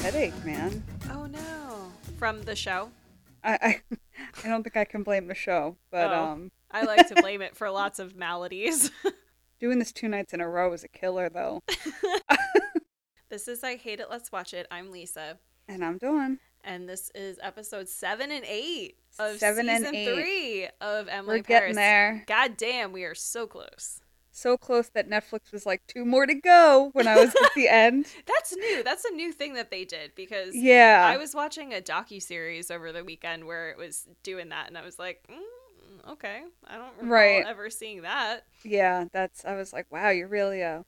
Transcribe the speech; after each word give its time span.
headache, 0.00 0.44
man. 0.44 0.82
Oh 1.10 1.26
no. 1.26 1.92
From 2.18 2.42
the 2.42 2.56
show? 2.56 2.90
I 3.44 3.52
I, 3.62 3.80
I 4.44 4.48
don't 4.48 4.62
think 4.62 4.76
I 4.76 4.84
can 4.84 5.02
blame 5.02 5.26
the 5.26 5.34
show, 5.34 5.76
but 5.90 6.10
Oh. 6.12 6.24
um, 6.24 6.52
I 6.70 6.84
like 6.84 7.08
to 7.08 7.14
blame 7.16 7.42
it 7.42 7.56
for 7.56 7.70
lots 7.70 7.98
of 7.98 8.16
maladies. 8.16 8.90
doing 9.60 9.78
this 9.78 9.92
two 9.92 10.08
nights 10.08 10.32
in 10.32 10.40
a 10.40 10.48
row 10.48 10.72
is 10.72 10.84
a 10.84 10.88
killer, 10.88 11.28
though. 11.28 11.62
this 13.28 13.46
is 13.48 13.62
I 13.62 13.76
Hate 13.76 14.00
It, 14.00 14.08
Let's 14.10 14.32
Watch 14.32 14.54
It. 14.54 14.66
I'm 14.70 14.90
Lisa. 14.90 15.38
And 15.68 15.84
I'm 15.84 15.98
doing. 15.98 16.38
And 16.64 16.88
this 16.88 17.10
is 17.14 17.38
episode 17.42 17.88
seven 17.88 18.30
and 18.30 18.44
eight 18.46 18.96
of 19.18 19.38
Seven 19.38 19.68
and 19.68 19.86
eight. 19.94 20.14
three 20.14 20.68
of 20.80 21.08
Emily 21.08 21.38
We're 21.38 21.42
Paris. 21.42 21.60
getting 21.62 21.76
there. 21.76 22.24
God 22.26 22.56
damn, 22.56 22.92
we 22.92 23.04
are 23.04 23.14
so 23.14 23.46
close. 23.46 24.00
So 24.32 24.56
close 24.56 24.88
that 24.90 25.08
Netflix 25.10 25.52
was 25.52 25.66
like 25.66 25.86
two 25.86 26.04
more 26.04 26.24
to 26.26 26.34
go 26.34 26.90
when 26.92 27.08
I 27.08 27.16
was 27.16 27.30
at 27.44 27.54
the 27.54 27.68
end. 27.70 28.06
That's 28.26 28.54
new. 28.54 28.82
That's 28.84 29.04
a 29.04 29.10
new 29.10 29.32
thing 29.32 29.54
that 29.54 29.70
they 29.70 29.84
did 29.84 30.14
because 30.14 30.54
Yeah. 30.54 31.04
I 31.12 31.16
was 31.16 31.34
watching 31.34 31.74
a 31.74 31.80
docu 31.80 32.22
series 32.22 32.70
over 32.70 32.92
the 32.92 33.02
weekend 33.04 33.46
where 33.46 33.70
it 33.70 33.76
was 33.78 34.06
doing 34.22 34.50
that, 34.50 34.68
and 34.68 34.78
I 34.78 34.82
was 34.82 34.98
like, 34.98 35.24
mm, 35.28 36.10
okay, 36.12 36.42
I 36.66 36.76
don't 36.76 37.08
Right. 37.08 37.44
ever 37.46 37.70
seeing 37.70 38.02
that. 38.02 38.44
Yeah, 38.62 39.06
that's. 39.12 39.44
I 39.44 39.56
was 39.56 39.72
like, 39.72 39.86
wow, 39.90 40.10
you're 40.10 40.28
really 40.28 40.62
uh 40.62 40.82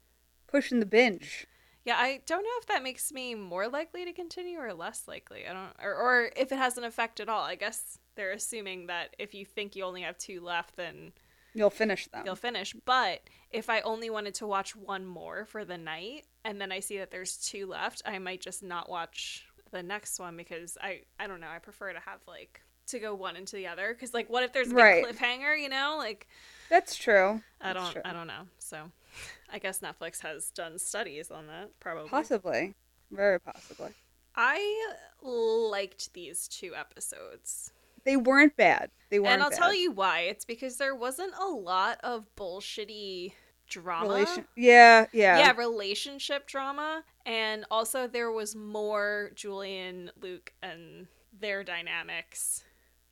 pushing 0.47 0.81
the 0.81 0.87
binge. 0.87 1.47
Yeah, 1.85 1.97
I 1.97 2.21
don't 2.27 2.45
know 2.45 2.51
if 2.61 2.67
that 2.67 2.85
makes 2.85 3.11
me 3.11 3.35
more 3.35 3.67
likely 3.67 4.05
to 4.05 4.13
continue 4.13 4.59
or 4.61 4.73
less 4.73 5.09
likely. 5.09 5.49
I 5.49 5.53
don't, 5.53 5.73
or, 5.83 5.93
or 5.95 6.31
if 6.37 6.53
it 6.53 6.57
has 6.59 6.79
an 6.79 6.85
effect 6.85 7.19
at 7.19 7.29
all. 7.29 7.43
I 7.43 7.57
guess 7.57 7.99
they're 8.15 8.31
assuming 8.31 8.87
that 8.87 9.17
if 9.19 9.35
you 9.35 9.45
think 9.45 9.75
you 9.75 9.83
only 9.83 10.03
have 10.03 10.17
two 10.17 10.41
left, 10.41 10.77
then 10.77 11.11
You'll 11.55 11.71
finish 11.71 12.07
them. 12.09 12.23
you'll 12.25 12.37
finish. 12.37 12.75
But 12.85 13.21
if 13.51 13.69
I 13.69 13.81
only 13.81 14.09
wanted 14.11 14.35
to 14.37 14.47
watch 14.47 14.75
one 14.75 15.05
more 15.07 15.45
for 15.45 15.65
the 15.65 15.77
night, 15.79 16.25
and 16.45 16.61
then 16.61 16.73
I 16.73 16.81
see 16.81 16.99
that 16.99 17.11
there's 17.11 17.37
two 17.37 17.67
left, 17.67 18.03
I 18.05 18.19
might 18.19 18.41
just 18.41 18.63
not 18.63 18.89
watch 18.89 19.45
the 19.71 19.83
next 19.83 20.19
one 20.19 20.37
because 20.37 20.77
I, 20.81 21.03
I 21.19 21.27
don't 21.27 21.41
know. 21.41 21.49
I 21.49 21.59
prefer 21.59 21.93
to 21.93 22.01
have 22.01 22.21
like 22.27 22.63
to 22.89 22.99
go 22.99 23.15
one 23.15 23.37
into 23.37 23.57
the 23.57 23.67
other 23.69 23.95
because 23.95 24.13
like 24.13 24.29
what 24.29 24.43
if 24.43 24.53
there's 24.53 24.71
a 24.71 24.75
Right. 24.75 25.05
cliffhanger? 25.05 25.61
You 25.61 25.69
know, 25.69 25.97
like 25.99 26.27
That's 26.69 26.95
true. 26.97 27.43
I 27.61 27.73
don't, 27.73 27.93
true. 27.93 28.03
I 28.05 28.13
don't 28.13 28.27
know. 28.27 28.43
So 28.59 28.91
I 29.53 29.59
guess 29.59 29.81
Netflix 29.81 30.21
has 30.21 30.51
done 30.51 30.79
studies 30.79 31.31
on 31.31 31.47
that 31.47 31.71
probably. 31.81 32.09
Possibly. 32.09 32.75
Very 33.11 33.39
possibly. 33.41 33.91
I 34.35 34.93
liked 35.23 36.15
these 36.15 36.49
two 36.49 36.75
episodes. 36.75 37.71
They 38.05 38.17
weren't 38.17 38.57
bad. 38.57 38.91
They 39.11 39.19
weren't. 39.19 39.35
and 39.35 39.43
I'll 39.43 39.51
bad. 39.51 39.59
tell 39.59 39.75
you 39.75 39.93
why. 39.93 40.21
It's 40.21 40.45
because 40.45 40.77
there 40.77 40.95
wasn't 40.95 41.35
a 41.41 41.47
lot 41.47 41.99
of 42.03 42.27
bullshitty 42.37 43.33
drama. 43.69 44.09
Relation. 44.09 44.45
Yeah, 44.57 45.07
yeah. 45.13 45.39
yeah. 45.39 45.53
relationship 45.57 46.47
drama. 46.47 47.05
And 47.27 47.65
also 47.71 48.07
there 48.07 48.31
was 48.31 48.55
more 48.55 49.31
Julian, 49.35 50.11
Luke, 50.21 50.53
and 50.63 51.07
their 51.39 51.65
dynamics. 51.65 52.65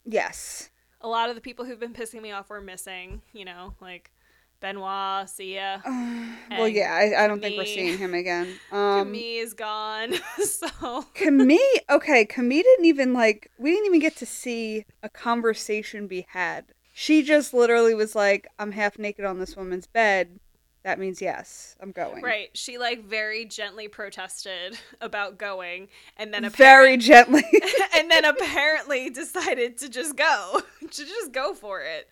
Yes. 0.05 0.71
A 1.01 1.09
lot 1.09 1.29
of 1.31 1.35
the 1.35 1.41
people 1.41 1.65
who've 1.65 1.81
been 1.81 1.95
pissing 1.95 2.21
me 2.21 2.33
off 2.33 2.51
were 2.51 2.61
missing, 2.61 3.23
you 3.33 3.45
know, 3.45 3.75
like 3.81 4.11
Benoit, 4.61 5.29
Sia. 5.29 5.83
well, 6.51 6.69
yeah. 6.69 6.93
I, 6.93 7.25
I 7.25 7.27
don't 7.27 7.41
think 7.41 7.57
we're 7.57 7.65
seeing 7.65 7.99
him 7.99 8.15
again. 8.15 8.49
Um, 8.73 9.07
Camille 9.07 9.43
is 9.43 9.55
gone. 9.55 10.15
so 10.45 11.05
Camille, 11.15 11.59
okay, 11.89 12.25
Camille 12.25 12.63
didn't 12.63 12.85
even 12.85 13.13
like. 13.13 13.51
We 13.59 13.71
didn't 13.73 13.87
even 13.87 14.01
get 14.01 14.17
to 14.17 14.27
see 14.27 14.85
a 15.03 15.09
conversation 15.09 16.07
be 16.07 16.27
had. 16.29 16.67
She 16.93 17.23
just 17.23 17.53
literally 17.53 17.95
was 17.95 18.15
like, 18.15 18.47
"I'm 18.59 18.73
half 18.73 18.99
naked 18.99 19.25
on 19.25 19.41
this 19.41 19.57
woman's 19.57 19.87
bed. 19.87 20.39
That 20.85 20.99
means 20.99 21.21
yes, 21.21 21.77
I'm 21.81 21.91
going." 21.91 22.23
Right. 22.23 22.51
She 22.55 22.79
like 22.79 23.05
very 23.05 23.45
gently 23.45 23.89
protested 23.89 24.79
about 25.01 25.37
going 25.37 25.89
and 26.17 26.33
then 26.33 26.49
Very 26.51 26.97
gently. 26.97 27.45
and 27.97 28.11
then 28.11 28.25
apparently 28.25 29.11
decided 29.11 29.79
to 29.79 29.89
just 29.89 30.17
go. 30.17 30.63
to 30.81 31.05
just 31.05 31.33
go 31.33 31.55
for 31.55 31.81
it. 31.81 32.09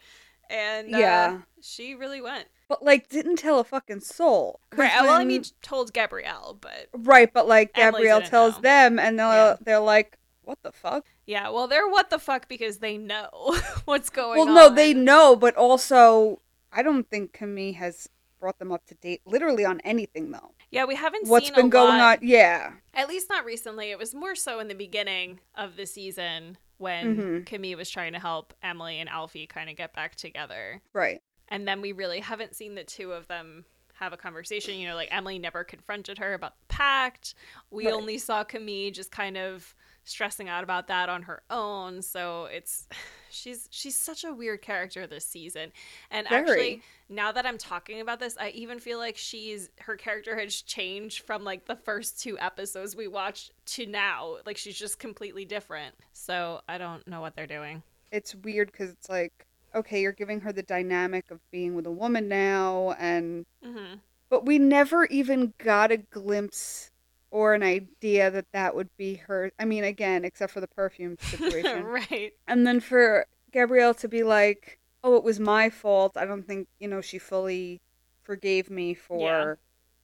And 0.51 0.95
uh, 0.95 0.99
Yeah. 0.99 1.39
she 1.63 1.95
really 1.95 2.21
went. 2.21 2.47
but 2.69 2.83
like, 2.85 3.09
didn't 3.09 3.37
tell 3.37 3.59
a 3.61 3.65
fucking 3.65 4.01
soul. 4.01 4.61
Right. 4.77 4.93
Well, 5.01 5.15
I 5.15 5.25
mean, 5.25 5.45
told 5.63 5.93
Gabrielle, 5.93 6.57
but 6.61 6.89
right, 6.93 7.33
but 7.33 7.47
like 7.49 7.71
Emily 7.75 8.03
Gabrielle 8.05 8.23
tells 8.23 8.57
know. 8.57 8.61
them, 8.63 8.99
and 8.99 9.19
they're 9.19 9.27
Yeah. 9.27 9.57
they're 9.61 9.79
like, 9.81 10.19
"What 10.43 10.59
the 10.63 10.73
fuck?" 10.73 11.07
yeah. 11.27 11.49
Well, 11.51 11.67
they're 11.69 11.89
what 11.89 12.11
the 12.11 12.19
fuck 12.19 12.49
because 12.49 12.79
they 12.79 12.97
know 12.99 13.31
what's 13.87 14.11
going 14.11 14.41
on. 14.41 14.47
Well, 14.49 14.59
on. 14.67 14.71
no, 14.71 14.75
they 14.75 14.95
know, 14.95 15.37
but 15.37 15.55
also, 15.57 16.41
I 16.73 16.83
don't 16.83 17.09
think 17.09 17.33
Camille 17.33 17.75
has 17.75 18.09
brought 18.41 18.59
them 18.59 18.71
up 18.73 18.87
to 18.87 18.95
date, 18.95 19.21
literally 19.27 19.65
on 19.65 19.81
anything 19.81 20.31
though. 20.31 20.53
Yeah, 20.71 20.85
we 20.85 20.95
haven't 20.97 21.27
What's 21.29 21.47
seen 21.47 21.55
been 21.57 21.71
going 21.71 21.97
lot- 21.99 22.19
on? 22.21 22.27
Yeah. 22.29 22.73
At 22.95 23.09
least 23.09 23.29
not 23.31 23.45
recently. 23.47 23.91
It 23.91 23.99
was 23.99 24.15
more 24.15 24.35
so 24.35 24.61
in 24.61 24.69
the 24.69 24.75
beginning 24.75 25.41
of 25.55 25.77
the 25.77 25.87
season 25.87 26.59
when 26.79 27.17
Mhm. 27.17 27.47
Camille 27.47 27.77
was 27.77 27.91
trying 27.91 28.13
to 28.15 28.19
help 28.19 28.55
Emily 28.63 28.99
and 29.01 29.09
Alfie 29.09 29.47
kind 29.47 29.69
of 29.71 29.77
get 29.77 29.93
back 29.95 30.15
together. 30.17 30.81
Right. 30.93 31.21
and 31.51 31.67
then 31.67 31.81
we 31.81 31.93
really 31.93 32.21
haven't 32.21 32.55
seen 32.55 32.75
the 32.75 32.85
two 32.85 33.11
of 33.13 33.27
them 33.27 33.65
have 33.95 34.13
a 34.13 34.19
conversation. 34.19 34.79
You 34.79 34.87
know, 34.89 34.95
like 34.95 35.09
Emily 35.11 35.39
never 35.39 35.65
confronted 35.65 36.19
her 36.19 36.35
about 36.35 36.59
the 36.61 36.67
pact. 36.67 37.35
We 37.71 37.87
Right. 37.87 37.95
only 37.95 38.19
saw 38.19 38.45
Camille 38.45 38.91
just 38.91 39.11
kind 39.11 39.39
of 39.39 39.75
stressing 40.09 40.49
out 40.49 40.65
about 40.65 40.89
that 40.89 41.09
on 41.09 41.23
her 41.23 41.43
own. 41.51 42.03
So 42.03 42.47
it's 42.47 42.89
she's 43.31 43.69
she's 43.71 43.97
such 43.97 44.25
a 44.25 44.33
weird 44.33 44.63
character 44.63 45.07
this 45.07 45.25
season. 45.27 45.73
And 46.11 46.27
Very. 46.29 46.41
actually, 46.41 46.83
now 47.09 47.33
that 47.33 47.47
I'm 47.47 47.59
talking 47.59 48.01
about 48.01 48.21
this, 48.21 48.37
I 48.39 48.51
even 48.51 48.79
feel 48.81 48.99
like 48.99 49.17
she's 49.17 49.71
her 49.81 49.97
character 49.97 50.39
has 50.39 50.63
changed 50.63 51.21
from 51.27 51.45
like 51.45 51.67
the 51.67 51.77
first 51.77 52.21
two 52.21 52.39
episodes 52.39 52.97
we 52.97 53.09
watched 53.09 53.53
to 53.67 53.87
now. 53.87 54.37
Like 54.47 54.57
she's 54.57 54.79
just 54.79 54.99
completely 54.99 55.45
different. 55.45 55.95
So 56.13 56.61
I 56.69 56.79
don't 56.79 57.07
know 57.07 57.21
what 57.21 57.37
they're 57.37 57.47
doing. 57.47 57.83
It's 58.11 58.35
weird 58.35 58.71
because 58.73 58.91
it's 58.91 59.09
like, 59.09 59.47
okay, 59.75 60.01
you're 60.01 60.13
giving 60.13 60.41
her 60.41 60.53
the 60.53 60.63
dynamic 60.63 61.31
of 61.31 61.41
being 61.51 61.75
with 61.75 61.87
a 61.87 61.91
woman 61.93 62.29
now, 62.29 62.95
and 62.99 63.45
hmm 63.63 64.01
but 64.31 64.47
we 64.47 64.59
never 64.59 65.07
even 65.07 65.55
got 65.59 65.93
a 65.93 65.99
glimpse 65.99 66.91
or 67.31 67.55
an 67.55 67.63
idea 67.63 68.31
that 68.31 68.47
that 68.53 68.75
would 68.75 68.89
be 68.97 69.17
her. 69.17 69.51
I 69.59 69.65
mean, 69.65 69.85
again, 69.85 70.25
except 70.25 70.53
for 70.53 70.61
the 70.61 70.69
perfume 70.69 71.17
situation. 71.21 71.85
right. 71.85 72.33
And 72.47 72.67
then 72.67 72.81
for 72.81 73.27
Gabrielle 73.53 73.95
to 73.95 74.09
be 74.09 74.23
like, 74.23 74.79
"Oh, 75.03 75.17
it 75.17 75.25
was 75.25 75.41
my 75.41 75.71
fault." 75.71 76.17
I 76.17 76.25
don't 76.25 76.47
think 76.47 76.69
you 76.79 76.89
know 76.89 77.01
she 77.01 77.19
fully 77.19 77.81
forgave 78.23 78.71
me 78.71 78.95
for. 78.95 79.21
Yeah. 79.21 79.55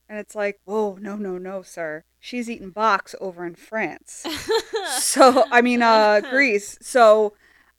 And 0.09 0.19
it's 0.19 0.35
like, 0.35 0.61
whoa, 0.65 0.99
no, 1.01 1.17
no, 1.17 1.39
no, 1.39 1.63
sir. 1.63 2.05
She's 2.21 2.51
eating 2.51 2.71
box 2.71 3.15
over 3.21 3.47
in 3.47 3.55
France. 3.55 4.27
so 4.99 5.45
I 5.51 5.63
mean, 5.63 5.83
uh, 5.83 6.21
Greece. 6.31 6.79
So 6.83 7.35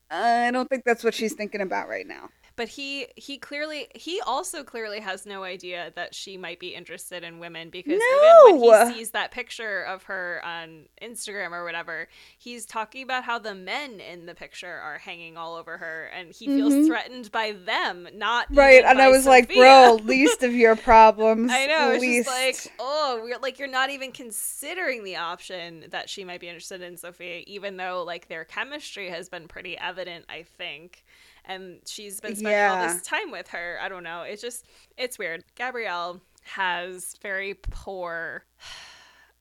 I 0.10 0.52
don't 0.52 0.70
think 0.70 0.84
that's 0.86 1.04
what 1.04 1.14
she's 1.14 1.34
thinking 1.34 1.62
about 1.62 1.88
right 1.88 2.08
now. 2.08 2.30
But 2.56 2.70
he 2.70 3.08
he 3.16 3.38
clearly 3.38 3.88
he 3.96 4.22
also 4.22 4.64
clearly 4.64 5.00
has 5.00 5.26
no 5.26 5.44
idea 5.44 5.92
that 5.96 6.16
she 6.16 6.38
might 6.38 6.60
be 6.60 6.74
interested 6.74 7.24
in 7.24 7.40
women 7.40 7.70
because 7.70 8.02
even 8.02 8.62
when 8.62 8.88
he 8.90 8.94
sees 8.94 9.12
that 9.12 9.32
picture 9.32 9.82
of 9.84 10.04
her 10.04 10.42
on 10.44 10.86
Instagram 11.02 11.52
or 11.52 11.64
whatever, 11.64 12.08
he's 12.38 12.66
talking 12.66 13.04
about 13.04 13.24
how 13.24 13.38
the 13.40 13.54
men 13.56 14.00
in 14.00 14.26
the 14.26 14.36
picture 14.36 14.72
are 14.74 14.98
hanging 14.98 15.38
all 15.38 15.56
over 15.56 15.78
her 15.78 16.06
and 16.18 16.32
he 16.32 16.48
feels 16.48 16.74
Mhm. 16.74 16.88
threatened 16.88 17.32
by 17.32 17.52
them, 17.52 18.08
not 18.14 18.48
Right, 18.56 18.84
and 18.86 19.02
I 19.02 19.10
was 19.10 19.26
like, 19.26 19.54
bro, 19.54 20.00
least 20.04 20.44
of 20.44 20.54
your 20.54 20.76
problems. 20.76 21.52
I 21.54 21.68
know. 21.68 21.92
It's 21.92 22.02
least. 22.02 22.30
just 22.30 22.66
like, 22.68 22.74
oh, 22.80 23.20
we're 23.24 23.38
like 23.40 23.60
you're 23.60 23.68
not 23.68 23.90
even 23.90 24.12
considering 24.12 25.04
the 25.04 25.18
option 25.18 25.86
that 25.90 26.10
she 26.10 26.24
might 26.24 26.40
be 26.40 26.48
interested 26.48 26.82
in 26.82 26.98
Sophia, 26.98 27.44
even 27.48 27.78
though 27.78 28.04
like 28.04 28.28
their 28.28 28.46
chemistry 28.46 29.10
has 29.10 29.30
been 29.30 29.48
pretty 29.48 29.78
evident, 29.78 30.26
I 30.30 30.44
think. 30.58 31.04
And 31.48 31.80
she's 31.86 32.20
been 32.20 32.36
spending 32.36 32.60
all 32.60 32.88
this 32.88 33.02
time 33.02 33.32
with 33.32 33.48
her. 33.50 33.78
I 33.82 33.90
don't 33.90 34.04
know. 34.04 34.24
It's 34.24 34.42
just 34.42 34.66
it's 34.98 35.20
weird. 35.20 35.44
Gabrielle 35.56 36.22
has 36.44 37.16
very 37.22 37.54
poor 37.54 38.46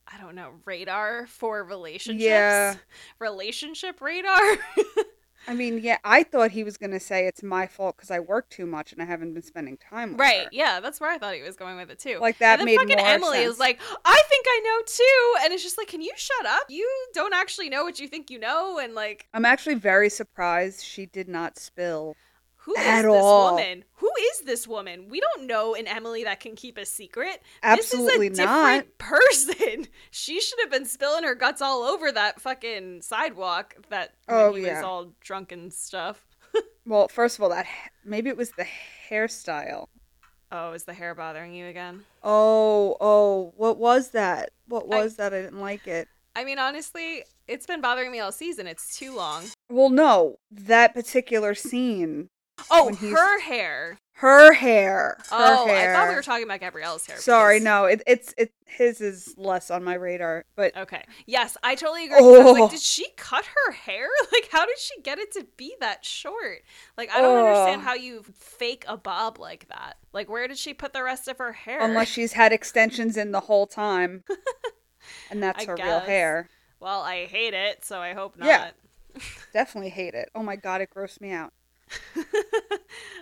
I 0.07 0.21
don't 0.21 0.35
know, 0.35 0.51
radar 0.65 1.27
for 1.27 1.65
relationships. 1.65 2.23
Yeah. 2.23 2.75
Relationship 3.19 4.01
radar. 4.01 4.39
I 5.47 5.55
mean, 5.55 5.79
yeah, 5.83 5.99
I 6.05 6.23
thought 6.23 6.51
he 6.51 6.65
was 6.65 6.77
gonna 6.77 7.01
say 7.01 7.27
it's 7.27 7.43
my 7.43 7.67
fault 7.67 7.97
because 7.97 8.11
I 8.11 8.21
work 8.21 8.49
too 8.51 8.67
much 8.67 8.93
and 8.93 9.03
I 9.03 9.05
haven't 9.05 9.35
been 9.35 9.43
spending 9.43 9.77
time 9.77 10.13
with 10.13 10.21
Right, 10.21 10.45
her. 10.45 10.49
yeah, 10.53 10.81
that's 10.81 11.01
where 11.01 11.11
I 11.11 11.19
thought 11.19 11.35
he 11.35 11.43
was 11.43 11.57
going 11.57 11.77
with 11.77 11.91
it 11.91 11.99
too. 11.99 12.19
Like, 12.21 12.39
that 12.39 12.61
and 12.61 12.69
then 12.69 12.77
made 12.77 12.77
fucking 12.79 12.97
more 12.99 13.07
Emily 13.07 13.39
sense. 13.39 13.53
is 13.55 13.59
like, 13.59 13.81
I 14.05 14.23
think 14.29 14.47
I 14.49 14.61
know 14.65 14.83
too, 14.87 15.45
and 15.45 15.53
it's 15.55 15.63
just 15.63 15.77
like, 15.79 15.89
can 15.89 16.01
you 16.03 16.13
shut 16.17 16.47
up? 16.47 16.63
You 16.69 16.89
don't 17.15 17.35
actually 17.35 17.69
know 17.69 17.85
what 17.85 17.99
you 18.01 18.09
think 18.09 18.31
you 18.31 18.39
know, 18.39 18.79
and 18.79 18.95
like, 18.95 19.27
I'm 19.35 19.45
actually 19.45 19.75
very 19.77 20.09
surprised 20.11 20.85
she 20.85 21.07
did 21.07 21.29
not 21.29 21.59
spill. 21.59 22.17
who 22.57 22.73
is 22.75 22.87
At 22.87 23.03
this 23.03 23.13
all. 23.15 23.51
woman? 23.57 23.85
Who 24.17 24.23
is 24.23 24.41
this 24.47 24.67
woman? 24.69 25.09
We 25.09 25.21
don't 25.21 25.47
know 25.47 25.75
an 25.75 25.87
Emily 25.87 26.25
that 26.25 26.41
can 26.41 26.55
keep 26.57 26.79
a 26.79 26.85
secret. 26.87 27.43
Absolutely 27.63 28.29
this 28.29 28.39
is 28.39 28.45
a 28.45 28.47
not. 28.47 28.67
different 28.67 28.99
person. 28.99 29.87
She 30.11 30.41
should 30.41 30.59
have 30.61 30.71
been 30.71 30.85
spilling 30.87 31.25
her 31.25 31.35
guts 31.35 31.61
all 31.63 31.83
over 31.83 32.13
that 32.13 32.41
fucking 32.41 33.03
sidewalk. 33.03 33.75
That 33.91 34.15
Oh, 34.29 34.55
he 34.55 34.65
yeah. 34.67 34.77
was 34.77 34.85
all 34.85 35.13
drunk 35.21 35.53
and 35.53 35.73
stuff. 35.73 36.27
Well, 36.87 37.09
first 37.09 37.39
of 37.39 37.43
all, 37.43 37.49
that 37.49 37.67
maybe 38.05 38.29
it 38.29 38.37
was 38.37 38.51
the 38.51 38.67
hairstyle. 39.09 39.87
Oh, 40.53 40.73
is 40.73 40.85
the 40.85 40.93
hair 40.93 41.15
bothering 41.15 41.55
you 41.55 41.67
again? 41.67 42.05
Oh, 42.23 42.97
oh, 43.01 43.55
what 43.57 43.79
was 43.79 44.11
that? 44.11 44.51
What 44.69 44.85
I- 44.93 45.03
was 45.03 45.17
that? 45.17 45.33
I 45.33 45.41
didn't 45.43 45.61
like 45.63 45.87
it. 45.87 46.09
I 46.37 46.45
mean, 46.45 46.59
honestly, 46.59 47.25
it's 47.49 47.65
been 47.67 47.81
bothering 47.81 48.13
me 48.13 48.21
all 48.21 48.33
season. 48.33 48.67
It's 48.67 48.99
too 48.99 49.15
long. 49.17 49.45
Well, 49.71 49.89
no, 49.89 50.37
that 50.51 50.93
particular 50.93 51.55
scene. 51.55 52.29
Oh, 52.71 52.95
her 52.95 53.41
hair. 53.41 53.97
Her 54.19 54.53
hair. 54.53 55.17
Her 55.29 55.57
oh, 55.59 55.67
hair. 55.67 55.93
I 55.93 55.97
thought 55.99 56.09
we 56.09 56.15
were 56.15 56.23
talking 56.23 56.45
about 56.45 56.61
Gabrielle's 56.61 57.05
hair. 57.05 57.17
Sorry, 57.19 57.57
because- 57.57 57.65
no, 57.65 57.85
it, 57.87 58.03
it's 58.07 58.33
it. 58.39 58.53
His 58.67 59.01
is 59.01 59.35
less 59.37 59.71
on 59.71 59.85
my 59.85 59.95
radar, 59.95 60.45
but 60.57 60.77
Okay. 60.77 61.05
Yes, 61.27 61.57
I 61.63 61.75
totally 61.77 62.07
agree. 62.07 62.19
'cause 62.19 62.25
I 62.25 62.39
was 62.39 62.47
Oh. 62.47 62.53
like, 62.63 62.71
did 62.73 62.81
she 62.81 63.07
cut 63.17 63.45
her 63.45 63.73
hair? 63.73 64.09
Like, 64.33 64.49
how 64.51 64.67
did 64.67 64.79
she 64.79 65.01
get 65.03 65.19
it 65.19 65.31
to 65.33 65.47
be 65.57 65.75
that 65.81 66.05
short? 66.05 66.63
Like, 66.97 67.09
I 67.13 67.21
don't 67.21 67.37
understand 67.45 67.83
Oh. 67.83 67.85
how 67.85 67.95
you 67.95 68.25
fake 68.35 68.85
a 68.89 68.97
bob 68.97 69.39
like 69.39 69.69
that. 69.69 69.97
Like, 70.13 70.29
where 70.29 70.49
did 70.49 70.59
she 70.59 70.75
put 70.75 70.93
the 70.93 71.05
rest 71.05 71.29
of 71.29 71.39
her 71.39 71.53
hair? 71.53 71.81
unless 71.81 72.09
she's 72.09 72.33
had 72.33 72.53
extensions 72.53 73.17
in 73.17 73.31
the 73.33 73.41
whole 73.41 73.67
time, 73.69 74.25
and 75.31 75.41
that's 75.43 75.65
her 75.67 75.77
real 75.77 76.01
hair. 76.01 76.49
well, 76.81 77.01
I 77.03 77.27
hate 77.27 77.55
it, 77.55 77.85
so 77.85 78.01
I 78.01 78.13
hope 78.15 78.37
not. 78.37 78.47
Yeah. 78.47 78.71
Definitely 79.53 79.91
hate 79.91 80.15
it. 80.15 80.31
Oh 80.35 80.43
my 80.43 80.57
god, 80.57 80.81
it 80.81 80.91
grossed 80.95 81.21
me 81.21 81.31
out. 81.31 81.53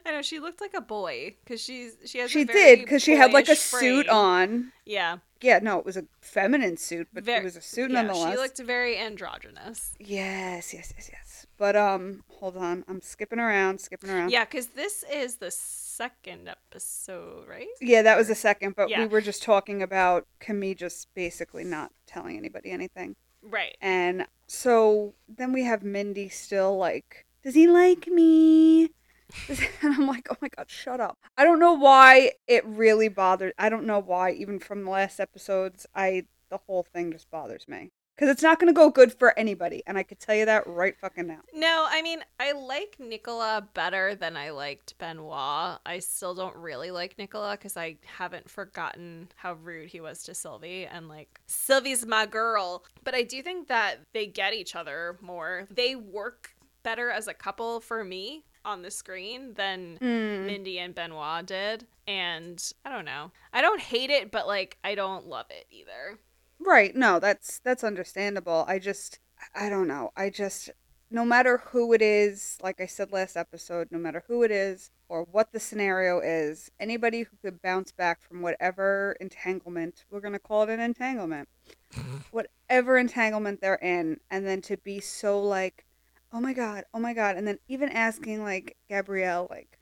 I 0.07 0.13
know 0.13 0.23
she 0.23 0.39
looked 0.41 0.61
like 0.61 0.75
a 0.75 0.81
boy 0.81 1.37
because 1.45 1.61
she's 1.61 1.97
she 2.05 2.19
has. 2.19 2.31
a 2.31 2.33
She 2.33 2.45
very 2.45 2.77
did 2.77 2.79
because 2.81 3.03
she 3.03 3.13
had 3.13 3.33
like 3.33 3.47
a 3.47 3.49
boyish 3.49 3.59
suit 3.61 4.09
on. 4.09 4.73
Yeah, 4.85 5.19
Yeah, 5.41 5.61
no, 5.63 5.79
it 5.79 5.85
was 5.85 5.97
a 5.97 6.05
feminine 6.21 6.77
suit, 6.77 7.09
but 7.13 7.25
Ver- 7.25 7.37
it 7.37 7.45
was 7.45 7.57
a 7.57 7.61
suit 7.61 7.91
yeah, 7.91 8.03
nonetheless. 8.03 8.33
She 8.33 8.39
looked 8.39 8.59
very 8.59 8.99
androgynous. 8.99 9.93
Yes, 10.01 10.75
yes, 10.75 10.93
yes, 10.97 11.09
yes. 11.13 11.47
But 11.57 11.77
um, 11.77 12.25
hold 12.29 12.57
on, 12.57 12.85
I'm 12.89 13.01
skipping 13.01 13.39
around, 13.39 13.81
skipping 13.81 14.11
around. 14.11 14.31
Yeah, 14.31 14.45
because 14.45 14.69
this 14.69 15.05
is 15.13 15.37
the 15.37 15.51
second 15.53 16.49
episode, 16.49 17.47
right? 17.49 17.69
Yeah, 17.81 18.03
that 18.03 18.17
was 18.19 18.27
the 18.29 18.35
second, 18.35 18.75
but 18.75 18.91
Yeah. 18.91 19.01
we 19.01 19.07
were 19.07 19.21
just 19.21 19.43
talking 19.43 19.83
about 19.83 20.27
Camille 20.41 20.75
just 20.75 21.15
basically 21.15 21.65
not 21.65 21.93
telling 22.07 22.37
anybody 22.37 22.71
anything. 22.71 23.15
Right. 23.43 23.77
And 23.81 24.27
so 24.49 25.15
then 25.29 25.53
we 25.53 25.63
have 25.65 25.83
Mindy 25.85 26.29
still 26.29 26.77
like, 26.77 27.25
does 27.43 27.55
he 27.55 27.67
like 27.69 28.07
me? 28.07 28.91
And 29.83 29.95
I'm 29.95 30.07
like, 30.07 30.29
oh 30.31 30.37
my 30.41 30.49
god, 30.49 30.71
shut 30.71 31.01
up. 31.01 31.19
I 31.39 31.45
don't 31.45 31.59
know 31.59 31.73
why 31.73 32.33
it 32.47 32.65
really 32.67 33.09
bothered. 33.09 33.55
I 33.59 33.71
don't 33.71 33.87
know 33.87 33.99
why, 33.99 34.33
even 34.33 34.59
from 34.59 34.85
the 34.85 34.91
last 34.91 35.19
episodes, 35.21 35.87
I 35.95 36.27
the 36.51 36.59
whole 36.59 36.83
thing 36.83 37.11
just 37.11 37.31
bothers 37.31 37.67
me 37.67 37.93
because 38.15 38.31
it's 38.31 38.43
not 38.43 38.61
going 38.61 38.73
to 38.73 38.79
go 38.79 38.91
good 38.91 39.13
for 39.13 39.37
anybody, 39.39 39.83
and 39.87 39.97
I 39.97 40.03
could 40.03 40.21
tell 40.21 40.35
you 40.35 40.45
that 40.45 40.67
right 40.67 40.97
fucking 40.97 41.27
now. 41.27 41.41
No, 41.55 41.87
I 41.89 42.03
mean, 42.03 42.21
I 42.39 42.53
like 42.53 42.97
Nicola 42.99 43.67
better 43.75 44.15
than 44.15 44.37
I 44.37 44.51
liked 44.51 44.97
Benoit. 44.99 45.81
I 45.85 45.99
still 46.01 46.35
don't 46.35 46.55
really 46.57 46.91
like 46.91 47.17
Nicola 47.19 47.53
because 47.53 47.77
I 47.77 47.97
haven't 48.05 48.51
forgotten 48.51 49.29
how 49.37 49.55
rude 49.55 49.89
he 49.89 50.01
was 50.01 50.23
to 50.25 50.35
Sylvie 50.35 50.87
and 50.87 51.09
like, 51.09 51.41
Sylvie's 51.47 52.07
my 52.07 52.27
girl. 52.27 52.85
But 53.03 53.15
I 53.15 53.23
do 53.23 53.43
think 53.43 53.69
that 53.69 54.01
they 54.13 54.27
get 54.27 54.53
each 54.53 54.77
other 54.77 55.19
more. 55.21 55.67
They 55.71 55.97
work 55.97 56.55
better 56.83 57.11
as 57.11 57.29
a 57.29 57.35
couple 57.35 57.81
for 57.81 58.05
me 58.05 58.45
on 58.65 58.83
the 58.83 58.91
screen 58.91 59.55
than 59.55 59.99
Mm. 60.01 60.47
Mindy 60.47 60.79
and 60.79 60.95
Benoit 60.95 61.45
did. 61.47 61.87
And 62.07 62.63
I 62.85 62.91
don't 62.91 63.05
know. 63.05 63.33
I 63.53 63.61
don't 63.61 63.81
hate 63.81 64.11
it, 64.11 64.31
but 64.31 64.47
like, 64.47 64.79
I 64.85 64.95
don't 64.95 65.27
love 65.27 65.47
it 65.51 65.67
either. 65.71 66.19
Right. 66.59 66.95
No, 66.95 67.19
that's 67.19 67.59
that's 67.59 67.83
understandable. 67.85 68.65
I 68.69 68.79
just 68.79 69.19
I 69.55 69.69
don't 69.69 69.89
know. 69.89 70.13
I 70.17 70.31
just 70.31 70.71
no 71.11 71.25
matter 71.25 71.59
who 71.59 71.93
it 71.93 72.01
is, 72.01 72.57
like 72.63 72.81
I 72.81 72.87
said 72.87 73.13
last 73.13 73.37
episode, 73.37 73.89
no 73.91 73.99
matter 73.99 74.25
who 74.29 74.43
it 74.45 74.51
is 74.51 74.91
or 75.09 75.25
what 75.31 75.53
the 75.53 75.61
scenario 75.61 76.21
is, 76.21 76.71
anybody 76.81 77.23
who 77.23 77.37
could 77.43 77.61
bounce 77.61 77.93
back 77.93 78.23
from 78.23 78.41
whatever 78.41 79.15
entanglement, 79.21 80.07
we're 80.11 80.21
going 80.21 80.33
to 80.33 80.39
call 80.39 80.63
it 80.63 80.71
an 80.71 80.81
entanglement. 80.81 81.49
whatever 82.31 82.97
entanglement 82.97 83.61
they're 83.61 83.75
in 83.75 84.19
and 84.31 84.47
then 84.47 84.63
to 84.63 84.77
be 84.79 85.01
so 85.01 85.39
like, 85.43 85.85
"Oh 86.33 86.41
my 86.41 86.53
god, 86.53 86.85
oh 86.95 86.99
my 87.01 87.15
god." 87.15 87.37
And 87.37 87.47
then 87.47 87.59
even 87.69 87.89
asking 87.91 88.43
like 88.43 88.77
Gabrielle 88.89 89.47
like 89.51 89.79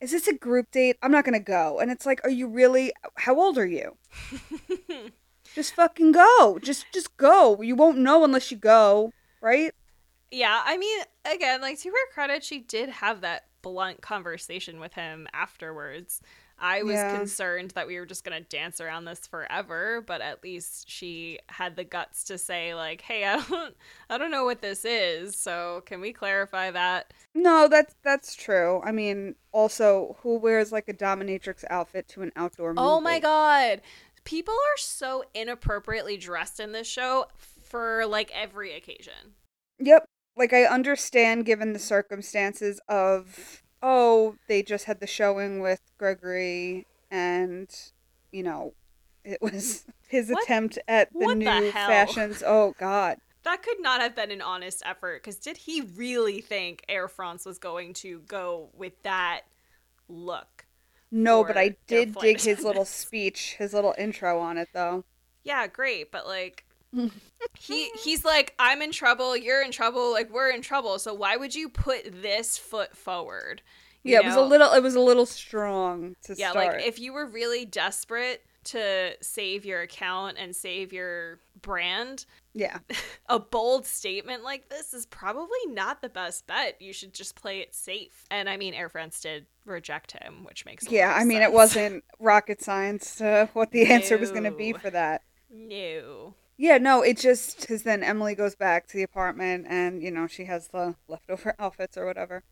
is 0.00 0.12
this 0.12 0.26
a 0.26 0.34
group 0.34 0.70
date? 0.70 0.96
I'm 1.02 1.12
not 1.12 1.24
going 1.24 1.38
to 1.38 1.44
go. 1.44 1.78
And 1.78 1.90
it's 1.90 2.06
like, 2.06 2.22
are 2.24 2.30
you 2.30 2.46
really 2.46 2.92
how 3.16 3.38
old 3.38 3.58
are 3.58 3.66
you? 3.66 3.96
Just 5.54 5.74
fucking 5.74 6.12
go. 6.12 6.58
Just 6.62 6.86
just 6.92 7.16
go. 7.16 7.60
You 7.60 7.74
won't 7.74 7.98
know 7.98 8.24
unless 8.24 8.50
you 8.50 8.56
go, 8.56 9.12
right? 9.40 9.72
Yeah, 10.30 10.62
I 10.64 10.76
mean, 10.76 11.00
again, 11.24 11.60
like 11.60 11.80
to 11.80 11.88
her 11.88 12.12
credit, 12.14 12.44
she 12.44 12.60
did 12.60 12.88
have 12.88 13.22
that 13.22 13.46
blunt 13.62 14.00
conversation 14.00 14.78
with 14.78 14.94
him 14.94 15.26
afterwards. 15.32 16.20
I 16.60 16.82
was 16.82 16.94
Yeah. 16.94 17.16
concerned 17.16 17.72
that 17.72 17.86
we 17.86 17.98
were 17.98 18.06
just 18.06 18.24
gonna 18.24 18.40
dance 18.40 18.80
around 18.80 19.04
this 19.06 19.26
forever, 19.26 20.02
but 20.06 20.20
at 20.20 20.42
least 20.42 20.88
she 20.88 21.38
had 21.48 21.76
the 21.76 21.84
guts 21.84 22.24
to 22.24 22.38
say, 22.38 22.74
like, 22.74 23.00
"Hey, 23.00 23.24
I 23.24 23.40
don't, 23.42 23.76
I 24.10 24.18
don't 24.18 24.30
know 24.30 24.44
what 24.44 24.60
this 24.60 24.84
is. 24.84 25.36
So 25.36 25.82
can 25.86 26.00
we 26.00 26.12
clarify 26.12 26.70
that?" 26.70 27.12
No, 27.34 27.68
that's 27.68 27.94
that's 28.02 28.34
true. 28.34 28.80
I 28.84 28.92
mean, 28.92 29.36
also, 29.52 30.16
who 30.22 30.36
wears 30.38 30.72
like 30.72 30.88
a 30.88 30.94
dominatrix 30.94 31.64
outfit 31.70 32.08
to 32.08 32.22
an 32.22 32.32
outdoor 32.36 32.74
movie? 32.74 32.84
Oh 32.86 33.00
my 33.00 33.18
god, 33.20 33.80
people 34.24 34.54
are 34.54 34.76
so 34.78 35.24
inappropriately 35.34 36.16
dressed 36.16 36.60
in 36.60 36.72
this 36.72 36.86
show 36.86 37.26
for 37.38 38.04
like 38.06 38.30
every 38.34 38.74
occasion. 38.74 39.34
Yep. 39.78 40.04
Like 40.36 40.52
I 40.52 40.64
understand 40.64 41.44
given 41.44 41.72
the 41.72 41.78
circumstances 41.78 42.80
of 42.88 43.62
oh, 43.82 44.36
they 44.48 44.62
just 44.62 44.84
had 44.84 45.00
the 45.00 45.06
showing 45.06 45.60
with 45.60 45.80
Gregory 45.98 46.86
and 47.10 47.68
you 48.32 48.42
know, 48.42 48.74
it 49.24 49.40
was 49.42 49.84
his 50.08 50.28
What- 50.30 50.42
attempt 50.44 50.78
at 50.88 51.12
the 51.12 51.18
what 51.18 51.38
new 51.38 51.44
the 51.44 51.72
fashions. 51.72 52.42
Oh 52.46 52.74
god. 52.78 53.18
That 53.42 53.62
could 53.62 53.80
not 53.80 54.02
have 54.02 54.14
been 54.14 54.30
an 54.30 54.42
honest 54.42 54.82
effort 54.84 55.22
because 55.22 55.36
did 55.36 55.56
he 55.56 55.80
really 55.80 56.42
think 56.42 56.84
Air 56.88 57.08
France 57.08 57.46
was 57.46 57.58
going 57.58 57.94
to 57.94 58.20
go 58.28 58.68
with 58.76 59.02
that 59.02 59.42
look? 60.08 60.66
No, 61.10 61.42
but 61.42 61.56
I 61.56 61.76
did 61.86 62.14
dig 62.16 62.40
his 62.40 62.62
little 62.62 62.84
speech, 62.84 63.56
his 63.58 63.72
little 63.72 63.94
intro 63.98 64.38
on 64.40 64.58
it 64.58 64.68
though. 64.74 65.04
Yeah, 65.42 65.66
great, 65.66 66.12
but 66.12 66.26
like 66.26 66.66
he 67.54 67.90
he's 67.90 68.24
like 68.24 68.54
I'm 68.58 68.82
in 68.82 68.92
trouble, 68.92 69.36
you're 69.36 69.62
in 69.62 69.72
trouble, 69.72 70.12
like 70.12 70.30
we're 70.30 70.50
in 70.50 70.62
trouble. 70.62 70.98
So 70.98 71.14
why 71.14 71.36
would 71.36 71.54
you 71.54 71.68
put 71.68 72.22
this 72.22 72.58
foot 72.58 72.96
forward? 72.96 73.62
You 74.04 74.12
Yeah, 74.12 74.20
it 74.20 74.24
was 74.24 74.34
a 74.36 74.42
little 74.42 74.72
it 74.72 74.82
was 74.82 74.94
a 74.94 75.00
little 75.00 75.26
strong 75.26 76.14
to 76.24 76.34
Yeah, 76.34 76.50
start. 76.50 76.54
like 76.54 76.86
if 76.86 76.98
you 76.98 77.12
were 77.12 77.26
really 77.26 77.64
desperate 77.64 78.42
to 78.64 79.16
save 79.22 79.64
your 79.64 79.82
account 79.82 80.36
and 80.38 80.54
save 80.54 80.92
your 80.92 81.40
brand, 81.60 82.26
yeah. 82.54 82.78
a 83.28 83.38
bold 83.38 83.86
statement 83.86 84.42
like 84.42 84.68
this 84.68 84.94
is 84.94 85.06
probably 85.06 85.58
not 85.66 86.02
the 86.02 86.08
best 86.08 86.46
bet. 86.46 86.80
You 86.80 86.92
should 86.92 87.14
just 87.14 87.36
play 87.36 87.60
it 87.60 87.74
safe. 87.74 88.24
And 88.30 88.48
I 88.48 88.56
mean, 88.56 88.74
Air 88.74 88.88
France 88.88 89.20
did 89.20 89.46
reject 89.64 90.12
him, 90.12 90.44
which 90.44 90.64
makes 90.64 90.86
Yeah, 90.88 91.12
I 91.16 91.24
mean, 91.24 91.42
it 91.42 91.52
wasn't 91.52 92.04
rocket 92.18 92.62
science 92.62 93.16
to 93.16 93.48
what 93.54 93.70
the 93.70 93.86
answer 93.86 94.18
was 94.18 94.30
going 94.30 94.44
to 94.44 94.50
be 94.50 94.72
for 94.72 94.90
that. 94.90 95.22
no. 95.50 96.34
Yeah, 96.62 96.76
no, 96.76 97.00
it 97.00 97.16
just 97.16 97.62
because 97.62 97.84
then 97.84 98.02
Emily 98.02 98.34
goes 98.34 98.54
back 98.54 98.86
to 98.88 98.96
the 98.98 99.02
apartment 99.02 99.64
and 99.66 100.02
you 100.02 100.10
know 100.10 100.26
she 100.26 100.44
has 100.44 100.68
the 100.68 100.94
leftover 101.08 101.54
outfits 101.58 101.96
or 101.96 102.04
whatever. 102.04 102.42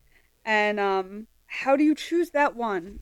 And 0.43 0.79
um, 0.79 1.27
how 1.45 1.75
do 1.75 1.83
you 1.83 1.93
choose 1.93 2.31
that 2.31 2.55
one? 2.55 3.01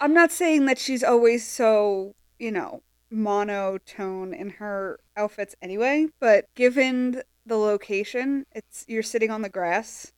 I'm 0.00 0.12
not 0.12 0.32
saying 0.32 0.66
that 0.66 0.76
she's 0.76 1.04
always 1.04 1.46
so 1.46 2.16
you 2.36 2.50
know 2.50 2.82
monotone 3.12 4.34
in 4.34 4.50
her 4.50 4.98
outfits 5.16 5.54
anyway, 5.62 6.08
but 6.18 6.46
given 6.56 7.22
the 7.46 7.56
location, 7.56 8.44
it's 8.50 8.84
you're 8.88 9.04
sitting 9.04 9.30
on 9.30 9.42
the 9.42 9.48
grass. 9.48 10.12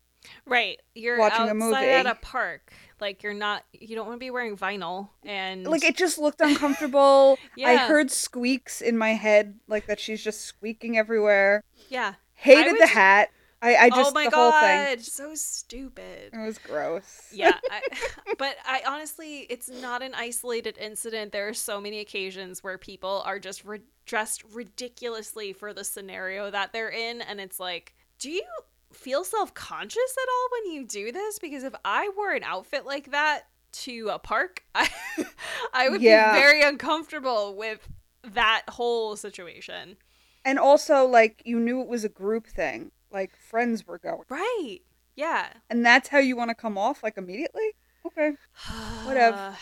Right, 0.46 0.80
you're 0.94 1.18
Watching 1.18 1.48
a 1.48 1.64
outside 1.64 1.88
at 1.88 2.06
a 2.06 2.14
park. 2.16 2.72
Like 3.00 3.22
you're 3.22 3.34
not. 3.34 3.64
You 3.72 3.96
don't 3.96 4.06
want 4.06 4.18
to 4.18 4.24
be 4.24 4.30
wearing 4.30 4.56
vinyl. 4.56 5.08
And 5.24 5.66
Like 5.66 5.84
it 5.84 5.96
just 5.96 6.18
looked 6.18 6.40
uncomfortable. 6.40 7.38
yeah. 7.56 7.68
I 7.68 7.76
heard 7.76 8.10
squeaks 8.10 8.80
in 8.80 8.98
my 8.98 9.10
head, 9.14 9.58
like 9.68 9.86
that 9.86 9.98
she's 10.00 10.22
just 10.22 10.42
squeaking 10.42 10.98
everywhere. 10.98 11.62
yeah. 11.88 12.14
Hated 12.34 12.72
would- 12.72 12.80
the 12.80 12.86
hat. 12.86 13.30
I, 13.62 13.76
I 13.76 13.90
just 13.90 14.12
oh 14.12 14.14
my 14.14 14.26
the 14.30 14.36
whole 14.36 14.52
thing. 14.52 14.96
god, 14.96 15.00
so 15.02 15.34
stupid. 15.34 16.30
It 16.32 16.38
was 16.46 16.56
gross. 16.56 17.28
yeah 17.30 17.58
I, 17.70 17.82
but 18.38 18.56
i 18.64 18.80
honestly 18.86 19.40
it's 19.50 19.68
not 19.68 20.02
an 20.02 20.14
isolated 20.14 20.78
incident 20.78 21.32
there 21.32 21.46
are 21.46 21.52
so 21.52 21.78
many 21.78 22.00
occasions 22.00 22.64
where 22.64 22.78
people 22.78 23.22
are 23.26 23.38
just 23.38 23.62
re- 23.66 23.82
dressed 24.06 24.44
ridiculously 24.54 25.52
for 25.52 25.74
the 25.74 25.84
scenario 25.84 26.50
that 26.50 26.72
they're 26.72 26.88
in 26.88 27.20
and 27.20 27.38
it's 27.38 27.60
like 27.60 27.92
do 28.18 28.30
you 28.30 28.42
feel 28.92 29.24
self-conscious 29.24 30.16
at 30.22 30.28
all 30.28 30.48
when 30.52 30.72
you 30.74 30.84
do 30.84 31.12
this 31.12 31.38
because 31.38 31.62
if 31.62 31.74
i 31.84 32.10
wore 32.16 32.32
an 32.32 32.42
outfit 32.42 32.84
like 32.84 33.10
that 33.12 33.42
to 33.72 34.08
a 34.12 34.18
park 34.18 34.64
i, 34.74 34.88
I 35.72 35.88
would 35.88 36.00
Yeah. 36.00 36.32
be 36.34 36.38
very 36.40 36.62
uncomfortable 36.62 37.54
with 37.56 37.88
that 38.24 38.62
whole 38.68 39.16
situation 39.16 39.96
And 40.44 40.58
also, 40.58 41.04
like, 41.06 41.42
you 41.44 41.60
knew 41.60 41.80
it 41.82 41.86
was 41.88 42.02
a 42.04 42.08
group 42.08 42.46
thing. 42.46 42.90
Like, 43.12 43.36
friends 43.36 43.86
were 43.86 43.98
going. 43.98 44.24
right 44.28 44.78
yeah 45.16 45.52
And 45.70 45.84
that's 45.86 46.08
how 46.08 46.18
you 46.18 46.34
want 46.36 46.48
to 46.50 46.54
come 46.54 46.76
off, 46.78 47.02
like, 47.02 47.16
immediately? 47.16 47.70
Okay. 48.06 48.32
Whatever. 49.04 49.54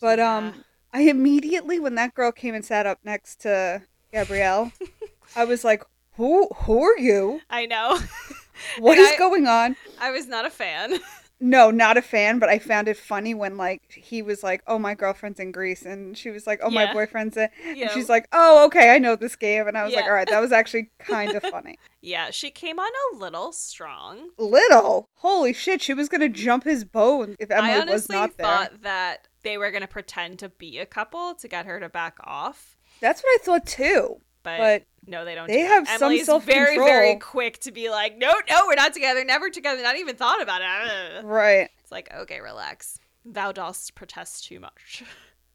But, 0.00 0.18
Yeah. 0.18 0.36
um, 0.36 0.64
I 0.92 1.02
immediately, 1.02 1.78
when 1.80 1.94
that 1.94 2.14
girl 2.14 2.32
came 2.32 2.54
and 2.54 2.64
sat 2.64 2.86
up 2.86 2.98
next 3.04 3.40
to 3.42 3.82
Gabrielle, 4.12 4.72
I 5.36 5.44
was 5.44 5.62
like, 5.64 5.84
who 6.16 6.48
who 6.48 6.82
are 6.82 6.98
you? 6.98 7.40
I 7.48 7.66
know. 7.66 7.98
What 8.78 8.98
And 8.98 9.06
is 9.06 9.12
I- 9.14 9.18
going 9.18 9.46
on? 9.46 9.76
I 10.00 10.10
was 10.10 10.26
not 10.26 10.46
a 10.46 10.50
fan. 10.50 10.98
No, 11.42 11.70
not 11.70 11.96
a 11.96 12.02
fan, 12.02 12.38
but 12.38 12.50
I 12.50 12.58
found 12.58 12.86
it 12.86 12.98
funny 12.98 13.32
when 13.32 13.56
like 13.56 13.80
he 13.90 14.20
was 14.20 14.42
like, 14.42 14.62
"Oh, 14.66 14.78
my 14.78 14.92
girlfriend's 14.94 15.40
in 15.40 15.52
Greece," 15.52 15.86
and 15.86 16.14
she 16.14 16.28
was 16.28 16.46
like, 16.46 16.60
"Oh, 16.62 16.68
my 16.68 16.92
boyfriend's 16.92 17.34
in," 17.38 17.48
Yeah. 17.64 17.84
and 17.84 17.90
she's 17.92 18.10
like, 18.10 18.28
"Oh, 18.30 18.66
okay, 18.66 18.94
I 18.94 18.98
know 18.98 19.16
this 19.16 19.36
game," 19.36 19.66
and 19.66 19.74
I 19.78 19.84
was 19.86 19.94
like, 19.94 20.04
"All 20.04 20.12
right, 20.12 20.28
that 20.28 20.38
was 20.40 20.52
actually 20.52 20.90
kind 20.98 21.34
of 21.34 21.42
funny." 21.44 21.78
Yeah, 22.02 22.30
she 22.30 22.50
came 22.50 22.78
on 22.78 22.90
a 23.14 23.16
little 23.16 23.52
strong. 23.52 24.28
Little, 24.36 25.08
holy 25.14 25.54
shit, 25.54 25.80
she 25.80 25.94
was 25.94 26.10
gonna 26.10 26.28
jump 26.28 26.64
his 26.64 26.84
boat 26.84 27.34
if 27.38 27.50
Emily 27.50 27.90
was 27.90 28.10
not 28.10 28.36
there. 28.36 28.46
I 28.46 28.50
honestly 28.50 28.68
thought 28.68 28.82
that 28.82 29.28
they 29.42 29.56
were 29.56 29.70
going 29.70 29.80
to 29.80 29.88
pretend 29.88 30.40
to 30.40 30.50
be 30.50 30.76
a 30.76 30.84
couple 30.84 31.34
to 31.36 31.48
get 31.48 31.64
her 31.64 31.80
to 31.80 31.88
back 31.88 32.18
off. 32.22 32.76
That's 33.00 33.22
what 33.22 33.40
I 33.40 33.42
thought 33.42 33.66
too. 33.66 34.20
But, 34.42 34.58
But 34.58 34.82
no, 35.06 35.24
they 35.24 35.34
don't. 35.34 35.48
they 35.48 35.58
do 35.58 35.62
that. 35.62 35.68
have 35.86 35.88
some 35.98 36.12
Emily's 36.12 36.28
very, 36.44 36.76
very 36.76 37.16
quick 37.16 37.58
to 37.60 37.72
be 37.72 37.90
like, 37.90 38.16
no, 38.16 38.32
no, 38.48 38.62
we're 38.66 38.74
not 38.74 38.94
together, 38.94 39.24
never 39.24 39.50
together, 39.50 39.82
not 39.82 39.96
even 39.96 40.16
thought 40.16 40.40
about 40.40 40.62
it. 40.62 41.24
Right. 41.24 41.68
It's 41.82 41.92
like, 41.92 42.12
okay, 42.14 42.40
relax. 42.40 42.98
Thou 43.24 43.52
dost 43.52 43.94
protest 43.94 44.44
too 44.46 44.60
much. 44.60 45.02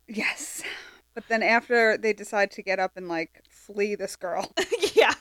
Yes. 0.07 0.61
But 1.15 1.23
then 1.29 1.41
after 1.41 1.97
they 1.97 2.13
decide 2.13 2.51
to 2.51 2.61
get 2.61 2.77
up 2.77 2.91
and 2.95 3.07
like 3.07 3.41
flee 3.65 3.95
this 3.95 4.15
girl, 4.15 4.53
yeah, 4.95 5.13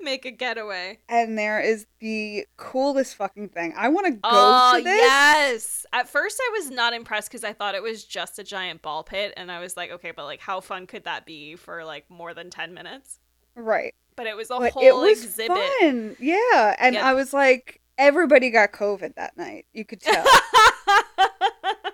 make 0.00 0.24
a 0.24 0.30
getaway. 0.30 0.98
and 1.08 1.38
there 1.38 1.60
is 1.60 1.86
the 2.00 2.46
coolest 2.56 3.14
fucking 3.16 3.48
thing. 3.50 3.74
I 3.76 3.88
want 3.88 4.06
to 4.06 4.12
go 4.12 4.20
oh 4.24 4.74
to 4.78 4.82
this. 4.84 4.96
yes! 5.00 5.86
At 5.92 6.08
first, 6.08 6.38
I 6.40 6.50
was 6.58 6.70
not 6.70 6.92
impressed 6.92 7.28
because 7.30 7.44
I 7.44 7.52
thought 7.52 7.74
it 7.74 7.82
was 7.82 8.04
just 8.04 8.38
a 8.38 8.44
giant 8.44 8.82
ball 8.82 9.02
pit, 9.02 9.34
and 9.36 9.50
I 9.50 9.60
was 9.60 9.76
like, 9.76 9.90
okay, 9.90 10.12
but 10.12 10.24
like, 10.24 10.40
how 10.40 10.60
fun 10.60 10.86
could 10.86 11.04
that 11.04 11.26
be 11.26 11.56
for 11.56 11.84
like 11.84 12.04
more 12.10 12.34
than 12.34 12.50
ten 12.50 12.72
minutes? 12.74 13.18
Right. 13.54 13.94
But 14.16 14.26
it 14.26 14.36
was 14.36 14.50
a 14.50 14.58
But 14.58 14.72
whole 14.72 14.82
it 14.82 14.94
was 14.94 15.24
exhibit. 15.24 15.56
fun. 15.80 16.16
Yeah. 16.18 16.76
And 16.78 16.94
Yep. 16.94 17.04
I 17.04 17.14
was 17.14 17.32
like, 17.32 17.80
everybody 17.98 18.50
got 18.50 18.72
COVID 18.72 19.14
that 19.16 19.36
night. 19.36 19.66
You 19.72 19.84
could 19.84 20.00
tell. 20.00 20.24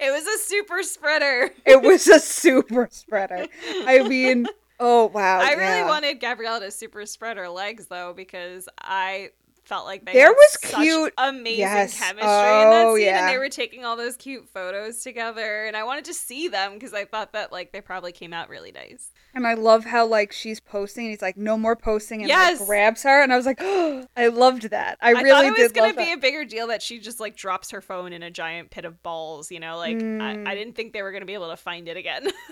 it 0.00 0.10
was 0.10 0.26
a 0.26 0.38
super 0.38 0.82
spreader. 0.82 1.50
it 1.64 1.82
was 1.82 2.06
a 2.08 2.18
super 2.18 2.88
spreader. 2.90 3.46
I 3.86 4.06
mean, 4.06 4.46
oh 4.80 5.06
wow. 5.06 5.40
I 5.40 5.54
really 5.54 5.84
wanted 5.84 6.20
Gabrielle 6.20 6.60
to 6.60 6.70
super 6.70 7.06
spread 7.06 7.36
her 7.36 7.48
legs 7.48 7.86
though 7.86 8.12
because 8.14 8.68
I 8.80 9.30
felt 9.64 9.86
like 9.86 10.04
they 10.04 10.12
There 10.12 10.32
was 10.32 10.56
cute- 10.58 11.12
amazing 11.18 11.58
Yes. 11.60 11.98
chemistry 11.98 12.22
in 12.22 12.70
that 12.70 12.86
Oh, 12.86 12.96
scene, 12.96 13.06
yeah. 13.06 13.20
and 13.20 13.28
they 13.34 13.38
were 13.38 13.48
taking 13.48 13.84
all 13.84 13.96
those 13.96 14.16
cute 14.16 14.48
photos 14.48 15.02
together, 15.02 15.64
and 15.64 15.76
I 15.76 15.82
wanted 15.84 16.04
to 16.06 16.14
see 16.14 16.48
them 16.48 16.74
because 16.74 16.92
I 16.94 17.04
thought 17.04 17.32
that 17.32 17.50
like 17.52 17.72
they 17.72 17.80
probably 17.80 18.12
came 18.12 18.32
out 18.32 18.48
really 18.48 18.72
nice. 18.72 19.10
And 19.34 19.46
I 19.46 19.54
love 19.54 19.84
how 19.84 20.06
like 20.06 20.32
she's 20.32 20.60
posting. 20.60 21.06
He's 21.06 21.20
like, 21.22 21.36
no 21.36 21.56
more 21.56 21.74
posting, 21.74 22.20
and 22.20 22.28
Yes. 22.28 22.60
like, 22.60 22.68
grabs 22.68 23.02
her. 23.02 23.22
And 23.22 23.32
I 23.32 23.36
was 23.36 23.46
like, 23.46 23.58
oh, 23.60 24.06
I 24.16 24.28
loved 24.28 24.70
that. 24.70 24.96
I, 25.00 25.08
I, 25.08 25.12
really 25.22 25.30
thought 25.30 25.44
it 25.46 25.50
was 25.62 25.72
did 25.72 25.74
gonna 25.74 25.92
be 25.94 26.04
that. 26.04 26.18
a 26.18 26.20
bigger 26.20 26.44
deal 26.44 26.68
that 26.68 26.82
she 26.82 26.98
just 27.00 27.18
like 27.18 27.34
drops 27.36 27.70
her 27.72 27.80
phone 27.80 28.12
in 28.12 28.22
a 28.22 28.30
giant 28.30 28.70
pit 28.70 28.84
of 28.84 29.02
balls. 29.02 29.50
You 29.50 29.60
know, 29.60 29.76
like 29.76 29.96
I, 29.96 30.00
Mm. 30.00 30.46
I 30.48 30.54
didn't 30.54 30.74
think 30.76 30.92
they 30.92 31.02
were 31.02 31.10
gonna 31.12 31.24
be 31.26 31.34
able 31.34 31.50
to 31.50 31.56
find 31.56 31.88
it 31.88 31.96
again. 31.96 32.28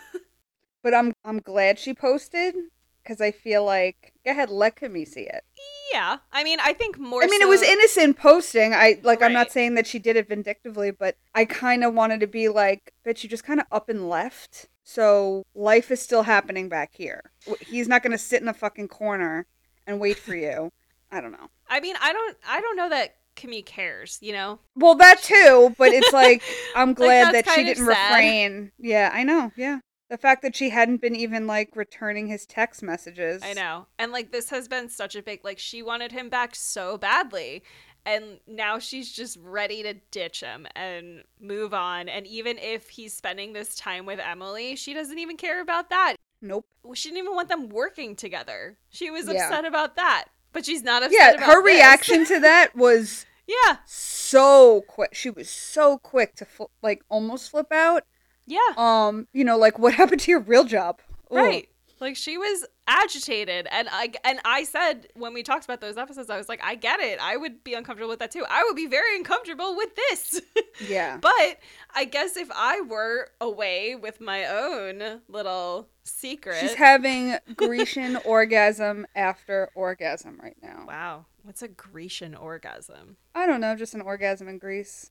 But 0.83 0.95
I'm 0.95 1.13
I'm 1.25 1.39
glad 1.39 1.79
she 1.79 1.95
posted 1.95 2.57
because 3.03 3.21
I 3.21 3.31
feel 3.31 3.65
like 3.65 4.13
go 4.25 4.31
ahead, 4.33 4.51
let 4.51 4.77
Camille 4.77 5.07
see 5.07 5.23
it. 5.23 5.45
yeah, 5.93 6.19
I 6.33 6.45
mean, 6.45 6.59
I 6.63 6.73
think 6.73 6.99
more. 6.99 7.23
I 7.23 7.27
mean, 7.27 7.43
it 7.43 7.49
was 7.49 7.63
innocent 7.63 8.17
posting. 8.19 8.75
I 8.75 8.99
like. 9.03 9.23
I'm 9.23 9.33
not 9.33 9.51
saying 9.53 9.75
that 9.75 9.87
she 9.87 9.99
did 9.99 10.17
it 10.17 10.29
vindictively, 10.29 10.91
but 10.91 11.17
I 11.35 11.45
kind 11.45 11.85
of 11.85 11.95
wanted 11.95 12.21
to 12.21 12.27
be 12.27 12.49
like, 12.49 12.93
but 13.05 13.23
you 13.23 13.29
just 13.29 13.45
kind 13.45 13.61
of 13.61 13.67
up 13.73 13.89
and 13.89 14.09
left. 14.09 14.69
So 14.85 15.45
life 15.55 15.91
is 15.91 16.01
still 16.03 16.25
happening 16.25 16.69
back 16.69 16.91
here. 16.95 17.31
He's 17.61 17.87
not 17.89 18.03
going 18.03 18.11
to 18.13 18.19
sit 18.19 18.43
in 18.43 18.49
a 18.49 18.55
fucking 18.55 18.89
corner 18.89 19.47
and 19.87 20.01
wait 20.01 20.19
for 20.19 20.35
you. 20.35 20.71
I 21.11 21.21
don't 21.21 21.33
know. 21.33 21.51
I 21.69 21.79
mean, 21.81 21.95
I 22.01 22.13
don't, 22.13 22.37
I 22.49 22.61
don't 22.61 22.77
know 22.77 22.89
that 22.89 23.15
Camille 23.37 23.63
cares. 23.63 24.19
You 24.21 24.33
know, 24.33 24.59
Well, 24.75 24.95
that 24.97 25.23
too, 25.23 25.75
but 25.79 25.93
it's 25.93 26.13
like 26.13 26.43
I'm 26.77 26.95
glad 26.95 27.33
that's 27.33 27.47
that 27.47 27.55
she 27.55 27.65
didn't 27.65 27.87
sad. 27.87 28.09
refrain. 28.11 28.73
Yeah, 28.79 29.11
I 29.13 29.23
know. 29.23 29.53
Yeah. 29.57 29.79
The 30.13 30.19
fact 30.19 30.43
that 30.43 30.55
she 30.55 30.69
hadn't 30.69 31.01
been 31.01 31.17
even 31.17 31.47
like 31.47 31.75
returning 31.75 32.27
his 32.27 32.45
text 32.45 32.83
messages. 32.83 33.41
I 33.43 33.55
know. 33.55 33.87
And 33.99 34.13
like 34.13 34.31
this 34.31 34.51
has 34.51 34.69
been 34.69 34.91
such 34.91 35.17
a 35.17 35.23
big 35.23 35.41
like 35.43 35.59
she 35.59 35.83
wanted 35.83 36.13
him 36.13 36.29
back 36.29 36.55
so 36.55 36.99
badly. 36.99 37.63
And 38.05 38.39
now 38.47 38.79
she's 38.79 39.11
just 39.11 39.39
ready 39.41 39.83
to 39.85 39.95
ditch 40.11 40.41
him 40.41 40.67
and 40.77 41.23
move 41.41 41.73
on. 41.73 42.11
And 42.11 42.27
even 42.27 42.59
if 42.59 42.91
he's 42.91 43.15
spending 43.15 43.55
this 43.55 43.75
time 43.75 44.05
with 44.05 44.21
Emily, 44.21 44.77
she 44.77 44.93
doesn't 44.93 45.19
even 45.19 45.39
care 45.39 45.63
about 45.63 45.89
that. 45.89 46.17
Nope. 46.43 46.67
She 46.93 47.09
didn't 47.09 47.21
even 47.25 47.35
want 47.35 47.49
them 47.49 47.71
working 47.71 48.15
together. 48.15 48.77
She 48.91 49.11
was 49.11 49.29
Yeah. 49.29 49.47
upset 49.47 49.65
about 49.65 49.97
that. 49.97 50.27
But 50.53 50.67
she's 50.67 50.83
not 50.83 51.03
upset 51.03 51.37
Yeah, 51.39 51.47
her 51.47 51.63
this. 51.63 51.75
reaction 51.75 52.27
to 52.27 52.39
that 52.41 52.77
was 52.77 53.25
yeah. 53.47 53.79
so 53.87 54.83
quick. 54.87 55.15
She 55.15 55.31
was 55.31 55.49
so 55.49 55.97
quick 55.97 56.35
to 56.35 56.45
fl- 56.45 56.65
like 56.83 57.03
almost 57.09 57.51
flip 57.51 57.73
out. 57.73 58.05
Yeah. 58.47 58.59
Um, 58.77 59.29
you 59.33 59.45
know, 59.45 59.57
like 59.57 59.79
what 59.79 59.95
happened 60.01 60.21
to 60.23 60.31
your 60.31 60.41
real 60.41 60.65
job? 60.65 61.01
Ooh. 61.33 61.37
Right. 61.37 61.69
Like 62.01 62.17
she 62.17 62.37
was 62.37 62.67
agitated 62.89 63.69
and 63.71 63.89
I 63.93 64.13
and 64.25 64.41
I 64.45 64.65
said 64.65 65.07
when 65.15 65.33
we 65.33 65.45
talked 65.45 65.65
about 65.65 65.81
those 65.81 65.97
episodes 65.97 66.29
I 66.31 66.37
was 66.37 66.49
like 66.49 66.61
I 66.65 66.75
get 66.75 66.99
it. 66.99 67.21
I 67.23 67.37
would 67.37 67.63
be 67.63 67.75
uncomfortable 67.75 68.09
with 68.11 68.19
that 68.19 68.33
too. 68.33 68.45
I 68.51 68.65
would 68.65 68.75
be 68.75 68.89
very 68.89 69.17
uncomfortable 69.17 69.77
with 69.77 69.91
this. 69.95 70.41
Yeah. 70.89 71.19
but 71.21 71.59
I 71.95 72.05
guess 72.07 72.37
if 72.37 72.49
I 72.53 72.81
were 72.81 73.29
away 73.41 73.95
with 73.95 74.21
my 74.21 74.47
own 74.47 75.21
little 75.29 75.89
secret. 76.03 76.57
She's 76.61 76.75
having 76.75 77.37
Grecian 77.55 78.17
orgasm 78.25 79.07
after 79.15 79.71
orgasm 79.77 80.41
right 80.43 80.57
now. 80.61 80.85
wow. 80.89 81.27
What's 81.45 81.63
a 81.63 81.69
Grecian 81.69 82.35
orgasm? 82.35 83.17
I 83.35 83.47
don't 83.47 83.61
know, 83.61 83.77
just 83.77 83.95
an 83.95 84.01
orgasm 84.01 84.49
in 84.49 84.59
Greece. 84.59 85.11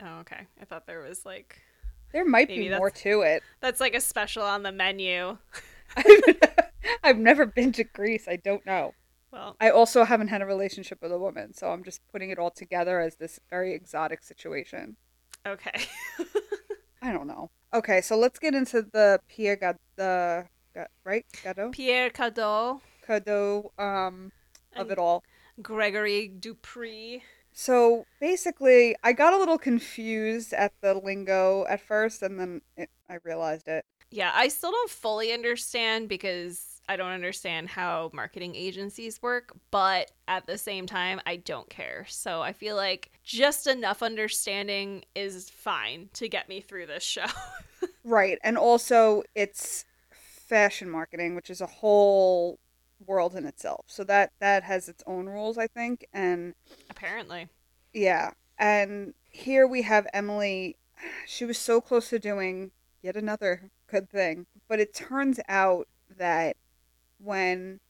Oh, 0.00 0.18
okay. 0.20 0.46
I 0.60 0.64
thought 0.66 0.86
there 0.86 1.00
was 1.00 1.24
like 1.26 1.58
There 2.12 2.24
might 2.24 2.48
Maybe 2.48 2.68
be 2.68 2.74
more 2.76 2.90
to 2.90 3.20
it. 3.22 3.42
that's 3.60 3.80
like 3.80 3.94
a 3.94 4.00
special 4.00 4.42
on 4.42 4.62
the 4.62 4.72
menu. 4.72 5.38
I've 7.04 7.18
never 7.18 7.46
been 7.46 7.72
to 7.72 7.84
Greece. 7.84 8.26
I 8.28 8.36
don't 8.36 8.64
know. 8.64 8.94
Well, 9.30 9.56
I 9.60 9.70
also 9.70 10.04
haven't 10.04 10.28
had 10.28 10.40
a 10.40 10.46
relationship 10.46 11.02
with 11.02 11.12
a 11.12 11.18
woman, 11.18 11.52
so 11.52 11.68
I'm 11.70 11.84
just 11.84 12.00
putting 12.10 12.30
it 12.30 12.38
all 12.38 12.50
together 12.50 13.00
as 13.00 13.16
this 13.16 13.38
very 13.50 13.74
exotic 13.74 14.22
situation. 14.22 14.96
okay. 15.46 15.84
I 17.02 17.12
don't 17.12 17.26
know. 17.26 17.50
Okay, 17.74 18.00
so 18.00 18.16
let's 18.16 18.38
get 18.38 18.54
into 18.54 18.82
the 18.82 19.20
Pierre 19.28 19.56
Gad 19.56 19.76
the 19.96 20.46
right 21.04 21.24
Gado 21.44 21.70
Pierre 21.72 22.08
Cadault, 22.10 22.80
Cadault 23.06 23.70
um 23.78 24.32
of 24.74 24.82
And- 24.82 24.90
it 24.92 24.98
all. 24.98 25.22
Gregory 25.60 26.28
Dupree. 26.28 27.22
So 27.60 28.06
basically, 28.20 28.94
I 29.02 29.12
got 29.12 29.32
a 29.32 29.36
little 29.36 29.58
confused 29.58 30.52
at 30.52 30.72
the 30.80 30.94
lingo 30.94 31.66
at 31.68 31.80
first, 31.80 32.22
and 32.22 32.38
then 32.38 32.62
it, 32.76 32.88
I 33.10 33.18
realized 33.24 33.66
it. 33.66 33.84
Yeah, 34.12 34.30
I 34.32 34.46
still 34.46 34.70
don't 34.70 34.88
fully 34.88 35.32
understand 35.32 36.08
because 36.08 36.80
I 36.88 36.94
don't 36.94 37.10
understand 37.10 37.68
how 37.68 38.12
marketing 38.14 38.54
agencies 38.54 39.20
work, 39.20 39.56
but 39.72 40.12
at 40.28 40.46
the 40.46 40.56
same 40.56 40.86
time, 40.86 41.20
I 41.26 41.34
don't 41.34 41.68
care. 41.68 42.06
So 42.08 42.40
I 42.40 42.52
feel 42.52 42.76
like 42.76 43.10
just 43.24 43.66
enough 43.66 44.04
understanding 44.04 45.04
is 45.16 45.50
fine 45.50 46.10
to 46.12 46.28
get 46.28 46.48
me 46.48 46.60
through 46.60 46.86
this 46.86 47.02
show. 47.02 47.26
Right, 48.04 48.38
and 48.42 48.56
also 48.56 49.24
it's 49.34 49.84
fashion 50.10 50.88
marketing, 50.88 51.34
which 51.34 51.50
is 51.50 51.60
a 51.60 51.66
whole 51.66 52.58
world 53.06 53.34
in 53.34 53.46
itself. 53.46 53.84
So 53.88 54.04
that 54.04 54.32
that 54.40 54.64
has 54.64 54.88
its 54.88 55.02
own 55.06 55.26
rules, 55.26 55.58
I 55.58 55.66
think, 55.66 56.06
and 56.12 56.54
Apparently. 56.90 57.48
Yeah. 57.92 58.32
And 58.58 59.14
here 59.30 59.66
we 59.66 59.82
have 59.82 60.06
Emily. 60.12 60.76
She 61.26 61.44
was 61.44 61.58
so 61.58 61.80
close 61.80 62.10
to 62.10 62.18
doing 62.18 62.72
yet 63.02 63.16
another 63.16 63.70
good 63.86 64.10
thing. 64.10 64.46
But 64.68 64.80
it 64.80 64.94
turns 64.94 65.38
out 65.48 65.86
that 66.16 66.56
when 67.18 67.80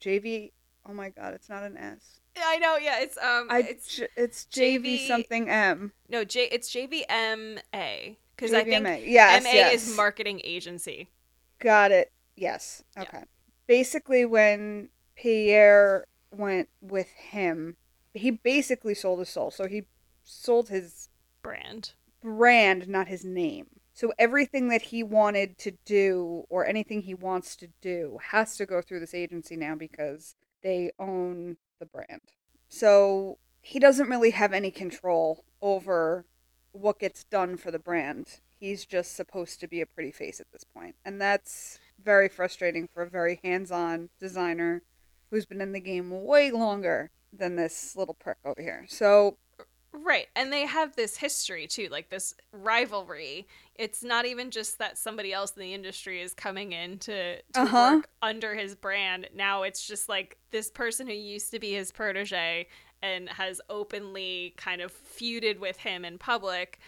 JV, 0.00 0.52
oh 0.88 0.94
my 0.94 1.10
God, 1.10 1.34
it's 1.34 1.48
not 1.48 1.62
an 1.62 1.76
S. 1.76 2.20
I 2.36 2.58
know, 2.58 2.76
yeah, 2.76 3.00
it's 3.00 3.16
um 3.18 3.46
I, 3.50 3.60
it's 3.60 3.96
J- 3.96 4.08
it's 4.16 4.46
JV 4.46 4.96
JV 4.96 5.06
something 5.06 5.48
M. 5.48 5.92
no, 6.08 6.24
J 6.24 6.48
it's 6.50 6.74
JVMA 6.74 8.16
cuz 8.36 8.52
I 8.52 8.64
think. 8.64 9.04
Yes, 9.06 9.44
MA 9.44 9.50
yes. 9.50 9.86
is 9.88 9.96
marketing 9.96 10.40
agency. 10.42 11.10
Got 11.60 11.92
it. 11.92 12.10
Yes. 12.36 12.82
Yeah. 12.96 13.24
Basically, 13.66 14.24
when 14.24 14.90
Pierre 15.16 16.06
went 16.30 16.68
with 16.80 17.08
him, 17.08 17.76
he 18.12 18.30
basically 18.30 18.94
sold 18.94 19.20
his 19.20 19.28
soul. 19.28 19.50
So 19.50 19.66
he 19.66 19.84
sold 20.22 20.68
his 20.68 21.08
Brand. 21.42 21.94
brand, 22.22 22.88
not 22.88 23.08
his 23.08 23.24
name. 23.24 23.66
So 23.92 24.12
everything 24.18 24.68
that 24.68 24.82
he 24.82 25.02
wanted 25.02 25.56
to 25.58 25.72
do 25.84 26.44
or 26.48 26.66
anything 26.66 27.02
he 27.02 27.14
wants 27.14 27.54
to 27.56 27.68
do 27.80 28.18
has 28.30 28.56
to 28.56 28.66
go 28.66 28.82
through 28.82 29.00
this 29.00 29.14
agency 29.14 29.56
now 29.56 29.76
because 29.76 30.34
they 30.62 30.90
own 30.98 31.58
the 31.78 31.86
brand. 31.86 32.20
So 32.68 33.38
he 33.60 33.78
doesn't 33.78 34.08
really 34.08 34.30
have 34.30 34.52
any 34.52 34.70
control 34.70 35.44
over 35.62 36.26
what 36.72 36.98
gets 36.98 37.22
done 37.22 37.56
for 37.56 37.70
the 37.70 37.78
brand. 37.78 38.40
He's 38.58 38.84
just 38.84 39.14
supposed 39.14 39.60
to 39.60 39.68
be 39.68 39.80
a 39.80 39.86
pretty 39.86 40.10
face 40.10 40.40
at 40.40 40.50
this 40.50 40.64
point. 40.64 40.96
And 41.04 41.20
that's 41.20 41.78
very 42.04 42.28
frustrating 42.28 42.88
for 42.92 43.02
a 43.02 43.10
very 43.10 43.40
hands-on 43.42 44.10
designer 44.20 44.82
who's 45.30 45.46
been 45.46 45.60
in 45.60 45.72
the 45.72 45.80
game 45.80 46.10
way 46.24 46.50
longer 46.50 47.10
than 47.32 47.56
this 47.56 47.96
little 47.96 48.14
prick 48.14 48.38
over 48.44 48.60
here. 48.62 48.84
So 48.88 49.36
Right. 49.96 50.26
And 50.34 50.52
they 50.52 50.66
have 50.66 50.96
this 50.96 51.16
history 51.16 51.68
too, 51.68 51.88
like 51.88 52.10
this 52.10 52.34
rivalry. 52.52 53.46
It's 53.76 54.02
not 54.02 54.26
even 54.26 54.50
just 54.50 54.78
that 54.78 54.98
somebody 54.98 55.32
else 55.32 55.52
in 55.52 55.60
the 55.60 55.72
industry 55.72 56.20
is 56.20 56.34
coming 56.34 56.72
in 56.72 56.98
to, 57.00 57.36
to 57.36 57.42
Uh-huh. 57.60 57.96
work 57.98 58.08
under 58.20 58.54
his 58.56 58.74
brand. 58.74 59.28
Now 59.34 59.62
it's 59.62 59.86
just 59.86 60.08
like 60.08 60.36
this 60.50 60.68
person 60.70 61.06
who 61.06 61.12
used 61.14 61.52
to 61.52 61.60
be 61.60 61.72
his 61.74 61.92
protege 61.92 62.66
and 63.02 63.28
has 63.28 63.60
openly 63.70 64.54
kind 64.56 64.80
of 64.80 64.92
feuded 64.92 65.60
with 65.60 65.76
him 65.76 66.04
in 66.04 66.18
public 66.18 66.80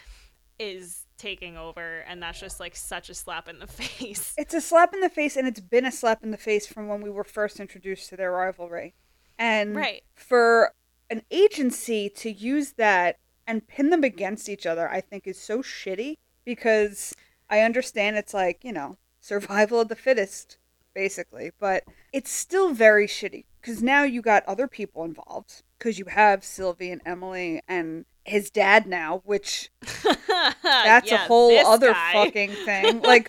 is 0.59 1.06
taking 1.17 1.57
over. 1.57 2.01
And 2.09 2.23
that's 2.23 2.41
just 2.41 2.61
like 2.61 2.77
such 2.77 3.09
a 3.11 3.15
slap 3.15 3.49
in 3.49 3.59
the 3.59 3.67
face. 3.83 4.35
it's 4.37 4.55
a 4.55 4.61
slap 4.61 4.93
in 4.95 5.01
the 5.01 5.09
face, 5.09 5.37
and 5.37 5.47
it's 5.49 5.61
been 5.61 5.85
a 5.87 5.93
slap 5.93 6.23
in 6.23 6.31
the 6.31 6.37
face 6.37 6.67
from 6.67 6.89
when 6.89 7.01
we 7.03 7.11
were 7.11 7.25
first 7.25 7.61
introduced 7.61 8.09
to 8.11 8.17
their 8.17 8.33
rivalry. 8.33 8.95
And 9.39 9.77
Right. 9.77 10.03
for 10.15 10.73
an 11.11 11.23
agency 11.31 12.09
to 12.09 12.31
use 12.31 12.73
that 12.73 13.19
and 13.47 13.69
pin 13.69 13.91
them 13.91 14.03
against 14.05 14.49
each 14.49 14.67
other, 14.67 14.89
I 14.89 15.01
think 15.01 15.27
is 15.27 15.41
so 15.41 15.59
shitty 15.59 16.17
because 16.45 17.15
I 17.49 17.61
understand 17.61 18.17
it's 18.17 18.35
like, 18.35 18.65
you 18.65 18.73
know, 18.73 18.97
survival 19.21 19.81
of 19.81 19.89
the 19.89 19.95
fittest, 19.97 20.59
basically, 20.95 21.51
but 21.61 21.85
it's 22.13 22.31
still 22.31 22.73
very 22.73 23.07
shitty 23.07 23.45
because 23.61 23.83
now 23.83 24.03
you 24.03 24.23
got 24.23 24.45
other 24.47 24.67
people 24.67 25.05
involved 25.05 25.63
because 25.79 25.99
you 25.99 26.07
have 26.07 26.43
Sylvie 26.43 26.91
and 26.91 27.03
Emily 27.05 27.61
and 27.69 28.05
his 28.27 28.51
dad 28.51 28.87
now, 28.87 29.23
which 29.25 29.71
that's 30.63 31.11
a 31.11 31.17
whole 31.17 31.57
other 31.67 31.93
guy. 31.93 32.13
fucking 32.13 32.51
thing. 32.51 33.01
Like, 33.03 33.29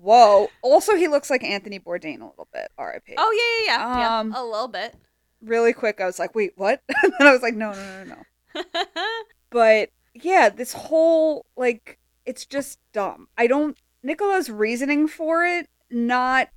whoa. 0.00 0.48
Also, 0.60 0.96
he 0.96 1.08
looks 1.08 1.30
like 1.30 1.42
Anthony 1.42 1.80
Bourdain 1.80 2.20
a 2.20 2.26
little 2.26 2.48
bit, 2.52 2.70
RIP. 2.78 3.14
Oh 3.16 3.64
yeah, 3.66 3.74
yeah, 3.74 3.98
yeah. 3.98 4.18
Um, 4.18 4.30
yeah. 4.30 4.42
A 4.42 4.44
little 4.44 4.68
bit. 4.68 4.94
Really 5.40 5.72
quick, 5.72 6.00
I 6.00 6.06
was 6.06 6.18
like, 6.18 6.34
wait, 6.34 6.52
what? 6.56 6.82
and 7.02 7.14
I 7.20 7.32
was 7.32 7.42
like, 7.42 7.54
no, 7.54 7.72
no, 7.72 8.04
no, 8.04 8.14
no. 8.14 8.84
But 9.50 9.90
yeah, 10.14 10.48
this 10.48 10.72
whole 10.72 11.46
like 11.56 11.98
it's 12.26 12.46
just 12.46 12.78
dumb. 12.92 13.28
I 13.36 13.46
don't 13.46 13.76
Nicola's 14.02 14.50
reasoning 14.50 15.06
for 15.08 15.44
it 15.44 15.68
not 15.90 16.48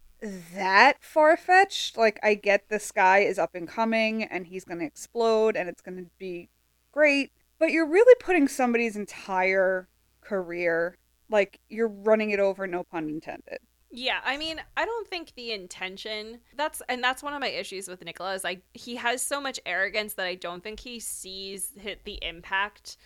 that 0.54 1.04
far 1.04 1.38
fetched. 1.38 1.98
Like 1.98 2.20
I 2.24 2.34
get 2.36 2.70
this 2.70 2.92
guy 2.92 3.20
is 3.20 3.38
up 3.38 3.54
and 3.54 3.68
coming 3.68 4.24
and 4.24 4.48
he's 4.48 4.66
gonna 4.66 4.86
explode 4.86 5.56
and 5.56 5.70
it's 5.70 5.82
gonna 5.82 6.06
be 6.18 6.50
great. 6.92 7.32
But 7.60 7.72
you're 7.72 7.88
really 7.88 8.16
putting 8.20 8.48
somebody's 8.48 8.96
entire 8.96 9.88
career 10.22 10.98
like 11.30 11.60
you're 11.70 11.88
running 11.88 12.32
it 12.32 12.40
over, 12.40 12.68
no 12.68 12.84
pun 12.84 13.10
intended. 13.10 13.60
Yeah, 13.92 14.20
I 14.26 14.38
mean, 14.38 14.62
I 14.76 14.86
don't 14.86 15.08
think 15.08 15.34
the 15.36 15.54
intention 15.54 16.40
that's 16.56 16.82
and 16.90 17.04
that's 17.04 17.24
one 17.24 17.34
of 17.34 17.40
my 17.40 17.48
issues 17.48 17.88
with 17.88 18.04
Nicola 18.04 18.34
is 18.34 18.44
like 18.44 18.62
he 18.74 18.96
has 18.98 19.22
so 19.22 19.40
much 19.40 19.60
arrogance 19.66 20.16
that 20.16 20.26
I 20.26 20.36
don't 20.36 20.64
think 20.64 20.82
he 20.82 21.00
sees 21.00 21.72
hit 21.78 22.04
the 22.04 22.20
impact 22.22 22.98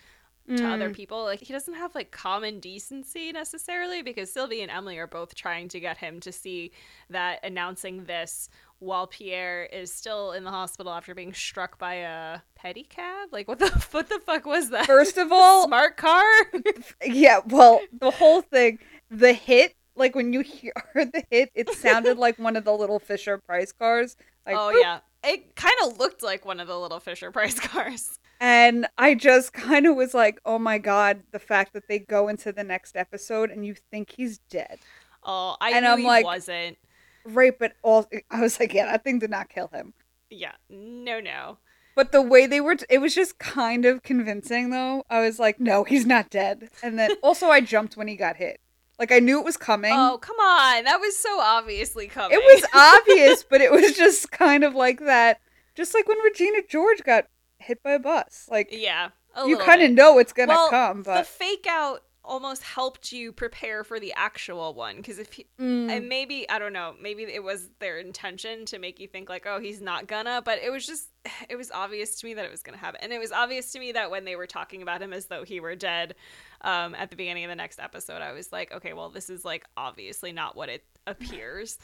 to 0.56 0.66
other 0.66 0.90
mm. 0.90 0.94
people. 0.94 1.22
Like 1.22 1.40
he 1.40 1.52
doesn't 1.52 1.74
have 1.74 1.94
like 1.94 2.10
common 2.10 2.58
decency 2.58 3.30
necessarily 3.30 4.02
because 4.02 4.32
Sylvie 4.32 4.62
and 4.62 4.70
Emily 4.70 4.98
are 4.98 5.06
both 5.06 5.34
trying 5.34 5.68
to 5.68 5.78
get 5.78 5.98
him 5.98 6.18
to 6.20 6.32
see 6.32 6.72
that 7.08 7.44
announcing 7.44 8.04
this 8.04 8.48
while 8.80 9.06
Pierre 9.06 9.64
is 9.64 9.92
still 9.92 10.32
in 10.32 10.42
the 10.44 10.50
hospital 10.50 10.92
after 10.92 11.14
being 11.14 11.32
struck 11.32 11.78
by 11.78 11.94
a 11.94 12.40
pedicab. 12.62 13.26
Like 13.30 13.46
what 13.46 13.58
the 13.58 13.68
what 13.92 14.08
the 14.08 14.18
fuck 14.20 14.44
was 14.46 14.70
that? 14.70 14.86
First 14.86 15.16
of 15.16 15.30
all, 15.32 15.66
smart 15.68 15.96
car. 15.96 16.24
Yeah, 17.06 17.40
well, 17.46 17.80
the 17.98 18.10
whole 18.10 18.42
thing, 18.42 18.78
the 19.10 19.32
hit, 19.32 19.74
like 19.96 20.14
when 20.14 20.32
you 20.32 20.40
hear, 20.40 20.72
heard 20.92 21.12
the 21.12 21.22
hit, 21.30 21.50
it 21.54 21.70
sounded 21.74 22.18
like 22.18 22.38
one 22.38 22.56
of 22.56 22.64
the 22.64 22.72
little 22.72 22.98
Fisher 22.98 23.38
Price 23.38 23.72
cars. 23.72 24.16
Like, 24.46 24.56
oh 24.56 24.72
boop. 24.74 24.80
yeah, 24.80 25.00
it 25.24 25.54
kind 25.56 25.74
of 25.84 25.98
looked 25.98 26.22
like 26.22 26.44
one 26.44 26.58
of 26.60 26.66
the 26.68 26.78
little 26.78 27.00
Fisher 27.00 27.30
Price 27.30 27.58
cars. 27.60 28.18
And 28.42 28.86
I 28.96 29.14
just 29.14 29.52
kind 29.52 29.86
of 29.86 29.94
was 29.96 30.14
like, 30.14 30.40
oh 30.46 30.58
my 30.58 30.78
god, 30.78 31.22
the 31.32 31.38
fact 31.38 31.74
that 31.74 31.88
they 31.88 31.98
go 31.98 32.28
into 32.28 32.52
the 32.52 32.64
next 32.64 32.96
episode 32.96 33.50
and 33.50 33.66
you 33.66 33.74
think 33.90 34.12
he's 34.16 34.38
dead. 34.38 34.78
Oh, 35.22 35.56
I 35.60 35.72
And 35.72 35.86
I'm 35.86 35.98
he 35.98 36.06
like- 36.06 36.24
wasn't. 36.24 36.78
Right, 37.24 37.56
but 37.58 37.72
all 37.82 38.08
I 38.30 38.40
was 38.40 38.58
like, 38.60 38.74
yeah, 38.74 38.86
that 38.86 39.04
thing 39.04 39.18
did 39.18 39.30
not 39.30 39.48
kill 39.48 39.68
him. 39.68 39.94
Yeah, 40.30 40.52
no, 40.68 41.20
no. 41.20 41.58
But 41.96 42.12
the 42.12 42.22
way 42.22 42.46
they 42.46 42.60
were, 42.60 42.76
it 42.88 42.98
was 42.98 43.14
just 43.14 43.38
kind 43.38 43.84
of 43.84 44.02
convincing, 44.02 44.70
though. 44.70 45.04
I 45.10 45.20
was 45.20 45.38
like, 45.38 45.58
no, 45.58 45.84
he's 45.84 46.06
not 46.06 46.30
dead. 46.30 46.70
And 46.82 46.98
then 46.98 47.10
also, 47.22 47.48
I 47.48 47.60
jumped 47.60 47.96
when 47.96 48.08
he 48.08 48.16
got 48.16 48.36
hit. 48.36 48.60
Like 48.98 49.12
I 49.12 49.18
knew 49.18 49.38
it 49.38 49.46
was 49.46 49.56
coming. 49.56 49.92
Oh, 49.94 50.18
come 50.20 50.36
on. 50.36 50.84
That 50.84 51.00
was 51.00 51.16
so 51.16 51.40
obviously 51.40 52.06
coming. 52.06 52.38
It 52.38 52.44
was 52.44 52.68
obvious, 52.74 53.42
but 53.42 53.62
it 53.62 53.72
was 53.72 53.96
just 53.96 54.30
kind 54.30 54.62
of 54.62 54.74
like 54.74 55.00
that. 55.00 55.40
Just 55.74 55.94
like 55.94 56.06
when 56.06 56.18
Regina 56.18 56.58
George 56.68 57.02
got 57.02 57.26
hit 57.56 57.82
by 57.82 57.92
a 57.92 57.98
bus. 57.98 58.46
Like 58.50 58.68
yeah. 58.70 59.08
you 59.46 59.56
kind 59.56 59.80
of 59.80 59.90
know 59.90 60.18
it's 60.18 60.34
gonna 60.34 60.52
well, 60.52 60.68
come, 60.68 61.02
but 61.02 61.20
the 61.20 61.24
fake 61.24 61.66
out 61.66 62.02
almost 62.24 62.62
helped 62.62 63.12
you 63.12 63.32
prepare 63.32 63.82
for 63.82 63.98
the 63.98 64.12
actual 64.14 64.74
one 64.74 64.96
because 64.96 65.18
if 65.18 65.32
he, 65.32 65.46
Mm. 65.58 65.90
and 65.90 66.08
maybe 66.08 66.48
I 66.50 66.58
don't 66.58 66.72
know, 66.72 66.94
maybe 67.00 67.22
it 67.24 67.42
was 67.42 67.70
their 67.78 67.98
intention 67.98 68.64
to 68.66 68.78
make 68.78 69.00
you 69.00 69.08
think 69.08 69.28
like, 69.28 69.46
oh, 69.46 69.58
he's 69.58 69.80
not 69.80 70.06
gonna, 70.06 70.42
but 70.44 70.58
it 70.62 70.70
was 70.70 70.86
just 70.86 71.08
it 71.48 71.56
was 71.56 71.70
obvious 71.70 72.20
to 72.20 72.26
me 72.26 72.34
that 72.34 72.44
it 72.44 72.50
was 72.50 72.62
gonna 72.62 72.76
happen, 72.76 73.00
and 73.02 73.12
it 73.12 73.18
was 73.18 73.32
obvious 73.32 73.72
to 73.72 73.78
me 73.78 73.92
that 73.92 74.10
when 74.10 74.24
they 74.24 74.36
were 74.36 74.46
talking 74.46 74.82
about 74.82 75.00
him 75.00 75.12
as 75.12 75.26
though 75.26 75.44
he 75.44 75.60
were 75.60 75.74
dead, 75.74 76.14
um, 76.60 76.94
at 76.94 77.10
the 77.10 77.16
beginning 77.16 77.44
of 77.44 77.48
the 77.48 77.56
next 77.56 77.78
episode, 77.80 78.20
I 78.22 78.32
was 78.32 78.52
like, 78.52 78.70
okay, 78.72 78.92
well, 78.92 79.08
this 79.08 79.30
is 79.30 79.44
like 79.44 79.64
obviously 79.76 80.32
not 80.32 80.56
what 80.56 80.68
it 80.68 80.84
appears, 81.06 81.78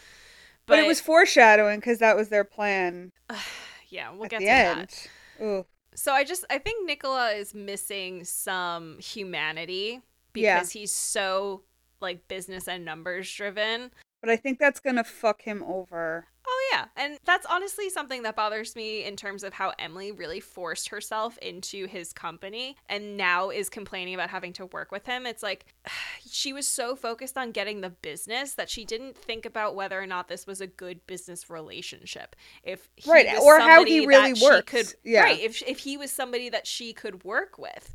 but, 0.66 0.78
it 0.78 0.86
was 0.86 1.00
foreshadowing 1.00 1.78
because 1.80 1.98
that 2.00 2.16
was 2.16 2.28
their 2.28 2.44
plan 2.44 3.10
yeah, 3.88 4.10
we'll 4.12 4.28
get 4.28 4.40
to 4.40 4.44
that. 4.46 5.08
Ooh. 5.40 5.64
So 5.94 6.12
I 6.12 6.24
just 6.24 6.44
I 6.50 6.58
think 6.58 6.86
Nicola 6.86 7.30
is 7.30 7.54
missing 7.54 8.24
some 8.24 8.98
humanity 8.98 10.02
Yeah. 10.42 10.56
because 10.58 10.70
he's 10.72 10.92
so 10.92 11.62
like 12.00 12.26
business 12.28 12.68
and 12.68 12.84
numbers 12.84 13.32
driven. 13.32 13.90
But 14.20 14.30
I 14.30 14.36
think 14.36 14.58
that's 14.58 14.80
gonna 14.80 15.04
fuck 15.04 15.42
him 15.42 15.62
over. 15.62 16.26
Oh 16.48 16.68
yeah, 16.72 16.84
and 16.96 17.18
that's 17.24 17.44
honestly 17.46 17.90
something 17.90 18.22
that 18.22 18.36
bothers 18.36 18.76
me 18.76 19.04
in 19.04 19.16
terms 19.16 19.42
of 19.42 19.52
how 19.52 19.72
Emily 19.80 20.12
really 20.12 20.38
forced 20.38 20.88
herself 20.90 21.36
into 21.38 21.86
his 21.88 22.12
company 22.12 22.76
and 22.88 23.16
now 23.16 23.50
is 23.50 23.68
complaining 23.68 24.14
about 24.14 24.30
having 24.30 24.52
to 24.54 24.66
work 24.66 24.92
with 24.92 25.06
him. 25.06 25.26
It's 25.26 25.42
like 25.42 25.66
she 26.30 26.52
was 26.52 26.66
so 26.66 26.94
focused 26.96 27.36
on 27.36 27.50
getting 27.50 27.80
the 27.80 27.90
business 27.90 28.54
that 28.54 28.70
she 28.70 28.84
didn't 28.84 29.16
think 29.16 29.44
about 29.44 29.74
whether 29.74 30.00
or 30.00 30.06
not 30.06 30.28
this 30.28 30.46
was 30.46 30.60
a 30.60 30.66
good 30.68 31.04
business 31.06 31.50
relationship. 31.50 32.36
If 32.62 32.88
he 32.96 33.10
Right, 33.10 33.26
was 33.26 33.42
or 33.44 33.58
how 33.58 33.84
he 33.84 34.06
really 34.06 34.34
works. 34.40 34.70
could, 34.70 34.94
Yeah. 35.04 35.22
right? 35.22 35.40
If 35.40 35.62
if 35.66 35.78
he 35.80 35.96
was 35.96 36.12
somebody 36.12 36.48
that 36.50 36.66
she 36.66 36.92
could 36.92 37.24
work 37.24 37.58
with. 37.58 37.92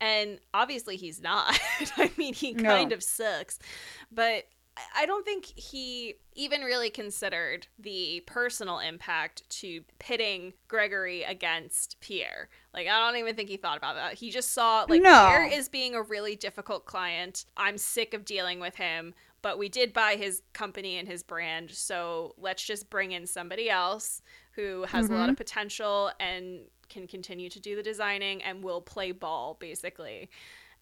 And 0.00 0.38
obviously 0.52 0.96
he's 0.96 1.20
not. 1.20 1.58
I 1.96 2.10
mean, 2.16 2.34
he 2.34 2.52
No. 2.52 2.68
kind 2.68 2.92
of 2.92 3.02
sucks. 3.02 3.58
But 4.10 4.44
I- 4.96 5.06
don't 5.06 5.24
think 5.24 5.46
he 5.46 6.14
even 6.34 6.62
really 6.62 6.90
considered 6.90 7.68
the 7.78 8.22
personal 8.26 8.80
impact 8.80 9.48
to 9.60 9.82
pitting 10.00 10.54
Gregory 10.66 11.22
against 11.22 12.00
Pierre. 12.00 12.48
Like, 12.72 12.88
I 12.88 12.98
don't 12.98 13.18
even 13.18 13.36
think 13.36 13.48
he 13.48 13.56
thought 13.56 13.78
about 13.78 13.94
that. 13.94 14.14
He 14.14 14.30
just 14.30 14.52
saw, 14.52 14.84
like, 14.88 15.00
No. 15.00 15.26
Pierre 15.28 15.46
is 15.46 15.68
being 15.68 15.94
a 15.94 16.02
really 16.02 16.34
difficult 16.34 16.86
client. 16.86 17.44
I'm 17.56 17.78
sick 17.78 18.14
of 18.14 18.24
dealing 18.24 18.58
with 18.58 18.74
him, 18.74 19.14
but 19.42 19.58
we 19.58 19.68
did 19.68 19.92
buy 19.92 20.16
his 20.16 20.42
company 20.52 20.96
and 20.98 21.06
his 21.06 21.22
brand. 21.22 21.70
So 21.70 22.34
let's 22.36 22.64
just 22.64 22.90
bring 22.90 23.12
in 23.12 23.26
somebody 23.26 23.70
else 23.70 24.22
who 24.52 24.84
has 24.84 25.08
a 25.08 25.12
lot 25.12 25.28
of 25.28 25.34
mm-hmm. 25.34 25.34
potential 25.34 26.10
and 26.18 26.60
can 26.94 27.06
continue 27.06 27.50
to 27.50 27.60
do 27.60 27.76
the 27.76 27.82
designing 27.82 28.42
and 28.42 28.62
will 28.62 28.80
play 28.80 29.12
ball, 29.12 29.56
basically. 29.60 30.30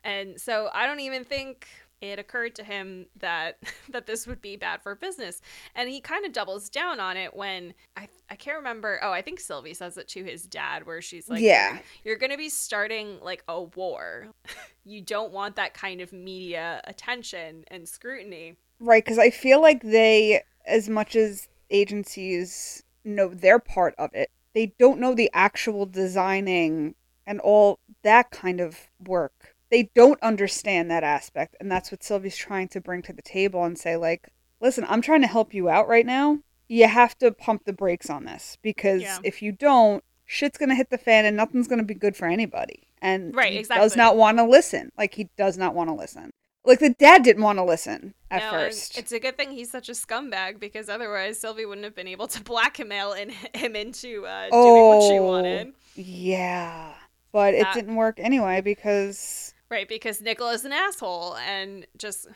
And 0.05 0.41
so 0.41 0.69
I 0.73 0.87
don't 0.87 1.01
even 1.01 1.25
think 1.25 1.67
it 2.01 2.19
occurred 2.19 2.57
to 2.57 2.65
him 2.65 3.07
that 3.21 3.59
that 3.91 4.07
this 4.07 4.27
would 4.27 4.43
be 4.43 4.57
bad 4.57 4.83
for 4.83 4.95
business. 4.95 5.41
And 5.75 5.89
he 5.89 6.01
kind 6.01 6.27
of 6.27 6.33
doubles 6.33 6.69
down 6.69 7.01
on 7.01 7.17
it 7.17 7.35
when 7.35 7.75
I 7.97 8.09
I 8.31 8.37
can't 8.37 8.59
remember. 8.59 9.01
Oh, 9.03 9.13
I 9.13 9.23
think 9.23 9.41
Sylvie 9.41 9.75
says 9.75 9.97
it 9.97 10.09
to 10.09 10.23
his 10.25 10.43
dad 10.43 10.87
where 10.87 11.01
she's 11.01 11.29
like, 11.31 11.41
Yeah. 11.41 11.79
you're 12.05 12.17
going 12.19 12.33
to 12.33 12.39
be 12.39 12.49
starting 12.49 13.19
like 13.21 13.43
a 13.49 13.63
war. 13.63 14.29
you 14.85 15.01
don't 15.01 15.33
want 15.33 15.57
that 15.57 15.75
kind 15.75 16.01
of 16.01 16.13
media 16.13 16.81
attention 16.85 17.65
and 17.69 17.89
scrutiny. 17.89 18.57
Right, 18.81 19.05
because 19.05 19.19
I 19.19 19.31
feel 19.31 19.63
like 19.63 19.83
they, 19.83 20.43
as 20.67 20.89
much 20.89 21.15
as 21.15 21.47
agencies 21.71 22.83
know 23.05 23.29
their 23.29 23.61
part 23.61 23.95
of 23.97 24.11
it, 24.13 24.29
they 24.55 24.75
don't 24.79 25.01
know 25.01 25.15
the 25.15 25.31
actual 25.33 25.87
designing 25.87 26.95
and 27.27 27.41
all 27.41 27.79
that 28.03 28.31
kind 28.31 28.61
of 28.61 28.89
work. 29.05 29.55
They 29.71 29.91
don't 29.95 30.23
understand 30.23 30.91
that 30.91 31.05
aspect, 31.05 31.57
and 31.59 31.71
that's 31.71 31.91
what 31.91 32.03
Sylvie's 32.03 32.37
trying 32.37 32.69
to 32.69 32.81
bring 32.81 33.01
to 33.03 33.13
the 33.13 33.23
table 33.23 33.65
and 33.65 33.79
say, 33.79 33.97
like, 33.97 34.29
listen, 34.61 34.85
I'm 34.89 35.01
trying 35.01 35.23
to 35.23 35.27
help 35.27 35.55
you 35.55 35.69
out 35.71 35.89
right 35.89 36.05
now. 36.05 36.39
You 36.69 36.89
have 36.89 37.17
to 37.19 37.33
pump 37.33 37.65
the 37.65 37.73
brakes 37.73 38.11
on 38.11 38.25
this 38.25 38.59
because 38.63 39.03
Yeah. 39.03 39.19
if 39.23 39.41
you 39.43 39.53
don't, 39.53 40.05
shit's 40.25 40.59
gonna 40.59 40.75
hit 40.75 40.91
the 40.91 40.99
fan 40.99 41.25
and 41.25 41.37
nothing's 41.37 41.69
gonna 41.69 41.83
be 41.85 41.95
good 41.95 42.17
for 42.17 42.27
anybody. 42.27 42.89
And 43.01 43.35
Right, 43.35 43.53
he 43.53 43.63
does 43.63 43.97
not 43.97 44.17
want 44.17 44.39
to 44.39 44.45
listen. 44.45 44.93
Like 44.97 45.15
he 45.15 45.29
does 45.37 45.59
not 45.59 45.75
want 45.75 45.89
to 45.91 45.95
listen. 45.95 46.33
Like 46.65 46.79
the 46.79 46.91
dad 46.91 47.23
didn't 47.25 47.43
want 47.43 47.59
to 47.59 47.65
listen, 47.65 48.15
at 48.31 48.43
No, 48.43 48.51
first. 48.51 48.97
It's 48.97 49.11
a 49.11 49.19
good 49.19 49.37
thing 49.37 49.51
he's 49.51 49.71
such 49.71 49.89
a 49.89 49.93
scumbag 49.93 50.61
because 50.61 50.89
otherwise 50.89 51.41
Sylvie 51.41 51.67
wouldn't 51.67 51.85
have 51.85 51.95
been 51.97 52.07
able 52.07 52.29
to 52.29 52.43
blackmail 52.43 53.13
in, 53.15 53.31
him 53.55 53.75
into 53.75 54.25
uh, 54.27 54.49
doing 54.51 54.87
what 54.89 55.03
she 55.09 55.19
Oh. 55.19 55.23
wanted. 55.27 55.73
Yeah. 55.97 56.95
But 57.33 57.55
it 57.55 57.63
That- 57.63 57.75
didn't 57.75 57.97
work 57.97 58.21
anyway 58.21 58.61
because 58.61 59.55
Right, 59.71 59.89
because 59.89 60.21
Nicola's 60.21 60.65
an 60.67 60.73
asshole 60.73 61.37
and 61.37 61.87
just 61.97 62.27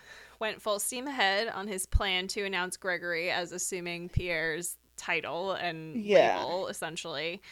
went 0.40 0.60
full 0.62 0.78
steam 0.78 1.06
ahead 1.06 1.48
on 1.48 1.68
his 1.68 1.84
plan 1.86 2.28
to 2.28 2.44
announce 2.44 2.76
Gregory 2.78 3.30
as 3.30 3.52
assuming 3.52 4.08
Pierre's 4.08 4.76
title 4.96 5.52
and 5.52 6.02
Yeah. 6.02 6.38
label, 6.42 6.68
essentially, 6.68 7.42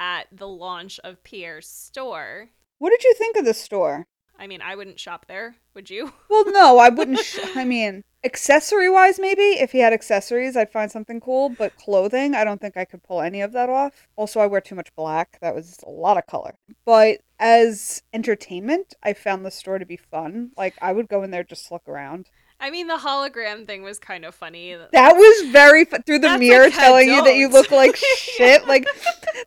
at 0.00 0.28
the 0.32 0.48
launch 0.48 0.98
of 1.04 1.22
Pierre's 1.22 1.68
store. 1.68 2.48
what 2.78 2.90
did 2.90 3.04
you 3.04 3.14
think 3.14 3.36
of 3.36 3.44
the 3.44 3.54
store? 3.54 4.06
I 4.38 4.46
mean, 4.46 4.60
I 4.62 4.74
wouldn't 4.74 4.98
shop 5.00 5.26
there, 5.26 5.56
would 5.74 5.90
you? 5.90 6.12
Well, 6.28 6.44
no, 6.50 6.78
I 6.78 6.88
wouldn't. 6.88 7.20
Sh- 7.20 7.38
I 7.54 7.64
mean, 7.64 8.02
accessory 8.24 8.90
wise, 8.90 9.18
maybe 9.20 9.42
if 9.60 9.70
he 9.72 9.78
had 9.78 9.92
accessories, 9.92 10.56
I'd 10.56 10.72
find 10.72 10.90
something 10.90 11.20
cool. 11.20 11.50
But 11.50 11.76
clothing, 11.76 12.34
I 12.34 12.42
don't 12.44 12.60
think 12.60 12.76
I 12.76 12.84
could 12.84 13.02
pull 13.02 13.20
any 13.20 13.40
of 13.40 13.52
that 13.52 13.70
off. 13.70 14.08
Also, 14.16 14.40
I 14.40 14.46
wear 14.46 14.60
too 14.60 14.74
much 14.74 14.94
black. 14.96 15.38
That 15.40 15.54
was 15.54 15.78
a 15.86 15.90
lot 15.90 16.18
of 16.18 16.26
color. 16.26 16.54
But 16.84 17.20
as 17.38 18.02
entertainment, 18.12 18.94
I 19.02 19.12
found 19.12 19.44
the 19.44 19.50
store 19.50 19.78
to 19.78 19.86
be 19.86 19.96
fun. 19.96 20.50
Like 20.56 20.74
I 20.82 20.92
would 20.92 21.08
go 21.08 21.22
in 21.22 21.30
there 21.30 21.44
just 21.44 21.70
look 21.70 21.88
around. 21.88 22.28
I 22.64 22.70
mean, 22.70 22.86
the 22.86 22.96
hologram 22.96 23.66
thing 23.66 23.82
was 23.82 23.98
kind 23.98 24.24
of 24.24 24.34
funny. 24.34 24.74
That 24.92 25.12
was 25.16 25.50
very 25.52 25.84
fu- 25.84 25.98
through 25.98 26.20
the 26.20 26.28
That's 26.28 26.40
mirror 26.40 26.64
like 26.64 26.72
telling 26.74 27.08
you 27.08 27.22
that 27.22 27.34
you 27.36 27.48
look 27.48 27.70
like 27.70 27.94
shit. 28.16 28.66
Like 28.66 28.86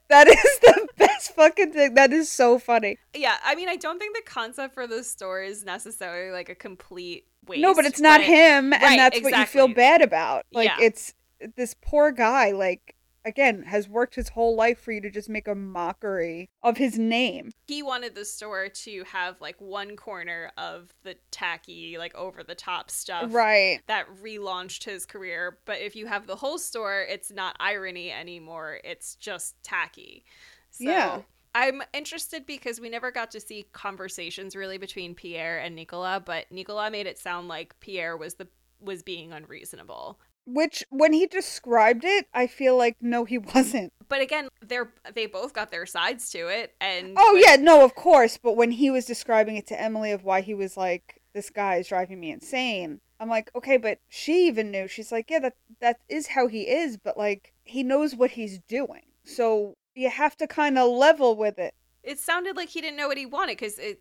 that 0.10 0.28
is 0.28 0.60
the 0.62 0.88
best 0.98 1.34
fucking 1.34 1.74
thing. 1.74 1.96
That 1.96 2.14
is 2.14 2.32
so 2.32 2.60
funny. 2.60 3.00
Yeah, 3.16 3.36
I 3.44 3.56
mean, 3.56 3.70
I 3.70 3.76
don't 3.76 3.98
think 3.98 4.16
the 4.16 4.22
concept 4.30 4.76
for 4.76 4.86
the 4.86 5.04
store 5.04 5.42
is 5.42 5.66
necessarily 5.66 6.32
like 6.32 6.50
a 6.50 6.56
complete 6.56 7.26
waste. 7.48 7.62
no, 7.62 7.74
but 7.74 7.86
it's 7.86 8.00
not 8.00 8.22
him, 8.22 8.72
and 8.72 8.84
Right, 8.84 8.98
that's 8.98 9.20
what 9.22 9.36
you 9.36 9.46
feel 9.48 9.68
bad 9.68 10.04
about. 10.04 10.46
Like 10.52 10.68
Yeah. 10.68 10.78
it's 10.80 11.16
this 11.56 11.74
poor 11.82 12.12
guy. 12.12 12.52
Like 12.52 12.94
again, 13.28 13.64
has 13.64 13.90
worked 13.90 14.16
his 14.16 14.30
whole 14.30 14.56
life 14.56 14.80
for 14.80 14.92
you 14.92 15.02
to 15.02 15.10
just 15.10 15.30
make 15.30 15.48
a 15.48 15.54
mockery 15.54 16.50
of 16.64 16.78
his 16.78 16.98
name. 16.98 17.52
He 17.68 17.84
wanted 17.84 18.16
the 18.16 18.26
store 18.26 18.70
to 18.70 19.04
have 19.04 19.40
like 19.42 19.60
one 19.60 19.96
corner 19.98 20.52
of 20.58 20.94
the 21.04 21.18
tacky, 21.30 21.98
like 21.98 22.16
over 22.16 22.42
the 22.42 22.56
top 22.56 22.90
stuff. 22.90 23.34
Right. 23.34 23.82
That 23.88 24.08
relaunched 24.24 24.86
his 24.86 25.06
career. 25.06 25.60
But 25.66 25.80
if 25.80 25.96
you 25.96 26.08
have 26.08 26.26
the 26.26 26.38
whole 26.38 26.58
store, 26.58 27.02
it's 27.02 27.32
not 27.32 27.58
irony 27.60 28.12
anymore. 28.12 28.80
It's 28.84 29.16
just 29.16 29.62
tacky. 29.62 30.24
So 30.72 30.86
Yeah. 30.86 31.22
I'm 31.54 31.82
interested 31.92 32.46
because 32.46 32.80
we 32.80 32.88
never 32.88 33.10
got 33.10 33.32
to 33.32 33.40
see 33.40 33.66
conversations 33.74 34.56
really 34.56 34.78
between 34.78 35.16
Pierre 35.16 35.58
and 35.58 35.76
Nicola, 35.76 36.22
but 36.24 36.52
Nicola 36.52 36.92
made 36.92 37.08
it 37.08 37.18
sound 37.18 37.48
like 37.48 37.80
Pierre 37.80 38.16
was 38.16 38.36
the 38.36 38.48
was 38.80 39.02
being 39.02 39.34
unreasonable. 39.34 40.20
Which 40.50 40.84
when 40.90 41.12
he 41.12 41.28
described 41.28 42.06
it, 42.06 42.26
I 42.34 42.48
feel 42.48 42.78
like 42.78 42.96
no, 43.02 43.26
he 43.26 43.38
wasn't. 43.56 43.92
But 44.10 44.22
again, 44.22 44.48
they're 44.66 44.94
they 45.14 45.26
both 45.26 45.54
got 45.54 45.70
their 45.72 45.86
sides 45.86 46.30
to 46.32 46.48
it 46.48 46.74
and 46.80 47.16
Oh 47.20 47.34
when- 47.34 47.44
yeah, 47.46 47.56
no, 47.58 47.84
of 47.84 47.94
course. 47.96 48.38
But 48.42 48.56
when 48.56 48.72
he 48.72 48.90
was 48.90 49.06
describing 49.06 49.58
it 49.58 49.68
to 49.68 49.80
Emily 49.80 50.12
of 50.12 50.24
why 50.24 50.40
he 50.42 50.54
was 50.54 50.78
like, 50.78 51.22
"This 51.34 51.50
guy 51.50 51.76
is 51.76 51.90
driving 51.90 52.20
me 52.22 52.32
insane," 52.32 53.02
I'm 53.20 53.28
like, 53.30 53.52
okay, 53.56 53.76
but 53.78 54.00
she 54.08 54.48
even 54.48 54.72
knew. 54.72 54.88
She's 54.88 55.12
like, 55.12 55.30
yeah, 55.30 55.40
that 55.40 55.56
that 55.82 56.00
is 56.08 56.28
how 56.28 56.48
he 56.48 56.62
is, 56.70 56.96
but 56.98 57.18
like 57.18 57.54
he 57.66 57.84
knows 57.84 58.16
what 58.16 58.32
he's 58.32 58.60
doing, 58.60 59.04
so 59.26 59.76
you 59.96 60.10
have 60.10 60.38
to 60.38 60.48
kind 60.48 60.78
of 60.78 60.90
level 60.90 61.36
with 61.36 61.60
it. 61.60 61.74
it 62.04 62.20
sounded 62.20 62.56
like 62.56 62.70
he 62.70 62.80
didn't 62.80 62.96
know 62.96 63.08
what 63.10 63.18
he 63.18 63.26
wanted 63.26 63.58
because 63.58 63.78
it 63.80 64.00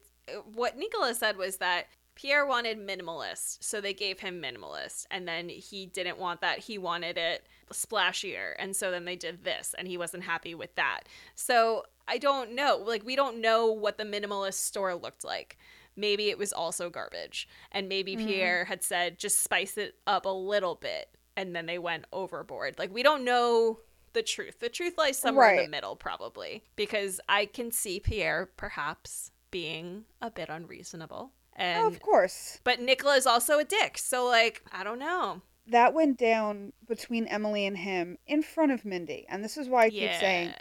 what 0.55 0.77
Nicola 0.77 1.15
said 1.15 1.37
was 1.37 1.57
that 1.57 1.87
Pierre 2.17 2.45
wanted 2.47 2.79
minimalist, 2.79 3.63
so 3.63 3.81
they 3.81 3.95
gave 3.95 4.19
him 4.21 4.43
minimalist, 4.43 5.07
and 5.11 5.29
then 5.29 5.49
he 5.49 5.87
didn't 5.87 6.19
want 6.19 6.41
that. 6.41 6.59
He 6.61 6.79
wanted 6.79 7.17
it 7.17 7.47
splashier, 7.73 8.55
and 8.59 8.75
so 8.75 8.91
then 8.91 9.05
they 9.05 9.17
did 9.17 9.45
this, 9.45 9.75
and 9.79 9.87
he 9.87 9.97
wasn't 9.97 10.25
happy 10.25 10.55
with 10.55 10.75
that. 10.75 11.03
So 11.35 11.85
I 12.09 12.19
don't 12.19 12.55
know. 12.55 12.83
Like 12.85 13.05
we 13.05 13.15
don't 13.17 13.41
know 13.41 13.67
what 13.71 13.99
the 13.99 14.05
minimalist 14.05 14.55
store 14.55 14.95
looked 14.95 15.25
like. 15.25 15.57
Maybe 15.95 16.29
it 16.31 16.39
was 16.39 16.53
also 16.53 16.91
garbage, 16.91 17.49
and 17.73 17.89
maybe 17.89 18.17
Mhm. 18.17 18.27
Pierre 18.27 18.65
had 18.65 18.83
said 18.83 19.19
just 19.19 19.43
spice 19.43 19.77
it 19.79 19.97
up 20.07 20.25
a 20.27 20.31
little 20.31 20.75
bit, 20.75 21.17
and 21.37 21.55
then 21.55 21.67
they 21.67 21.79
went 21.79 22.07
overboard. 22.13 22.79
Like 22.79 22.93
we 22.93 23.03
don't 23.03 23.25
know 23.25 23.81
the 24.15 24.23
truth. 24.23 24.61
The 24.61 24.69
truth 24.71 24.97
lies 24.97 25.19
somewhere 25.19 25.51
in 25.51 25.65
the 25.65 25.69
middle, 25.71 25.97
probably, 25.97 26.65
because 26.77 27.21
I 27.29 27.45
can 27.45 27.71
see 27.71 28.01
Pierre 28.01 28.47
perhaps 28.57 29.31
being 29.51 30.07
a 30.23 30.31
bit 30.31 30.49
unreasonable, 30.49 31.33
and 31.57 31.87
of 31.87 32.01
course, 32.01 32.61
but 32.65 32.81
Nicola 32.81 33.17
is 33.17 33.27
also 33.27 33.59
a 33.59 33.65
dick. 33.65 33.99
So 33.99 34.27
like 34.27 34.63
I 34.73 34.85
don't 34.85 34.99
know. 34.99 35.43
that 35.67 35.95
went 35.95 36.19
down 36.19 36.73
between 36.87 37.27
Emily 37.27 37.67
and 37.67 37.79
him 37.79 38.19
in 38.27 38.43
front 38.43 38.73
of 38.73 38.85
Mindy, 38.85 39.27
and 39.29 39.43
this 39.43 39.57
is 39.57 39.69
why 39.69 39.85
I 39.85 39.91
keep 39.91 40.03
yeah. 40.03 40.21
saying 40.21 40.55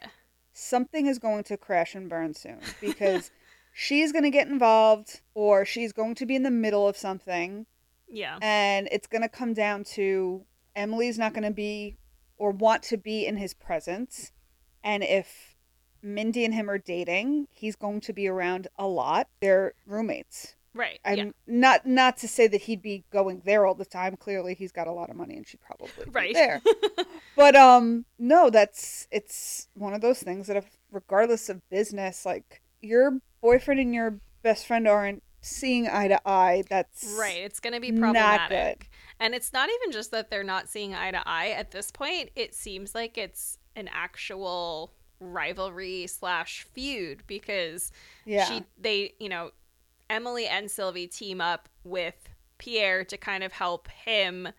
something 0.53 1.05
is 1.05 1.19
going 1.19 1.43
to 1.43 1.57
crash 1.57 1.95
and 1.95 2.09
burn 2.09 2.33
soon 2.33 2.59
because 2.79 3.29
she's 3.73 4.11
going 4.11 4.23
to 4.23 4.29
get 4.29 4.47
involved 4.47 5.21
or 5.33 5.65
she's 5.65 5.91
going 5.91 6.15
to 6.15 6.25
be 6.25 6.35
in 6.35 6.43
the 6.43 6.51
middle 6.51 6.87
of 6.87 6.95
something 6.95 7.65
yeah. 8.09 8.39
and 8.41 8.87
it's 8.89 9.05
going 9.05 9.21
to 9.21 9.27
come 9.27 9.53
down 9.53 9.83
to 9.83 10.45
Emily's 10.73 11.19
not 11.19 11.33
going 11.33 11.43
to 11.43 11.51
be 11.51 11.97
or 12.37 12.51
want 12.51 12.83
to 12.83 12.95
be 12.95 13.25
in 13.25 13.35
his 13.35 13.53
presence 13.53 14.31
and 14.81 15.03
if 15.03 15.55
Mindy 16.05 16.45
and 16.45 16.53
him 16.53 16.69
are 16.69 16.77
dating, 16.77 17.47
he's 17.51 17.75
going 17.75 17.99
to 18.01 18.13
be 18.13 18.27
around 18.27 18.67
a 18.77 18.85
lot. 18.85 19.27
They're 19.41 19.73
roommates. 19.87 20.55
Right. 20.75 20.99
I'm 21.05 21.17
yeah. 21.17 21.31
not 21.47 21.85
not 21.85 22.17
to 22.17 22.27
say 22.27 22.47
that 22.47 22.61
he'd 22.61 22.81
be 22.81 23.05
going 23.09 23.41
there 23.45 23.65
all 23.65 23.75
the 23.75 23.85
time. 23.85 24.17
Clearly, 24.17 24.53
he's 24.55 24.73
got 24.73 24.87
a 24.87 24.91
lot 24.91 25.09
of 25.09 25.15
money, 25.15 25.37
and 25.37 25.47
she'd 25.47 25.61
probably 25.61 25.89
be 26.03 26.11
Right. 26.11 26.33
there. 26.33 26.61
But 27.37 27.55
um, 27.55 28.05
no, 28.17 28.49
that's 28.49 29.07
it's 29.11 29.67
one 29.73 29.93
of 29.93 29.99
those 30.01 30.21
things 30.23 30.47
that, 30.47 30.55
if, 30.55 30.77
regardless 30.91 31.49
of 31.49 31.67
business, 31.69 32.25
like 32.25 32.61
your 32.81 33.19
boyfriend 33.41 33.79
and 33.81 33.93
your 33.93 34.19
best 34.41 34.65
friend 34.67 34.87
aren't 34.87 35.21
seeing 35.41 35.87
eye 35.87 36.07
to 36.07 36.19
eye. 36.25 36.63
That's 36.69 37.15
Right. 37.19 37.43
It's 37.43 37.59
going 37.59 37.73
to 37.73 37.79
be 37.79 37.91
not 37.91 37.99
problematic. 37.99 38.89
And 39.19 39.35
it's 39.35 39.51
not 39.53 39.69
even 39.69 39.91
just 39.91 40.11
that 40.11 40.29
they're 40.29 40.43
not 40.43 40.69
seeing 40.69 40.95
eye 40.95 41.11
to 41.11 41.27
eye. 41.27 41.49
At 41.49 41.71
this 41.71 41.91
point, 41.91 42.29
it 42.35 42.53
seems 42.53 42.95
like 42.95 43.17
it's 43.17 43.57
an 43.75 43.89
actual 43.93 44.93
rivalry 45.19 46.07
slash 46.07 46.65
feud 46.73 47.23
because 47.27 47.91
Yeah, 48.25 48.45
she 48.45 48.63
they 48.77 49.13
you 49.19 49.29
know 49.29 49.51
Emily 50.09 50.47
and 50.47 50.69
Sylvie 50.69 51.07
team 51.07 51.41
up 51.41 51.69
with 51.83 52.29
Pierre 52.57 53.03
to 53.05 53.17
kind 53.17 53.43
of 53.43 53.51
help 53.51 53.87
him 53.89 54.49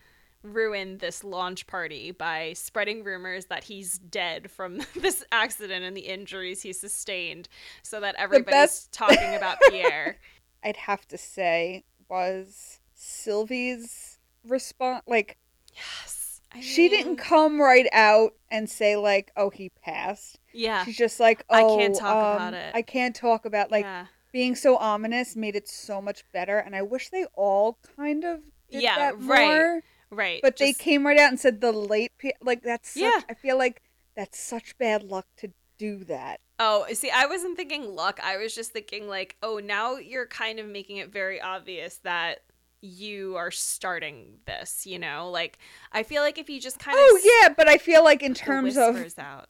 ruin 0.42 0.98
this 0.98 1.24
launch 1.24 1.66
party 1.66 2.10
by 2.12 2.52
spreading 2.52 3.02
rumors 3.02 3.46
that 3.46 3.64
he's 3.64 3.98
dead 3.98 4.50
from 4.50 4.80
this 4.96 5.24
accident 5.32 5.84
and 5.84 5.96
the 5.96 6.02
injuries 6.02 6.62
he 6.62 6.72
sustained 6.72 7.48
so 7.82 8.00
that 8.00 8.14
everybody's 8.16 8.52
best- 8.52 8.92
talking 8.92 9.34
about 9.34 9.58
Pierre. 9.70 10.18
I'd 10.62 10.76
have 10.76 11.06
to 11.08 11.18
say 11.18 11.84
was 12.08 12.80
Sylvie's 12.94 14.18
response. 14.44 15.02
Like 15.06 15.38
Yes. 15.74 16.40
I 16.52 16.60
she 16.60 16.88
didn't 16.88 17.16
come 17.16 17.60
right 17.60 17.88
out 17.92 18.34
and 18.50 18.70
say 18.70 18.96
like, 18.96 19.32
"Oh, 19.36 19.50
he 19.50 19.70
passed." 19.82 20.38
Yeah. 20.54 20.84
She's 20.84 20.96
just 20.96 21.20
like, 21.20 21.44
I 21.50 21.62
"Oh, 21.62 21.76
can't 21.76 21.94
talk 21.94 22.16
um, 22.16 22.36
about 22.36 22.54
it." 22.54 22.74
I 22.74 22.82
can't 22.82 23.14
talk 23.14 23.44
about 23.44 23.70
like." 23.70 23.84
yeah. 23.84 24.06
Being 24.36 24.54
so 24.54 24.76
ominous 24.76 25.34
made 25.34 25.56
it 25.56 25.66
so 25.66 26.02
much 26.02 26.22
better 26.30 26.58
and 26.58 26.76
i 26.76 26.82
wish 26.82 27.08
they 27.08 27.24
all 27.34 27.78
kind 27.96 28.22
of 28.22 28.40
did 28.70 28.82
Yeah, 28.82 28.96
that 28.96 29.14
right. 29.22 29.46
more 29.48 29.80
Right. 30.10 30.40
but 30.42 30.58
they 30.58 30.74
came 30.74 31.06
right 31.06 31.16
out 31.18 31.30
and 31.30 31.40
said 31.40 31.62
the 31.62 31.72
late 31.72 32.12
pe- 32.18 32.32
like 32.42 32.62
that's 32.62 32.90
such, 32.90 33.02
Yeah. 33.02 33.20
i 33.30 33.34
feel 33.34 33.56
like 33.56 33.80
that's 34.14 34.38
such 34.38 34.76
bad 34.76 35.02
luck 35.02 35.26
to 35.38 35.48
do 35.78 36.04
that 36.04 36.40
Oh, 36.58 36.86
see, 36.94 37.10
I 37.10 37.26
wasn't 37.26 37.54
thinking 37.58 37.94
luck. 37.94 38.18
I 38.24 38.38
was 38.38 38.54
just 38.54 38.70
thinking 38.72 39.08
like, 39.08 39.36
oh, 39.42 39.60
now 39.62 39.96
you're 39.96 40.24
kind 40.26 40.58
of 40.58 40.64
making 40.66 40.96
it 40.96 41.12
very 41.12 41.38
obvious 41.38 41.98
that 41.98 42.44
you 42.80 43.36
are 43.36 43.50
starting 43.50 44.38
this, 44.46 44.86
you 44.86 44.98
know? 44.98 45.30
Like 45.30 45.58
I 45.92 46.02
feel 46.02 46.22
like 46.22 46.38
if 46.38 46.48
you 46.48 46.58
just 46.60 46.78
kind 46.78 46.96
of 46.96 47.02
oh 47.04 47.20
yeah 47.42 47.48
but 47.54 47.68
i 47.68 47.76
feel 47.78 48.02
like 48.04 48.22
in 48.22 48.32
terms 48.32 48.76
of 48.78 48.96
out. 49.18 49.48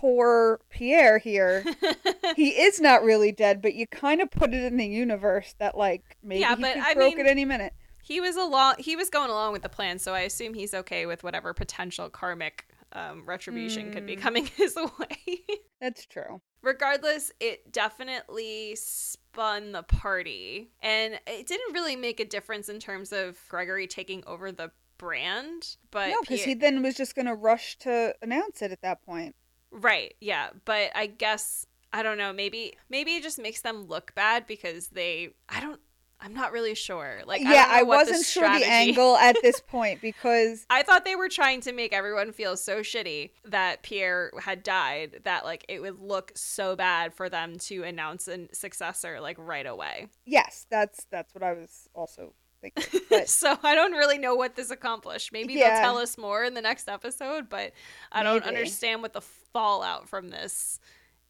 Poor 0.00 0.60
pierre 0.70 1.18
here 1.18 1.64
he 2.36 2.50
is 2.50 2.80
not 2.80 3.02
really 3.02 3.32
dead 3.32 3.60
but 3.60 3.74
you 3.74 3.86
kind 3.86 4.20
of 4.20 4.30
put 4.30 4.54
it 4.54 4.62
in 4.64 4.76
the 4.76 4.86
universe 4.86 5.54
that 5.58 5.76
like 5.76 6.16
maybe 6.22 6.40
Yeah, 6.40 6.54
he 6.56 6.62
but 6.62 6.74
could 6.74 6.82
I 6.82 6.94
broke 6.94 7.16
mean- 7.16 7.26
at 7.26 7.30
any 7.30 7.44
minute 7.44 7.72
he 8.02 8.20
was 8.20 8.36
along 8.36 8.76
he 8.78 8.96
was 8.96 9.10
going 9.10 9.28
along 9.30 9.52
with 9.52 9.62
the 9.62 9.68
plan, 9.68 9.98
so 9.98 10.14
I 10.14 10.20
assume 10.20 10.54
he's 10.54 10.72
okay 10.72 11.04
with 11.04 11.22
whatever 11.22 11.52
potential 11.52 12.08
karmic 12.08 12.66
um, 12.94 13.24
retribution 13.26 13.90
could 13.92 14.06
be 14.06 14.16
Mm. 14.16 14.20
coming 14.20 14.46
his 14.56 14.76
way. 14.76 15.40
that's 15.80 16.06
true 16.06 16.40
Regardless, 16.62 17.30
it 17.38 17.70
definitely 17.70 18.74
spun 18.76 19.70
the 19.72 19.84
party. 19.84 20.70
And 20.82 21.20
it 21.26 21.46
didn't 21.46 21.72
really 21.72 21.94
make 21.94 22.18
a 22.18 22.24
difference 22.24 22.68
in 22.68 22.80
terms 22.80 23.12
of 23.12 23.38
Gregory 23.48 23.86
taking 23.86 24.24
over 24.26 24.50
the 24.50 24.72
brand. 24.98 25.76
But 25.92 26.08
no 26.08 26.20
because 26.22 26.38
Pierre- 26.40 26.46
he 26.48 26.54
then 26.54 26.82
was 26.82 26.96
just 26.96 27.14
gonna 27.14 27.34
rush 27.36 27.76
to 27.80 28.12
announce 28.22 28.60
it 28.62 28.72
at 28.72 28.80
that 28.82 29.02
point 29.04 29.36
Right, 29.70 30.14
yeah. 30.20 30.50
But 30.64 30.90
I 30.94 31.06
guess 31.06 31.66
I 31.92 32.02
don't 32.02 32.18
know, 32.18 32.32
maybe 32.32 32.74
maybe 32.88 33.12
it 33.12 33.22
just 33.22 33.38
makes 33.38 33.62
them 33.62 33.86
look 33.86 34.14
bad 34.14 34.46
because 34.46 34.88
they 34.88 35.30
I 35.48 35.60
don't 35.60 35.80
I'm 36.20 36.34
not 36.34 36.52
really 36.52 36.74
sure. 36.74 37.20
Like, 37.26 37.42
yeah, 37.42 37.48
I, 37.48 37.52
I, 37.52 37.54
don't 37.54 37.68
know 37.68 37.84
what 37.84 38.06
wasn't 38.08 38.26
sure 38.26 38.58
the 38.58 38.66
angle 38.66 39.16
at 39.16 39.36
this 39.42 39.60
point 39.60 40.00
because 40.00 40.66
I 40.68 40.82
thought 40.82 41.04
they 41.04 41.14
were 41.14 41.28
trying 41.28 41.60
to 41.62 41.72
make 41.72 41.92
everyone 41.92 42.32
feel 42.32 42.56
so 42.56 42.80
shitty 42.80 43.30
that 43.44 43.82
Pierre 43.82 44.32
had 44.40 44.62
died 44.62 45.20
that 45.24 45.44
like 45.44 45.64
it 45.68 45.80
would 45.80 46.00
look 46.00 46.32
so 46.34 46.74
bad 46.74 47.14
for 47.14 47.28
them 47.28 47.56
to 47.60 47.84
announce 47.84 48.26
a 48.26 48.48
successor 48.52 49.20
like 49.20 49.36
right 49.38 49.66
away. 49.66 50.08
yes, 50.24 50.66
that's 50.70 51.06
that's 51.10 51.34
what 51.34 51.42
I 51.42 51.52
was 51.52 51.88
also. 51.94 52.34
But 53.08 53.28
so 53.28 53.56
I 53.62 53.74
don't 53.74 53.92
really 53.92 54.18
know 54.18 54.34
what 54.34 54.56
this 54.56 54.70
accomplished. 54.70 55.32
Maybe 55.32 55.54
Yeah. 55.54 55.70
they'll 55.70 55.80
tell 55.92 55.98
us 55.98 56.18
more 56.18 56.44
in 56.44 56.54
the 56.54 56.62
next 56.62 56.88
episode, 56.88 57.48
but 57.48 57.72
I 58.12 58.22
don't 58.22 58.44
understand 58.44 59.02
what 59.02 59.12
the 59.12 59.20
fallout 59.20 60.08
from 60.08 60.30
this 60.30 60.80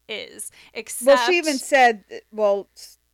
is. 0.07 0.51
Except 0.73 1.07
well, 1.07 1.25
she 1.27 1.37
even 1.37 1.57
said, 1.57 2.03
well, 2.31 2.67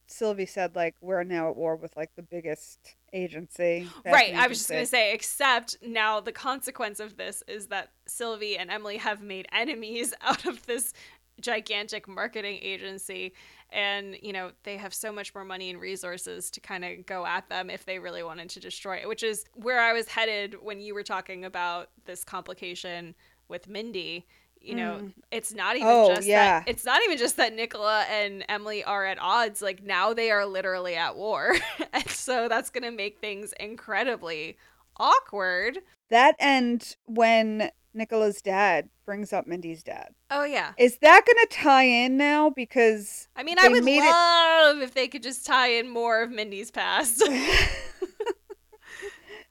Sylvie 0.07 0.45
said 0.45 0.75
like 0.75 0.95
we're 1.01 1.23
now 1.23 1.49
at 1.49 1.55
war 1.55 1.75
with 1.75 1.95
like 1.97 2.11
the 2.15 2.23
biggest 2.23 2.95
agency. 3.13 3.87
Right, 4.05 4.27
fashion 4.27 4.35
I 4.37 4.47
was 4.47 4.57
just 4.59 4.69
going 4.69 4.83
to 4.83 4.87
say, 4.87 5.13
except 5.13 5.77
now 5.81 6.19
the 6.19 6.31
consequence 6.31 6.99
of 6.99 7.17
this 7.17 7.43
is 7.47 7.67
that 7.67 7.91
Sylvie 8.05 8.57
and 8.57 8.69
Emily 8.69 8.97
have 8.97 9.21
made 9.21 9.47
enemies 9.51 10.13
out 10.21 10.45
of 10.45 10.65
this 10.65 10.93
gigantic 11.41 12.07
marketing 12.07 12.59
agency. 12.61 13.33
And, 13.71 14.15
you 14.21 14.31
know, 14.31 14.51
they 14.63 14.77
have 14.77 14.93
so 14.93 15.11
much 15.11 15.33
more 15.35 15.43
money 15.43 15.69
and 15.69 15.79
resources 15.79 16.49
to 16.51 16.59
kind 16.61 16.85
of 16.85 17.05
go 17.05 17.25
at 17.25 17.49
them 17.49 17.69
if 17.69 17.85
they 17.85 17.99
really 17.99 18.23
wanted 18.23 18.49
to 18.51 18.59
destroy 18.59 18.97
it, 18.97 19.07
which 19.07 19.23
is 19.23 19.45
where 19.53 19.79
I 19.81 19.91
was 19.93 20.07
headed 20.07 20.55
when 20.61 20.79
you 20.79 20.93
were 20.93 21.03
talking 21.03 21.43
about 21.45 21.89
this 22.05 22.23
complication 22.23 23.15
with 23.49 23.67
Mindy. 23.67 24.25
You 24.61 24.75
know, 24.75 24.99
Mm. 25.03 25.13
it's 25.29 25.53
not 25.53 25.75
even 25.75 25.87
Oh, 25.89 26.15
just 26.15 26.27
yeah. 26.27 26.61
that 26.61 26.69
it's 26.69 26.85
not 26.85 26.99
even 27.03 27.17
just 27.19 27.37
that 27.37 27.53
Nicola 27.53 28.03
and 28.09 28.43
Emily 28.49 28.83
are 28.83 29.05
at 29.05 29.19
odds. 29.19 29.61
Like 29.61 29.83
now 29.83 30.13
they 30.13 30.31
are 30.31 30.45
literally 30.45 30.95
at 30.95 31.15
war. 31.15 31.55
and 31.93 32.09
so 32.09 32.47
that's 32.47 32.71
gonna 32.71 32.91
make 32.91 33.19
things 33.19 33.53
incredibly 33.59 34.57
awkward. 34.97 35.79
that 36.09 36.35
and 36.39 36.95
when 37.05 37.69
Nicola's 37.95 38.41
dad 38.41 38.89
brings 39.05 39.31
up 39.33 39.47
Mindy's 39.47 39.81
dad. 39.83 40.09
Oh 40.29 40.43
yeah. 40.43 40.73
Is 40.77 40.97
that 40.97 41.25
going 41.25 41.47
to 41.47 41.55
tie 41.55 41.85
in 41.85 42.17
now? 42.17 42.49
Because 42.49 43.27
I 43.35 43.43
mean 43.43 43.57
I 43.59 43.69
would 43.69 43.83
made 43.83 44.03
it- 44.03 44.11
love 44.11 44.81
if 44.81 44.93
they 44.93 45.07
could 45.07 45.23
just 45.23 45.45
tie 45.45 45.69
in 45.69 45.89
more 45.89 46.21
of 46.21 46.29
Mindy's 46.31 46.71
past. 46.71 47.23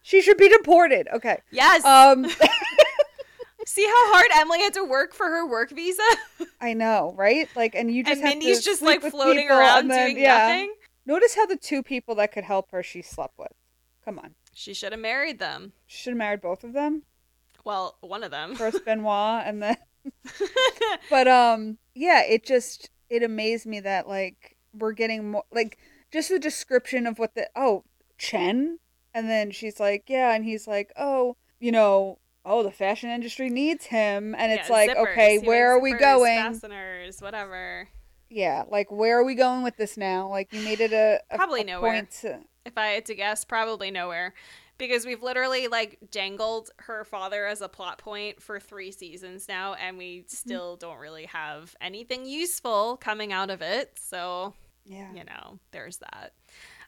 she 0.02 0.20
should 0.20 0.36
be 0.36 0.48
deported. 0.48 1.08
Okay. 1.12 1.38
yes. 1.50 1.84
Um, 1.84 2.26
See 3.66 3.86
how 3.86 4.12
hard 4.14 4.26
Emily 4.36 4.60
had 4.60 4.74
to 4.74 4.84
work 4.84 5.14
for 5.14 5.26
her 5.26 5.46
work 5.48 5.70
visa? 5.70 6.02
I 6.60 6.74
know, 6.74 7.14
right? 7.16 7.48
Like, 7.56 7.74
and 7.74 7.90
you 7.92 8.04
just 8.04 8.20
and 8.20 8.28
Mindy's 8.28 8.62
just 8.62 8.82
like 8.82 9.00
floating 9.00 9.48
around 9.50 9.88
then- 9.88 10.10
doing 10.10 10.22
yeah. 10.22 10.48
nothing. 10.48 10.74
Notice 11.06 11.34
how 11.34 11.46
the 11.46 11.56
two 11.56 11.82
people 11.82 12.14
that 12.16 12.32
could 12.32 12.44
help 12.44 12.70
her, 12.70 12.82
she 12.82 13.02
slept 13.02 13.38
with. 13.38 13.52
Come 14.04 14.18
on, 14.18 14.34
She 14.52 14.74
should 14.74 14.92
have 14.92 15.00
married 15.00 15.38
them. 15.38 15.72
She 15.86 16.02
should 16.02 16.10
have 16.10 16.18
married 16.18 16.42
both 16.42 16.62
of 16.62 16.74
them. 16.74 17.04
Well, 17.64 17.96
one 18.00 18.22
of 18.24 18.30
them. 18.30 18.54
First 18.54 18.84
Benoit, 18.84 19.42
and 19.46 19.62
then. 19.62 19.76
But 21.10 21.28
um, 21.28 21.78
yeah, 21.94 22.22
it 22.22 22.44
just 22.44 22.90
it 23.10 23.22
amazed 23.22 23.66
me 23.66 23.80
that 23.80 24.08
like 24.08 24.56
we're 24.72 24.92
getting 24.92 25.30
more 25.30 25.44
like 25.52 25.78
just 26.12 26.28
the 26.28 26.38
description 26.38 27.06
of 27.06 27.18
what 27.18 27.34
the 27.34 27.48
oh 27.56 27.84
Chen, 28.18 28.78
and 29.12 29.28
then 29.28 29.50
she's 29.50 29.80
like 29.80 30.04
yeah, 30.08 30.34
and 30.34 30.44
he's 30.44 30.66
like 30.66 30.92
oh 30.98 31.36
you 31.60 31.72
know 31.72 32.18
oh 32.44 32.62
the 32.62 32.70
fashion 32.70 33.10
industry 33.10 33.48
needs 33.50 33.86
him, 33.86 34.34
and 34.36 34.52
it's 34.52 34.68
Yeah, 34.68 34.74
like 34.74 34.90
zippers. 34.90 35.12
okay 35.12 35.40
He 35.40 35.46
where 35.46 35.72
are 35.72 35.80
makes 35.80 35.82
we 35.82 35.92
zippers, 35.92 36.00
going? 36.00 36.36
Fasteners, 36.38 37.20
whatever. 37.20 37.88
Yeah, 38.30 38.64
like 38.68 38.90
where 38.90 39.18
are 39.20 39.24
we 39.24 39.34
going 39.34 39.62
with 39.62 39.76
this 39.76 39.96
now? 39.96 40.28
Like 40.28 40.52
you 40.52 40.60
made 40.64 40.80
it 40.80 40.92
a, 40.92 41.20
a 41.30 41.36
Probably 41.36 41.60
a 41.62 41.64
nowhere. 41.64 42.08
To, 42.22 42.40
If 42.64 42.76
I 42.76 42.86
had 42.88 43.04
to 43.06 43.14
guess, 43.14 43.44
probably 43.44 43.90
nowhere. 43.90 44.34
Because 44.76 45.06
we've 45.06 45.22
literally 45.22 45.68
like 45.68 45.98
dangled 46.10 46.70
her 46.78 47.04
father 47.04 47.46
as 47.46 47.60
a 47.60 47.68
plot 47.68 47.98
point 47.98 48.42
for 48.42 48.58
three 48.58 48.90
seasons 48.90 49.46
now, 49.48 49.74
and 49.74 49.96
we 49.96 50.18
mm-hmm. 50.18 50.28
still 50.28 50.76
don't 50.76 50.98
really 50.98 51.26
have 51.26 51.74
anything 51.80 52.26
useful 52.26 52.96
coming 52.96 53.32
out 53.32 53.50
of 53.50 53.62
it. 53.62 53.92
So, 53.96 54.54
yeah. 54.84 55.12
you 55.12 55.24
know, 55.24 55.58
there's 55.70 55.98
that. 55.98 56.32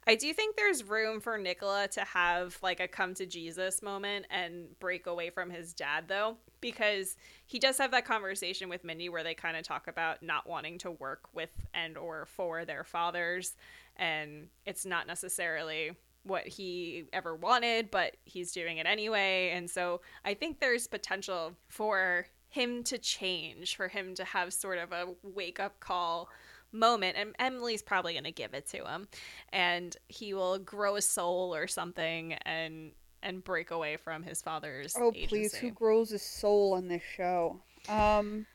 I 0.08 0.14
do 0.14 0.32
think 0.32 0.54
there's 0.54 0.84
room 0.84 1.20
for 1.20 1.36
Nicola 1.36 1.88
to 1.88 2.00
have 2.02 2.56
like 2.62 2.78
a 2.78 2.86
come 2.86 3.14
to 3.14 3.26
Jesus 3.26 3.82
moment 3.82 4.26
and 4.30 4.78
break 4.78 5.08
away 5.08 5.30
from 5.30 5.50
his 5.50 5.72
dad 5.72 6.04
though 6.06 6.36
because 6.60 7.16
he 7.46 7.58
does 7.58 7.76
have 7.78 7.90
that 7.90 8.04
conversation 8.04 8.68
with 8.68 8.84
Mindy 8.84 9.08
where 9.08 9.24
they 9.24 9.34
kind 9.34 9.56
of 9.56 9.64
talk 9.64 9.88
about 9.88 10.22
not 10.22 10.48
wanting 10.48 10.78
to 10.78 10.92
work 10.92 11.22
with 11.34 11.50
and 11.74 11.98
or 11.98 12.26
for 12.26 12.64
their 12.64 12.84
fathers 12.84 13.56
and 13.96 14.46
it's 14.64 14.86
not 14.86 15.08
necessarily 15.08 15.90
what 16.26 16.46
he 16.46 17.04
ever 17.12 17.34
wanted 17.34 17.90
but 17.90 18.16
he's 18.24 18.52
doing 18.52 18.78
it 18.78 18.86
anyway 18.86 19.50
and 19.54 19.70
so 19.70 20.00
I 20.24 20.34
think 20.34 20.60
there's 20.60 20.86
potential 20.86 21.54
for 21.68 22.26
him 22.48 22.82
to 22.84 22.98
change 22.98 23.76
for 23.76 23.88
him 23.88 24.14
to 24.14 24.24
have 24.24 24.52
sort 24.52 24.78
of 24.78 24.92
a 24.92 25.06
wake 25.22 25.60
up 25.60 25.78
call 25.80 26.28
moment 26.72 27.16
and 27.16 27.34
Emily's 27.38 27.82
probably 27.82 28.14
going 28.14 28.24
to 28.24 28.32
give 28.32 28.54
it 28.54 28.66
to 28.68 28.84
him 28.84 29.08
and 29.52 29.96
he 30.08 30.34
will 30.34 30.58
grow 30.58 30.96
a 30.96 31.02
soul 31.02 31.54
or 31.54 31.66
something 31.66 32.32
and 32.44 32.92
and 33.22 33.42
break 33.42 33.70
away 33.70 33.96
from 33.96 34.22
his 34.22 34.42
father's 34.42 34.94
Oh 34.98 35.12
please, 35.28 35.54
who 35.54 35.70
grows 35.70 36.12
a 36.12 36.18
soul 36.18 36.74
on 36.74 36.86
this 36.88 37.02
show? 37.16 37.60
Um, 37.88 38.46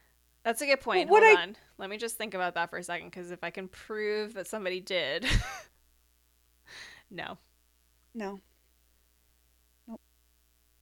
That's 0.44 0.62
a 0.62 0.66
good 0.66 0.80
point. 0.82 1.10
what 1.10 1.24
Hold 1.24 1.38
I- 1.38 1.42
on. 1.42 1.56
Let 1.78 1.90
me 1.90 1.98
just 1.98 2.16
think 2.18 2.34
about 2.34 2.54
that 2.56 2.70
for 2.70 2.78
a 2.78 2.84
second 2.84 3.08
because 3.10 3.32
if 3.32 3.44
I 3.44 3.50
can 3.50 3.68
prove 3.68 4.34
that 4.36 4.48
somebody 4.48 4.80
did. 4.80 5.26
no. 7.12 7.38
No, 8.14 8.40
Nope. 9.88 10.02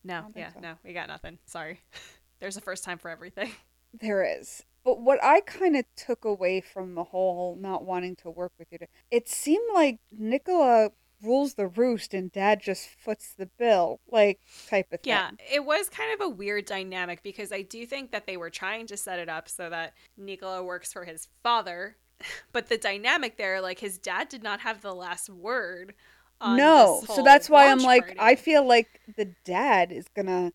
No. 0.04 0.26
Yeah, 0.36 0.54
so. 0.54 0.60
no. 0.60 0.74
We 0.84 0.94
got 0.94 1.08
nothing. 1.08 1.40
Sorry. 1.46 1.80
There's 2.40 2.58
a 2.58 2.62
first 2.62 2.84
time 2.84 2.98
for 2.98 3.10
everything. 3.10 3.52
there 3.94 4.24
is. 4.24 4.64
But 4.86 5.02
what 5.02 5.24
I 5.24 5.42
kind 5.42 5.76
of 5.76 5.86
took 5.96 6.24
away 6.24 6.62
from 6.62 6.96
the 6.96 7.04
whole 7.04 7.58
not 7.60 7.86
wanting 7.86 8.16
to 8.18 8.30
work 8.30 8.54
with 8.58 8.70
you, 8.72 8.80
it 9.12 9.28
seemed 9.28 9.66
like 9.74 10.00
Nicola 10.12 10.92
rules 11.22 11.56
the 11.56 11.68
roost 11.68 12.14
and 12.14 12.32
Dad 12.32 12.62
just 12.62 12.88
foots 12.88 13.34
the 13.38 13.46
bill, 13.46 14.00
like 14.10 14.40
type 14.70 14.88
of 14.94 15.02
thing. 15.02 15.12
Yeah, 15.12 15.32
it 15.52 15.66
was 15.66 15.90
kind 15.90 16.14
of 16.14 16.26
a 16.26 16.30
weird 16.30 16.66
dynamic 16.66 17.24
because 17.24 17.52
I 17.52 17.62
do 17.62 17.86
think 17.86 18.12
that 18.12 18.26
they 18.26 18.38
were 18.38 18.50
trying 18.50 18.88
to 18.88 18.98
set 18.98 19.20
it 19.20 19.28
up 19.28 19.50
so 19.50 19.70
that 19.70 19.94
Nicola 20.18 20.64
works 20.64 20.94
for 20.94 21.04
his 21.04 21.28
father, 21.44 21.98
but 22.54 22.70
the 22.70 22.78
dynamic 22.78 23.38
there, 23.38 23.60
like 23.60 23.80
his 23.80 23.98
dad 23.98 24.30
did 24.30 24.44
not 24.44 24.62
have 24.62 24.82
the 24.82 24.96
last 24.96 25.30
word. 25.30 25.94
No, 26.42 27.04
so 27.06 27.22
that's 27.22 27.50
why 27.50 27.70
I'm 27.70 27.80
like, 27.80 28.16
party. 28.16 28.20
I 28.20 28.36
feel 28.36 28.66
like 28.66 29.02
the 29.18 29.26
dad 29.44 29.92
is 29.92 30.08
gonna 30.16 30.54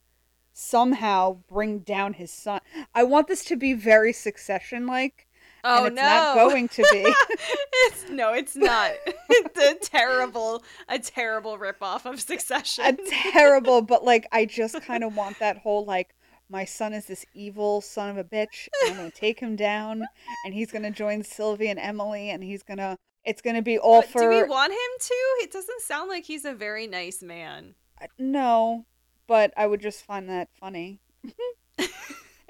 somehow 0.54 1.38
bring 1.48 1.80
down 1.80 2.14
his 2.14 2.32
son. 2.32 2.60
I 2.94 3.02
want 3.02 3.28
this 3.28 3.44
to 3.46 3.56
be 3.56 3.74
very 3.74 4.12
succession 4.12 4.86
like. 4.86 5.26
oh 5.64 5.84
and 5.84 5.86
it's 5.88 5.96
no, 5.96 6.02
not 6.02 6.34
going 6.34 6.68
to 6.68 6.86
be. 6.90 7.02
it's 7.72 8.08
no, 8.08 8.32
it's 8.32 8.56
not. 8.56 8.92
it's 9.06 9.60
a 9.60 9.90
terrible, 9.90 10.64
a 10.88 10.98
terrible 10.98 11.58
ripoff 11.58 12.06
of 12.06 12.20
Succession. 12.20 12.84
a 12.84 12.92
terrible, 13.32 13.82
but 13.82 14.04
like 14.04 14.26
I 14.32 14.46
just 14.46 14.80
kind 14.82 15.04
of 15.04 15.14
want 15.14 15.38
that 15.40 15.58
whole 15.58 15.84
like 15.84 16.14
my 16.48 16.64
son 16.64 16.92
is 16.92 17.06
this 17.06 17.26
evil 17.34 17.80
son 17.80 18.10
of 18.10 18.16
a 18.16 18.24
bitch, 18.24 18.68
and 18.82 18.92
I'm 18.92 18.96
gonna 18.96 19.10
take 19.10 19.40
him 19.40 19.56
down, 19.56 20.04
and 20.44 20.54
he's 20.54 20.70
gonna 20.70 20.90
join 20.90 21.22
Sylvie 21.24 21.68
and 21.68 21.80
Emily, 21.80 22.30
and 22.30 22.42
he's 22.42 22.62
gonna 22.62 22.96
it's 23.24 23.42
gonna 23.42 23.62
be 23.62 23.78
all 23.78 24.02
But 24.02 24.10
for 24.10 24.20
do 24.20 24.28
we 24.28 24.42
want 24.44 24.72
him 24.72 24.78
to? 25.00 25.14
It 25.42 25.52
doesn't 25.52 25.82
sound 25.82 26.08
like 26.08 26.24
he's 26.24 26.44
a 26.44 26.54
very 26.54 26.86
nice 26.86 27.22
man. 27.22 27.74
no, 28.18 28.86
but 29.26 29.52
I 29.56 29.66
would 29.66 29.80
just 29.80 30.04
find 30.04 30.28
that 30.28 30.48
funny. 30.58 31.00
it 31.78 31.90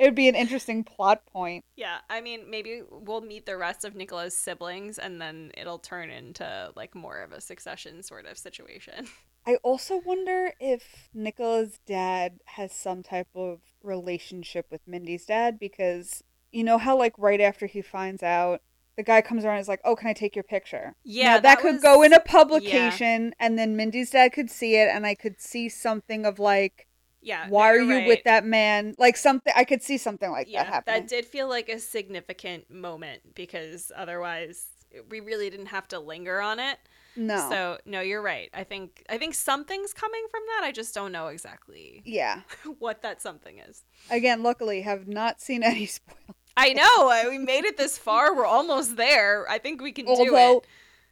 would 0.01 0.15
be 0.15 0.29
an 0.29 0.35
interesting 0.35 0.85
plot 0.85 1.25
point. 1.27 1.65
Yeah, 1.77 1.99
I 2.11 2.21
mean, 2.21 2.51
maybe 2.51 2.83
we'll 2.91 3.21
meet 3.21 3.47
the 3.47 3.57
rest 3.57 3.85
of 3.85 3.95
Nicola's 3.95 4.37
siblings, 4.37 4.99
and 4.99 5.21
then 5.21 5.53
it'll 5.57 5.79
turn 5.79 6.11
into 6.11 6.73
like 6.75 6.95
more 6.95 7.21
of 7.23 7.33
a 7.33 7.41
Succession 7.41 8.03
sort 8.03 8.27
of 8.27 8.39
situation. 8.39 9.07
I 9.47 9.57
also 9.57 10.01
wonder 10.05 10.55
if 10.59 11.11
Nicola's 11.13 11.79
dad 11.87 12.41
has 12.47 12.73
some 12.73 13.03
type 13.03 13.29
of 13.35 13.61
relationship 13.83 14.67
with 14.71 14.89
Mindy's 14.89 15.27
dad 15.27 15.59
because 15.59 16.25
you 16.51 16.65
know 16.65 16.79
how 16.79 16.97
like 16.97 17.13
right 17.19 17.41
after 17.41 17.67
he 17.67 17.83
finds 17.83 18.23
out 18.23 18.63
the 18.97 19.03
guy 19.03 19.21
comes 19.23 19.45
around 19.45 19.57
and 19.57 19.63
is 19.63 19.69
like, 19.69 19.81
"Oh, 19.85 19.97
can 19.97 20.09
I 20.09 20.13
take 20.13 20.35
your 20.37 20.45
picture?" 20.45 20.95
Yeah, 21.05 21.25
Now, 21.25 21.33
that, 21.35 21.43
that 21.43 21.59
could 21.61 21.75
was- 21.75 21.83
go 21.83 22.03
in 22.03 22.13
a 22.13 22.21
publication, 22.21 23.35
and 23.39 23.59
then 23.59 23.77
Mindy's 23.77 24.11
dad 24.11 24.33
could 24.33 24.51
see 24.51 24.77
it, 24.77 24.89
and 24.89 25.07
I 25.07 25.15
could 25.15 25.41
see 25.41 25.69
something 25.69 26.25
of 26.27 26.39
like, 26.39 26.87
Yeah. 27.21 27.49
"Why 27.49 27.73
no, 27.73 27.79
are 27.79 27.83
you 28.03 28.07
with 28.07 28.25
that 28.25 28.45
man?" 28.45 28.95
Like 28.99 29.17
something 29.17 29.53
I 29.57 29.65
could 29.65 29.83
see 29.83 29.99
something 29.99 30.31
like 30.31 30.47
Yeah, 30.49 30.65
that 30.65 30.73
happening. 30.73 31.01
that 31.03 31.09
did 31.09 31.25
feel 31.27 31.49
like 31.49 31.69
a 31.69 31.79
significant 31.79 32.71
moment 32.71 33.35
because 33.35 33.91
otherwise 33.97 34.67
we 35.09 35.21
really 35.21 35.51
didn't 35.51 35.67
have 35.67 35.89
to 35.89 35.99
linger 35.99 36.41
on 36.41 36.61
it. 36.61 36.79
no, 37.17 37.49
So 37.51 37.79
no, 37.85 38.01
you're 38.01 38.23
right. 38.23 38.49
I 38.55 38.63
think 38.65 39.05
I 39.09 39.19
think 39.19 39.35
something's 39.35 39.93
coming 39.93 40.25
from 40.31 40.43
that. 40.49 40.63
I 40.65 40.71
just 40.73 40.95
don't 40.95 41.11
know 41.13 41.29
exactly 41.29 42.03
yeah. 42.05 42.43
what 42.79 43.03
that 43.03 43.21
something 43.23 43.59
is. 43.59 43.83
Again, 44.11 44.43
luckily, 44.43 44.83
have 44.83 45.09
not 45.09 45.41
seen 45.41 45.63
any 45.73 45.87
spoilers. 45.87 46.37
I 46.57 46.73
know. 46.73 47.31
We 47.31 47.39
made 47.39 47.65
it 47.65 47.77
this 47.77 47.99
far. 47.99 48.35
We're 48.35 48.47
almost 48.47 48.97
there. 48.97 49.49
I 49.49 49.59
think 49.59 49.83
we 49.83 49.93
can 49.93 50.07
do 50.07 50.13
Although 50.13 50.59
it. 50.59 50.67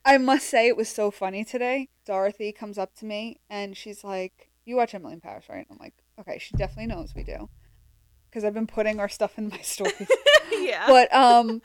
I 0.04 0.18
must 0.18 0.48
say 0.48 0.68
it 0.68 0.76
was 0.76 0.88
so 0.88 1.10
funny 1.10 1.44
today. 1.44 1.88
Dorothy 2.06 2.52
comes 2.52 2.78
up 2.78 2.94
to 2.96 3.04
me 3.04 3.38
and 3.48 3.76
she's 3.76 4.02
like, 4.02 4.50
"You 4.64 4.76
watch 4.76 4.94
Emily 4.94 5.14
in 5.14 5.20
Paris, 5.20 5.44
right?" 5.48 5.66
I'm 5.70 5.78
like, 5.78 5.94
"Okay, 6.18 6.38
she 6.38 6.56
definitely 6.56 6.86
knows 6.94 7.14
we 7.14 7.22
do." 7.22 7.48
Cuz 8.32 8.44
I've 8.44 8.54
been 8.54 8.66
putting 8.66 8.98
our 8.98 9.08
stuff 9.08 9.38
in 9.38 9.48
my 9.48 9.58
stories. 9.62 10.10
yeah. 10.52 10.86
but 10.86 11.12
um 11.14 11.62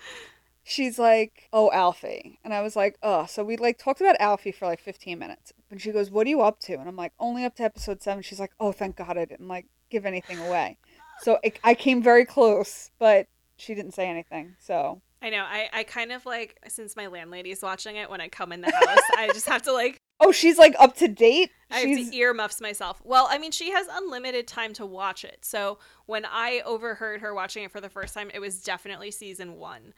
she's 0.63 0.99
like, 0.99 1.49
"Oh, 1.53 1.71
Alfie." 1.71 2.39
And 2.43 2.53
I 2.53 2.61
was 2.61 2.75
like, 2.75 2.97
"Oh." 3.01 3.25
So 3.25 3.43
we 3.43 3.57
like 3.57 3.77
talked 3.77 4.01
about 4.01 4.17
Alfie 4.19 4.51
for 4.51 4.65
like 4.65 4.79
15 4.79 5.17
minutes. 5.17 5.53
And 5.71 5.81
she 5.81 5.91
goes, 5.91 6.11
"What 6.11 6.27
are 6.27 6.29
you 6.29 6.41
up 6.41 6.59
to?" 6.61 6.73
And 6.73 6.87
I'm 6.87 6.95
like, 6.95 7.13
"Only 7.19 7.45
up 7.45 7.55
to 7.55 7.63
episode 7.63 8.03
7." 8.03 8.21
She's 8.21 8.39
like, 8.39 8.51
"Oh, 8.59 8.71
thank 8.71 8.97
God 8.97 9.17
I 9.17 9.25
didn't 9.25 9.47
like 9.47 9.65
give 9.89 10.05
anything 10.05 10.39
away." 10.39 10.77
So 11.21 11.39
it, 11.43 11.59
I 11.63 11.73
came 11.73 12.03
very 12.03 12.25
close, 12.25 12.91
but 12.99 13.27
she 13.57 13.75
didn't 13.75 13.93
say 13.93 14.07
anything. 14.07 14.55
So 14.59 15.01
I 15.21 15.29
know. 15.29 15.43
I, 15.43 15.69
I 15.73 15.83
kind 15.83 16.11
of 16.11 16.25
like 16.25 16.59
since 16.67 16.95
my 16.95 17.07
landlady's 17.07 17.61
watching 17.61 17.95
it 17.95 18.09
when 18.09 18.21
I 18.21 18.27
come 18.27 18.51
in 18.51 18.61
the 18.61 18.71
house, 18.71 18.99
I 19.17 19.29
just 19.33 19.47
have 19.47 19.63
to 19.63 19.73
like 19.73 19.97
Oh, 20.19 20.31
she's 20.31 20.57
like 20.57 20.75
up 20.79 20.95
to 20.97 21.07
date. 21.07 21.51
I 21.69 21.84
She's 21.84 21.97
have 22.06 22.12
to 22.12 22.17
earmuffs 22.17 22.62
myself. 22.62 23.01
Well, 23.03 23.27
I 23.30 23.38
mean, 23.38 23.51
she 23.51 23.71
has 23.71 23.88
unlimited 23.91 24.47
time 24.47 24.73
to 24.73 24.86
watch 24.86 25.25
it. 25.25 25.39
So 25.41 25.80
when 26.06 26.25
I 26.25 26.62
overheard 26.65 27.19
her 27.21 27.34
watching 27.34 27.63
it 27.63 27.71
for 27.71 27.82
the 27.82 27.89
first 27.89 28.13
time, 28.13 28.32
it 28.34 28.39
was 28.39 28.62
definitely 28.63 29.12
season 29.12 29.58
one. 29.58 29.93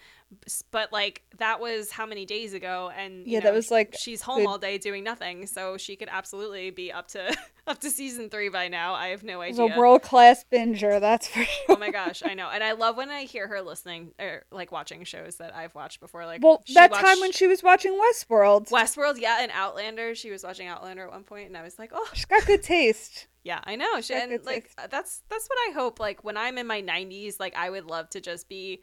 But 0.72 0.92
like 0.92 1.24
that 1.40 1.60
was 1.60 1.90
how 1.92 2.06
many 2.06 2.24
days 2.26 2.54
ago, 2.54 2.92
and 2.96 3.26
Yeah, 3.26 3.40
that 3.40 3.54
was, 3.54 3.72
like, 3.72 3.96
she's 4.00 4.22
home 4.22 4.40
good- 4.40 4.48
all 4.48 4.58
day 4.60 4.78
doing 4.78 5.04
nothing, 5.04 5.48
so 5.48 5.76
she 5.78 5.96
could 5.96 6.10
absolutely 6.12 6.70
be 6.70 6.92
up 6.92 7.08
to 7.10 7.36
up 7.68 7.80
to 7.80 7.90
season 7.90 8.30
three 8.30 8.50
by 8.50 8.68
now. 8.68 8.94
I 8.94 9.08
have 9.08 9.24
no 9.24 9.42
idea. 9.42 9.76
a 9.76 9.78
world 9.78 10.04
class 10.04 10.46
binger. 10.52 11.00
That's 11.00 11.28
for 11.28 11.44
sure. 11.44 11.66
oh 11.70 11.78
my 11.78 11.90
gosh, 11.90 12.22
I 12.24 12.36
know, 12.36 12.48
and 12.52 12.64
I 12.64 12.74
love 12.74 12.96
when 12.96 13.10
I 13.10 13.24
hear 13.24 13.48
her 13.48 13.62
listening 13.64 14.12
or 14.20 14.44
like 14.52 14.72
watching 14.72 15.04
shows 15.04 15.38
that 15.38 15.56
I've 15.56 15.74
watched 15.74 16.00
before. 16.00 16.28
Like 16.28 16.44
Well, 16.44 16.64
that 16.76 16.94
time 16.94 17.20
when 17.22 17.32
she 17.32 17.48
was 17.48 17.64
watching 17.64 17.94
Westworld, 18.00 18.70
Westworld, 18.70 19.20
yeah, 19.20 19.40
and 19.42 19.52
Outlander. 19.52 20.14
She 20.14 20.30
was 20.30 20.44
watching 20.44 20.68
Outlander 20.68 21.06
at 21.06 21.12
one 21.12 21.24
point, 21.24 21.48
and 21.48 21.58
I 21.60 21.64
was 21.64 21.78
like, 21.78 21.92
oh, 21.94 22.08
she's 22.14 22.26
got 22.26 22.46
good 22.46 22.64
taste. 22.64 23.28
yeah, 23.44 23.60
I 23.64 23.76
know. 23.76 24.02
She, 24.02 24.14
and 24.14 24.44
like 24.46 24.72
uh, 24.78 24.88
that's 24.88 25.22
that's 25.30 25.48
what 25.48 25.58
I 25.70 25.74
hope. 25.74 26.00
Like 26.00 26.24
when 26.24 26.38
I'm 26.38 26.58
in 26.58 26.66
my 26.68 26.82
90s, 26.82 27.40
like 27.40 27.56
I 27.56 27.70
would 27.70 27.86
love 27.86 28.10
to 28.12 28.22
just 28.22 28.48
be 28.50 28.82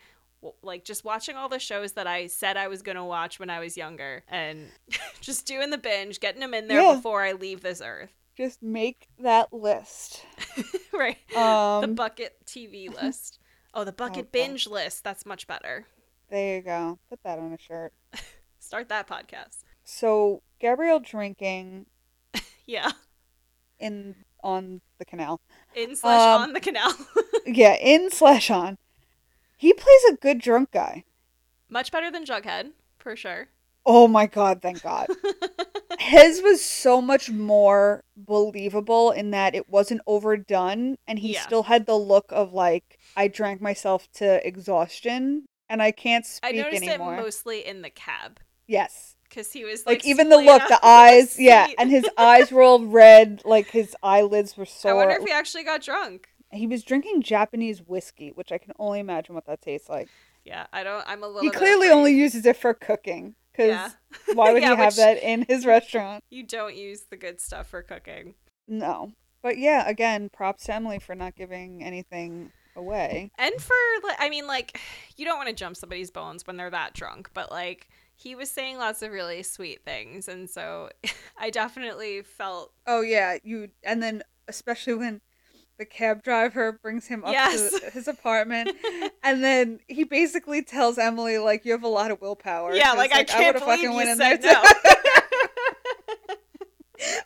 like 0.63 0.85
just 0.85 1.05
watching 1.05 1.35
all 1.35 1.49
the 1.49 1.59
shows 1.59 1.93
that 1.93 2.07
I 2.07 2.27
said 2.29 2.57
I 2.57 2.69
was 2.69 2.83
gonna 2.83 3.05
watch 3.05 3.41
when 3.41 3.51
I 3.51 3.59
was 3.59 3.77
younger, 3.77 4.23
and 4.29 4.69
just 5.21 5.47
doing 5.47 5.71
the 5.71 5.79
binge, 5.79 6.21
getting 6.21 6.41
them 6.41 6.55
in 6.55 6.69
there 6.69 6.83
Yeah. 6.83 6.95
before 6.97 7.23
I 7.23 7.33
leave 7.33 7.63
this 7.63 7.81
earth. 7.85 8.13
Just 8.37 8.63
make 8.63 9.09
that 9.19 9.51
list. 9.53 10.23
right. 10.93 11.17
the 11.33 11.41
Um, 11.41 11.95
bucket 11.95 12.37
TV 12.45 12.95
list. 13.03 13.39
Oh, 13.73 13.85
the 13.85 13.93
bucket 13.93 14.27
God. 14.27 14.33
binge 14.33 14.67
list. 14.67 15.03
That's 15.05 15.25
much 15.25 15.47
better. 15.47 15.87
there 16.31 16.57
you 16.57 16.63
go. 16.63 16.99
Put 17.09 17.23
that 17.25 17.39
on 17.39 17.53
a 17.53 17.59
shirt. 17.59 17.93
Start 18.59 18.89
that 18.91 19.09
podcast. 19.09 19.63
So 19.85 20.43
Gabriel 20.61 21.01
drinking 21.01 21.87
Yeah. 22.67 22.93
in 23.79 24.15
on 24.43 24.81
the 24.99 25.05
canal. 25.05 25.41
In 25.75 25.97
slash 25.97 26.21
Um, 26.21 26.43
on 26.43 26.53
the 26.53 26.61
canal. 26.61 26.93
Yeah, 27.47 27.75
in 27.75 28.11
slash 28.11 28.51
on. 28.51 28.77
He 29.57 29.73
plays 29.73 30.05
a 30.11 30.17
good 30.17 30.41
drunk 30.41 30.73
guy. 30.73 31.05
much 31.69 31.93
better 31.93 32.11
than 32.11 32.25
Jughead, 32.25 32.73
for 32.99 33.15
sure. 33.17 33.49
Oh 33.85 34.09
my 34.09 34.27
god, 34.27 34.61
thank 34.63 34.83
God. 34.83 35.07
His 36.01 36.43
was 36.43 36.65
so 36.65 37.01
much 37.01 37.31
more 37.31 38.03
believable 38.17 39.13
in 39.13 39.31
that 39.31 39.55
it 39.55 39.69
wasn't 39.69 40.01
overdone 40.07 40.97
and 41.07 41.19
he 41.21 41.35
Yeah. 41.35 41.43
still 41.43 41.63
had 41.65 41.87
the 41.87 41.97
look 41.97 42.27
of 42.31 42.53
like 42.53 42.99
I 43.17 43.29
drank 43.29 43.61
myself 43.61 44.11
to 44.15 44.45
exhaustion 44.47 45.47
and 45.69 45.81
I 45.83 45.91
can't 45.93 46.25
I 46.43 46.51
speak 46.51 46.57
noticed 46.65 46.83
anymore. 46.83 47.15
it 47.15 47.21
mostly 47.23 47.65
in 47.67 47.83
the 47.83 47.91
cab 47.91 48.41
yes. 48.67 49.16
Because 49.29 49.53
he 49.53 49.65
was 49.65 49.85
Like, 49.87 49.99
like, 49.99 50.07
even 50.07 50.29
the 50.29 50.37
look, 50.39 50.63
the 50.69 50.79
eyes, 50.85 51.39
yeah, 51.39 51.69
and 51.79 51.91
his 51.91 52.05
eyes 52.19 52.51
were 52.53 52.63
all 52.63 52.85
red, 52.85 53.43
like 53.45 53.71
his 53.71 53.95
eyelids 54.03 54.57
were 54.57 54.65
sore. 54.67 54.91
I 54.93 54.95
wonder 54.95 55.15
if 55.17 55.25
he 55.25 55.33
actually 55.33 55.65
got 55.65 55.83
drunk. 55.83 56.29
He 56.53 56.67
was 56.67 56.83
drinking 56.85 57.23
Japanese 57.23 57.81
whiskey, 57.83 58.31
which 58.35 58.53
I 58.53 58.59
can 58.59 58.73
only 58.79 59.01
imagine 59.01 59.35
what 59.35 59.47
that 59.47 59.61
tastes 59.63 59.89
like. 59.89 60.09
Yeah, 60.45 60.67
I 60.73 60.85
don't. 60.85 61.05
I'm 61.09 61.23
a 61.23 61.27
little. 61.27 61.43
He 61.43 61.51
clearly 61.51 61.89
afraid. 61.89 61.97
only 61.99 62.15
uses 62.15 62.47
it 62.47 62.57
for 62.57 62.73
cooking. 62.73 63.35
Because 63.53 63.71
Yeah. 63.71 64.35
why 64.35 64.53
would 64.53 64.63
Yeah, 64.63 64.71
he 64.71 64.77
have 64.77 64.87
which- 64.93 64.97
that 64.97 65.23
in 65.23 65.45
his 65.49 65.67
restaurant? 65.67 66.23
You 66.31 66.43
don't 66.45 66.77
use 66.77 67.05
the 67.11 67.17
good 67.17 67.41
stuff 67.41 67.67
for 67.69 67.83
cooking. 67.83 68.35
No. 68.69 69.13
But 69.43 69.59
yeah, 69.59 69.89
again, 69.89 70.29
props 70.29 70.65
to 70.65 70.75
Emily 70.75 70.99
for 70.99 71.15
not 71.15 71.35
giving 71.37 71.83
anything 71.83 72.53
away. 72.77 73.31
And 73.39 73.55
for, 73.61 73.75
like, 74.05 74.17
I 74.21 74.29
mean, 74.29 74.47
like, 74.47 74.79
you 75.17 75.25
don't 75.25 75.37
want 75.39 75.49
to 75.49 75.55
jump 75.55 75.77
somebody's 75.77 76.11
bones 76.11 76.47
when 76.47 76.57
they're 76.57 76.71
that 76.71 76.95
drunk, 76.95 77.31
but 77.35 77.51
like, 77.51 77.89
he 78.17 78.35
was 78.35 78.51
saying 78.51 78.79
lots 78.79 79.03
of 79.03 79.13
really 79.13 79.43
sweet 79.43 79.85
things, 79.85 80.27
and 80.29 80.49
so 80.51 80.89
I 81.39 81.51
definitely 81.51 82.23
felt. 82.23 82.73
Oh 82.87 83.01
yeah, 83.03 83.37
you 83.45 83.69
and 83.85 84.03
then 84.03 84.23
especially 84.49 84.95
when 84.95 85.21
the 85.79 85.85
cab 85.85 86.23
driver 86.23 86.73
brings 86.73 87.07
him 87.07 87.23
up 87.25 87.33
Yes. 87.33 87.79
to 87.81 87.91
his 87.93 88.09
apartment 88.09 88.71
and 89.23 89.45
then 89.45 89.79
he 89.89 90.05
basically 90.05 90.63
tells 90.63 90.97
Emily 90.97 91.37
like 91.37 91.67
you 91.67 91.73
have 91.73 91.83
a 91.83 91.89
lot 91.89 92.11
of 92.11 92.19
willpower. 92.23 92.73
Yeah, 92.75 92.87
'cause, 92.91 92.97
like, 92.97 93.13
I 93.13 93.25
can't 93.25 93.47
would've 93.55 93.61
believe 93.63 93.79
fucking 93.81 93.91
you 93.91 93.97
went 93.97 94.09
in 94.09 94.17
said 94.17 94.41
there 94.41 94.53
no. 94.55 94.63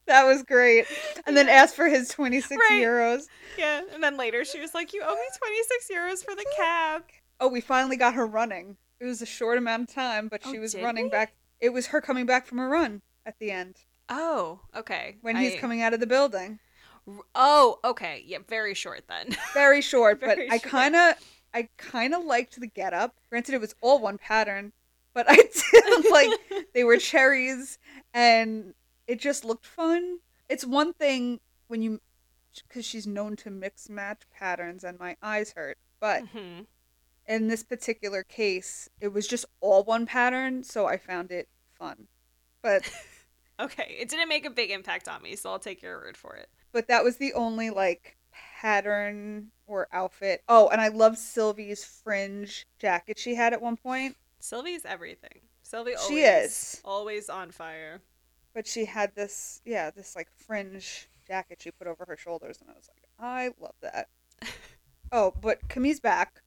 that 0.06 0.24
was 0.24 0.42
great. 0.42 0.86
And 1.26 1.36
then 1.36 1.48
asked 1.48 1.76
for 1.76 1.86
his 1.86 2.08
26 2.08 2.60
Right. 2.70 2.82
euros. 2.82 3.26
Yeah, 3.56 3.82
and 3.94 4.02
then 4.02 4.16
later 4.16 4.44
she 4.44 4.58
was 4.60 4.74
like, 4.74 4.92
"You 4.92 5.02
owe 5.04 5.14
me 5.14 5.20
twenty 5.38 5.62
six 5.64 5.88
euros 5.94 6.24
for 6.24 6.34
the 6.34 6.44
cab." 6.56 7.02
Oh, 7.38 7.48
we 7.48 7.60
finally 7.60 7.96
got 7.96 8.14
her 8.14 8.26
running. 8.26 8.76
It 9.00 9.06
was 9.06 9.22
a 9.22 9.26
short 9.26 9.56
amount 9.58 9.88
of 9.88 9.94
time, 9.94 10.28
but 10.28 10.44
she 10.44 10.58
Oh, 10.58 10.60
was 10.60 10.74
running 10.74 11.04
we? 11.04 11.10
back. 11.10 11.32
It 11.58 11.70
was 11.70 11.88
her 11.88 12.00
coming 12.00 12.26
back 12.26 12.46
from 12.46 12.58
a 12.58 12.68
run 12.68 13.02
at 13.24 13.38
the 13.38 13.50
end 13.50 13.76
Oh, 14.08 14.60
okay. 14.76 15.16
when 15.22 15.36
he's 15.36 15.58
coming 15.60 15.80
out 15.82 15.94
of 15.94 16.00
the 16.00 16.06
building. 16.06 16.58
Oh, 17.34 17.78
okay. 17.82 18.22
Yeah, 18.26 18.38
very 18.46 18.74
short 18.74 19.04
then. 19.08 19.34
Very 19.54 19.80
short, 19.80 20.20
but 20.20 20.36
Very 20.36 20.50
I 20.50 20.58
kind 20.58 20.94
of, 20.94 21.14
I 21.54 21.68
kind 21.78 22.14
of 22.14 22.24
liked 22.24 22.60
the 22.60 22.66
getup. 22.66 23.14
Granted, 23.30 23.54
it 23.54 23.60
was 23.60 23.74
all 23.80 23.98
one 24.00 24.18
pattern, 24.18 24.72
but 25.14 25.26
I 25.28 25.36
did 25.72 26.10
like 26.10 26.30
they 26.74 26.84
were 26.84 26.98
cherries, 26.98 27.78
and 28.12 28.74
it 29.06 29.18
just 29.18 29.44
looked 29.44 29.66
fun. 29.66 30.18
It's 30.48 30.64
one 30.64 30.92
thing 30.92 31.40
when 31.68 31.82
you, 31.82 32.00
because 32.68 32.84
she's 32.84 33.06
known 33.06 33.34
to 33.36 33.50
mix 33.50 33.88
match 33.88 34.22
patterns, 34.32 34.84
and 34.84 34.98
my 34.98 35.16
eyes 35.22 35.52
hurt. 35.56 35.78
But 36.00 36.24
Mhm. 36.26 36.66
In 37.26 37.48
this 37.48 37.62
particular 37.62 38.22
case, 38.22 38.88
it 39.00 39.08
was 39.08 39.26
just 39.26 39.44
all 39.60 39.84
one 39.84 40.06
pattern, 40.06 40.62
so 40.64 40.86
I 40.86 40.96
found 40.96 41.30
it 41.30 41.48
fun. 41.74 42.06
But 42.62 42.90
Okay, 43.60 43.96
it 44.00 44.08
didn't 44.08 44.28
make 44.28 44.46
a 44.46 44.50
big 44.50 44.70
impact 44.70 45.06
on 45.08 45.22
me, 45.22 45.36
so 45.36 45.50
I'll 45.50 45.58
take 45.58 45.82
your 45.82 45.98
word 45.98 46.16
for 46.16 46.34
it. 46.36 46.48
but 46.72 46.88
that 46.88 47.04
was 47.04 47.16
the 47.18 47.34
only 47.34 47.68
like 47.70 48.16
pattern 48.60 49.50
or 49.66 49.86
outfit. 49.92 50.42
Oh, 50.48 50.68
and 50.68 50.80
I 50.80 50.88
love 50.88 51.18
Sylvie's 51.18 51.84
fringe 51.84 52.66
jacket 52.78 53.18
she 53.18 53.34
had 53.34 53.52
at 53.52 53.60
one 53.62 53.76
point. 53.76 54.16
Sylvie's 54.38 54.84
everything. 54.84 55.40
Sylvie 55.62 55.94
always, 55.94 56.08
She 56.08 56.20
is. 56.22 56.80
always 56.84 57.28
on 57.28 57.50
fire. 57.50 58.00
But 58.54 58.66
she 58.66 58.84
had 58.86 59.14
this 59.14 59.60
yeah, 59.64 59.90
this 59.90 60.16
like 60.16 60.28
fringe 60.36 61.08
jacket 61.26 61.60
she 61.62 61.70
put 61.70 61.86
over 61.86 62.04
her 62.08 62.16
shoulders 62.16 62.58
and 62.60 62.70
I 62.70 62.72
was 62.74 62.88
like, 62.88 63.04
I 63.18 63.50
love 63.60 63.74
that. 63.82 64.08
oh, 65.12 65.32
but 65.40 65.68
Camille's 65.68 66.00
back. 66.00 66.42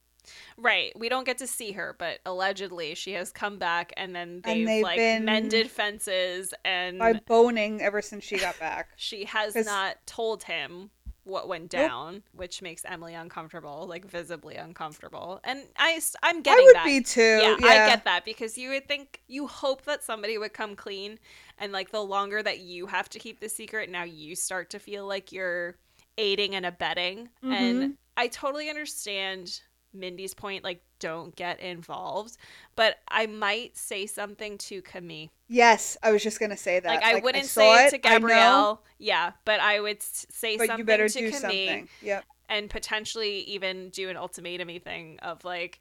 Right. 0.57 0.91
We 0.97 1.09
don't 1.09 1.25
get 1.25 1.37
to 1.39 1.47
see 1.47 1.71
her, 1.73 1.95
but 1.97 2.19
allegedly 2.25 2.95
she 2.95 3.13
has 3.13 3.31
come 3.31 3.57
back 3.57 3.91
and 3.97 4.15
then 4.15 4.41
they've, 4.43 4.65
they've 4.65 4.83
like 4.83 4.97
been- 4.97 5.25
mended 5.25 5.69
fences 5.71 6.53
and 6.63 6.99
By 6.99 7.13
boning 7.13 7.81
ever 7.81 8.01
since 8.01 8.23
she 8.23 8.37
got 8.37 8.57
back. 8.59 8.89
she 8.95 9.25
has 9.25 9.53
'Cause- 9.53 9.65
not 9.65 9.97
told 10.05 10.43
him 10.43 10.89
what 11.25 11.47
went 11.47 11.71
Nope. 11.71 11.87
down, 11.87 12.23
which 12.33 12.61
makes 12.61 12.83
Emily 12.83 13.13
uncomfortable, 13.13 13.85
like 13.87 14.03
visibly 14.05 14.55
uncomfortable. 14.55 15.39
And 15.45 15.61
I 15.77 15.97
I'm 16.21 16.37
I 16.37 16.41
getting 16.41 16.65
would 16.65 16.75
that. 16.75 16.85
be 16.85 16.99
too. 17.01 17.21
yeah, 17.21 17.55
Yeah, 17.61 17.67
I 17.67 17.75
get 17.87 18.03
that 18.03 18.25
because 18.25 18.57
you 18.57 18.71
would 18.71 18.89
think 18.89 19.21
you 19.27 19.47
hope 19.47 19.83
that 19.83 20.03
somebody 20.03 20.37
would 20.37 20.51
come 20.51 20.75
clean 20.75 21.17
and 21.57 21.71
like 21.71 21.91
the 21.91 22.03
longer 22.03 22.43
that 22.43 22.59
you 22.59 22.87
have 22.87 23.07
to 23.09 23.19
keep 23.19 23.39
the 23.39 23.47
secret, 23.47 23.89
now 23.89 24.03
you 24.03 24.35
start 24.35 24.69
to 24.71 24.79
feel 24.79 25.07
like 25.07 25.31
you're 25.31 25.77
aiding 26.17 26.55
and 26.55 26.65
abetting. 26.65 27.29
And 27.41 27.81
Mhm. 27.81 27.97
I 28.17 28.27
totally 28.27 28.69
understand 28.69 29.61
Mindy's 29.93 30.33
point, 30.33 30.63
like 30.63 30.81
don't 30.99 31.35
get 31.35 31.59
involved. 31.59 32.37
But 32.75 32.97
I 33.07 33.25
might 33.25 33.77
say 33.77 34.05
something 34.05 34.57
to 34.59 34.81
Camille. 34.81 35.29
Yes, 35.47 35.97
I 36.01 36.11
was 36.11 36.23
just 36.23 36.39
gonna 36.39 36.57
say 36.57 36.79
that. 36.79 36.87
Like 36.87 37.03
I 37.03 37.19
wouldn't 37.19 37.45
saw 37.45 37.61
say 37.61 37.87
it 37.87 38.01
to 38.01 38.07
I 38.07 38.13
Gabriel. 38.13 38.81
Yeah, 38.97 39.31
but 39.45 39.59
I 39.59 39.79
would 39.79 40.01
say 40.01 40.57
but 40.57 40.67
something 40.67 40.79
you 40.79 40.85
better 40.85 41.09
to 41.09 41.19
do 41.19 41.25
Camille 41.27 41.39
something. 41.39 41.89
Yep. 42.01 42.25
and 42.49 42.69
potentially 42.69 43.39
even 43.41 43.89
do 43.89 44.09
an 44.09 44.17
ultimatum 44.17 44.69
thing 44.79 45.19
of 45.21 45.43
like 45.43 45.79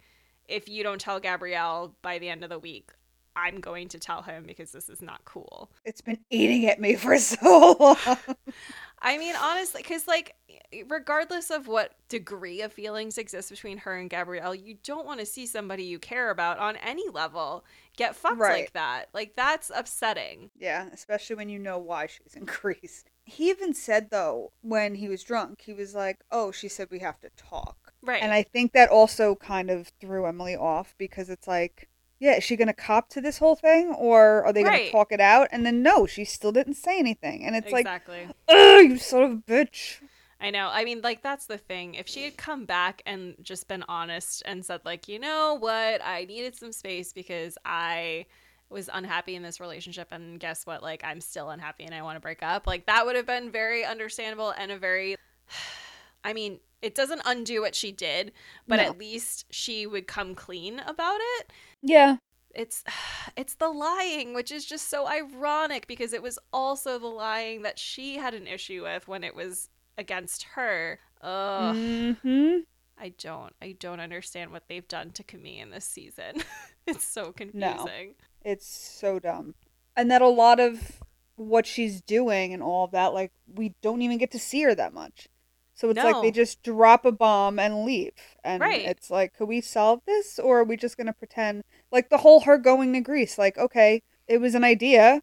if 0.48 0.68
you 0.68 0.82
don't 0.82 1.00
tell 1.00 1.20
Gabriel 1.20 1.94
by 2.02 2.18
the 2.18 2.28
end 2.28 2.44
of 2.44 2.50
the 2.50 2.58
week, 2.58 2.90
I'm 3.36 3.60
going 3.60 3.88
to 3.88 3.98
tell 3.98 4.22
him 4.22 4.44
because 4.46 4.72
this 4.72 4.88
is 4.88 5.02
not 5.02 5.24
cool. 5.24 5.70
It's 5.84 6.00
been 6.00 6.18
eating 6.30 6.66
at 6.66 6.80
me 6.80 6.94
for 6.96 7.18
so 7.18 7.76
long. 7.78 8.18
I 9.00 9.18
mean, 9.18 9.34
honestly, 9.40 9.82
because 9.82 10.06
like, 10.06 10.36
regardless 10.88 11.50
of 11.50 11.66
what 11.66 11.92
degree 12.08 12.62
of 12.62 12.72
feelings 12.72 13.18
exist 13.18 13.50
between 13.50 13.78
her 13.78 13.96
and 13.96 14.08
Gabriel, 14.08 14.54
you 14.54 14.76
don't 14.84 15.06
want 15.06 15.18
to 15.20 15.26
see 15.26 15.46
somebody 15.46 15.84
you 15.84 15.98
care 15.98 16.30
about 16.30 16.58
on 16.58 16.76
any 16.76 17.08
level 17.08 17.64
get 17.96 18.14
fucked 18.14 18.38
Right. 18.38 18.60
like 18.62 18.72
that. 18.74 19.06
Like, 19.12 19.34
that's 19.36 19.70
upsetting. 19.74 20.50
yeah, 20.56 20.88
especially 20.92 21.36
when 21.36 21.48
you 21.48 21.58
know 21.58 21.78
why 21.78 22.06
she's 22.06 22.34
increased. 22.36 23.10
He 23.24 23.50
even 23.50 23.74
said 23.74 24.10
though 24.10 24.52
when 24.62 24.94
he 24.96 25.08
was 25.08 25.22
drunk, 25.24 25.62
he 25.62 25.72
was 25.72 25.94
like, 25.94 26.20
"Oh, 26.30 26.50
she 26.52 26.68
said 26.68 26.88
we 26.90 26.98
have 27.00 27.20
to 27.20 27.30
talk." 27.36 27.92
Right. 28.02 28.22
And 28.22 28.32
I 28.32 28.42
think 28.42 28.72
that 28.72 28.88
also 28.90 29.34
kind 29.36 29.70
of 29.70 29.88
threw 30.00 30.26
Emily 30.26 30.56
off 30.56 30.94
because 30.98 31.28
it's 31.30 31.46
like, 31.46 31.88
yeah, 32.22 32.36
is 32.36 32.44
she 32.44 32.54
going 32.54 32.68
to 32.68 32.72
cop 32.72 33.08
to 33.10 33.20
this 33.20 33.38
whole 33.38 33.56
thing 33.56 33.92
or 33.98 34.44
are 34.44 34.52
they 34.52 34.62
going 34.62 34.72
Right. 34.72 34.86
to 34.86 34.92
talk 34.92 35.10
it 35.10 35.20
out? 35.20 35.48
And 35.50 35.66
then 35.66 35.82
no, 35.82 36.06
she 36.06 36.24
still 36.24 36.52
didn't 36.52 36.74
say 36.74 36.96
anything. 36.96 37.44
And 37.44 37.56
it's 37.56 37.72
like, 37.72 37.80
exactly. 37.80 38.28
oh, 38.46 38.78
you 38.78 38.96
son 38.96 39.22
of 39.24 39.30
a 39.32 39.36
bitch. 39.38 40.00
I 40.40 40.50
know. 40.50 40.70
I 40.72 40.84
mean, 40.84 41.00
like 41.02 41.20
that's 41.20 41.46
the 41.46 41.58
thing. 41.58 41.94
If 41.94 42.06
she 42.06 42.22
had 42.22 42.36
come 42.36 42.64
back 42.64 43.02
and 43.06 43.34
just 43.42 43.66
been 43.66 43.84
honest 43.88 44.44
and 44.46 44.64
said, 44.64 44.82
like, 44.84 45.08
you 45.08 45.18
know 45.18 45.56
what, 45.58 46.00
I 46.04 46.24
needed 46.26 46.54
some 46.54 46.70
space 46.70 47.12
because 47.12 47.58
I 47.64 48.26
was 48.70 48.88
unhappy 48.92 49.34
in 49.34 49.42
this 49.42 49.58
relationship, 49.58 50.12
and 50.12 50.38
guess 50.38 50.64
what, 50.64 50.80
like 50.80 51.02
I'm 51.04 51.20
still 51.20 51.50
unhappy 51.50 51.84
and 51.84 51.94
I 51.94 52.02
want 52.02 52.14
to 52.16 52.20
break 52.20 52.44
up. 52.44 52.68
Like 52.68 52.86
that 52.86 53.04
would 53.04 53.16
have 53.16 53.26
been 53.26 53.50
very 53.50 53.84
understandable 53.84 54.54
and 54.56 54.70
a 54.70 54.78
very. 54.78 55.16
I 56.24 56.34
mean, 56.34 56.60
it 56.82 56.94
doesn't 56.94 57.22
undo 57.24 57.60
what 57.62 57.74
she 57.74 57.92
did, 57.92 58.32
but 58.68 58.78
No. 58.78 58.82
at 58.82 58.98
least 58.98 59.46
she 59.50 59.86
would 59.86 60.06
come 60.06 60.34
clean 60.34 60.80
about 60.80 61.20
it 61.38 61.52
Yeah. 61.82 62.16
it's 62.54 62.84
it's 63.36 63.54
the 63.54 63.68
lying 63.68 64.34
which 64.34 64.52
is 64.52 64.64
just 64.64 64.88
so 64.88 65.06
ironic 65.06 65.86
because 65.86 66.12
it 66.12 66.22
was 66.22 66.38
also 66.52 66.98
the 66.98 67.06
lying 67.06 67.62
that 67.62 67.78
she 67.78 68.16
had 68.16 68.34
an 68.34 68.46
issue 68.46 68.82
with 68.82 69.08
when 69.08 69.24
it 69.24 69.34
was 69.34 69.68
against 69.98 70.42
her 70.54 70.98
Ugh, 71.22 71.76
hmm 72.22 72.58
i 72.98 73.08
don't 73.18 73.54
i 73.62 73.72
don't 73.78 74.00
understand 74.00 74.50
what 74.52 74.64
they've 74.68 74.88
done 74.88 75.10
to 75.12 75.22
Camille 75.22 75.62
in 75.62 75.70
this 75.70 75.84
season 75.84 76.42
it's 76.86 77.04
so 77.06 77.32
confusing 77.32 78.08
No, 78.08 78.14
It's 78.44 78.66
so 78.66 79.18
dumb. 79.18 79.54
And 79.96 80.10
that 80.10 80.22
a 80.22 80.28
lot 80.28 80.58
of 80.60 81.00
what 81.36 81.66
she's 81.66 82.00
doing 82.02 82.52
and 82.52 82.62
all 82.62 82.84
of 82.84 82.90
that, 82.92 83.14
like, 83.14 83.32
we 83.46 83.74
don't 83.82 84.02
even 84.02 84.18
get 84.18 84.30
to 84.32 84.38
see 84.38 84.62
her 84.62 84.74
that 84.74 84.92
much. 84.94 85.28
So 85.74 85.88
it's 85.90 85.96
like 86.04 86.22
they 86.22 86.30
just 86.30 86.62
drop 86.62 87.04
a 87.04 87.12
bomb 87.12 87.58
and 87.58 87.84
leave. 87.84 88.12
And 88.44 88.60
Right. 88.60 88.84
it's 88.86 89.10
like, 89.10 89.34
could 89.34 89.48
we 89.48 89.60
solve 89.60 90.00
this? 90.06 90.38
Or 90.38 90.60
are 90.60 90.64
we 90.64 90.76
just 90.76 90.96
going 90.96 91.06
to 91.06 91.12
pretend? 91.12 91.62
Like 91.90 92.10
the 92.10 92.18
whole 92.18 92.40
her 92.40 92.58
going 92.58 92.92
to 92.92 93.00
Greece, 93.00 93.38
like, 93.38 93.56
okay, 93.58 94.02
it 94.28 94.38
was 94.38 94.54
an 94.54 94.64
idea. 94.64 95.22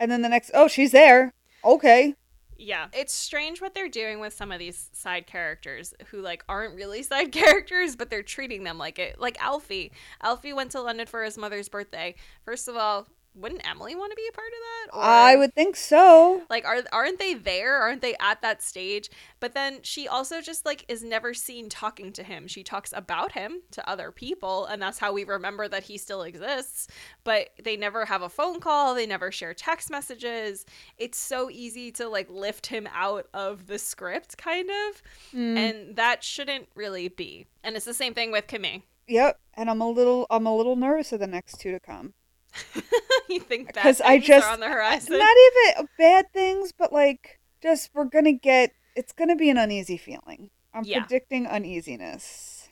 And 0.00 0.10
then 0.10 0.22
the 0.22 0.28
next, 0.28 0.50
oh, 0.54 0.68
she's 0.68 0.92
there. 0.92 1.34
Okay. 1.64 2.14
yeah 2.56 2.86
it's 2.92 3.12
strange 3.12 3.60
what 3.60 3.72
they're 3.74 3.88
doing 3.88 4.18
with 4.20 4.32
some 4.32 4.50
of 4.52 4.58
these 4.58 4.88
side 4.92 5.26
characters 5.26 5.94
who 6.10 6.20
like 6.20 6.44
aren't 6.48 6.74
really 6.74 7.02
side 7.12 7.30
characters 7.32 7.94
but 7.96 8.10
they're 8.10 8.22
treating 8.22 8.64
them 8.64 8.78
like 8.78 8.98
it 8.98 9.20
like 9.20 9.36
alfie 9.42 9.92
alfie 10.22 10.52
went 10.52 10.70
to 10.72 10.80
london 10.80 11.06
for 11.06 11.22
his 11.24 11.38
mother's 11.38 11.68
birthday 11.68 12.14
first 12.44 12.66
of 12.68 12.76
all 12.76 13.06
wouldn't 13.34 13.68
emily 13.68 13.94
want 13.94 14.10
to 14.10 14.16
be 14.16 14.26
a 14.28 14.32
part 14.32 14.48
of 14.48 14.52
that 14.52 14.96
Or- 14.96 15.02
I 15.04 15.36
would 15.36 15.54
think 15.54 15.76
so. 15.76 16.42
Like 16.48 16.64
are 16.64 16.82
aren't 16.92 17.18
they 17.18 17.34
there? 17.34 17.76
Aren't 17.76 18.02
they 18.02 18.16
at 18.20 18.42
that 18.42 18.62
stage? 18.62 19.10
But 19.40 19.54
then 19.54 19.80
she 19.82 20.08
also 20.08 20.40
just 20.40 20.64
like 20.66 20.84
is 20.88 21.02
never 21.02 21.34
seen 21.34 21.68
talking 21.68 22.12
to 22.12 22.22
him. 22.22 22.48
She 22.48 22.62
talks 22.62 22.92
about 22.94 23.32
him 23.32 23.62
to 23.72 23.88
other 23.88 24.10
people 24.10 24.66
and 24.66 24.80
that's 24.80 24.98
how 24.98 25.12
we 25.12 25.24
remember 25.24 25.68
that 25.68 25.84
he 25.84 25.98
still 25.98 26.22
exists. 26.22 26.88
But 27.24 27.50
they 27.62 27.76
never 27.76 28.06
have 28.06 28.22
a 28.22 28.28
phone 28.28 28.60
call, 28.60 28.94
they 28.94 29.06
never 29.06 29.30
share 29.30 29.54
text 29.54 29.90
messages. 29.90 30.64
It's 30.96 31.18
so 31.18 31.50
easy 31.50 31.92
to 31.92 32.08
like 32.08 32.30
lift 32.30 32.66
him 32.66 32.88
out 32.92 33.28
of 33.34 33.66
the 33.66 33.78
script 33.78 34.38
kind 34.38 34.68
of. 34.70 35.02
Mm. 35.34 35.56
And 35.56 35.96
that 35.96 36.24
shouldn't 36.24 36.68
really 36.74 37.08
be. 37.08 37.46
And 37.62 37.76
it's 37.76 37.84
the 37.84 37.94
same 37.94 38.14
thing 38.14 38.32
with 38.32 38.46
Kimmy. 38.46 38.82
Yep. 39.06 39.38
And 39.54 39.70
I'm 39.70 39.80
a 39.80 39.88
little, 39.88 40.26
I'm 40.30 40.46
a 40.46 40.56
little 40.56 40.76
nervous 40.76 41.12
of 41.12 41.20
the 41.20 41.26
next 41.26 41.60
two 41.60 41.72
to 41.72 41.80
come. 41.80 42.14
you 43.28 43.40
think 43.40 43.74
that 43.74 43.82
'Cause 43.82 44.00
I 44.00 44.18
just- 44.18 44.46
are 44.46 44.52
on 44.52 44.60
the 44.60 44.68
horizon? 44.68 45.18
Not 45.18 45.36
even 45.76 45.88
bad 45.98 46.32
things, 46.32 46.72
but 46.72 46.92
like 46.92 47.38
just 47.62 47.90
we're 47.94 48.04
gonna 48.04 48.32
get. 48.32 48.72
It's 48.96 49.12
gonna 49.12 49.36
be 49.36 49.50
an 49.50 49.58
uneasy 49.58 49.96
feeling. 49.96 50.50
I'm 50.74 50.84
Yeah. 50.84 51.00
predicting 51.00 51.46
uneasiness. 51.46 52.68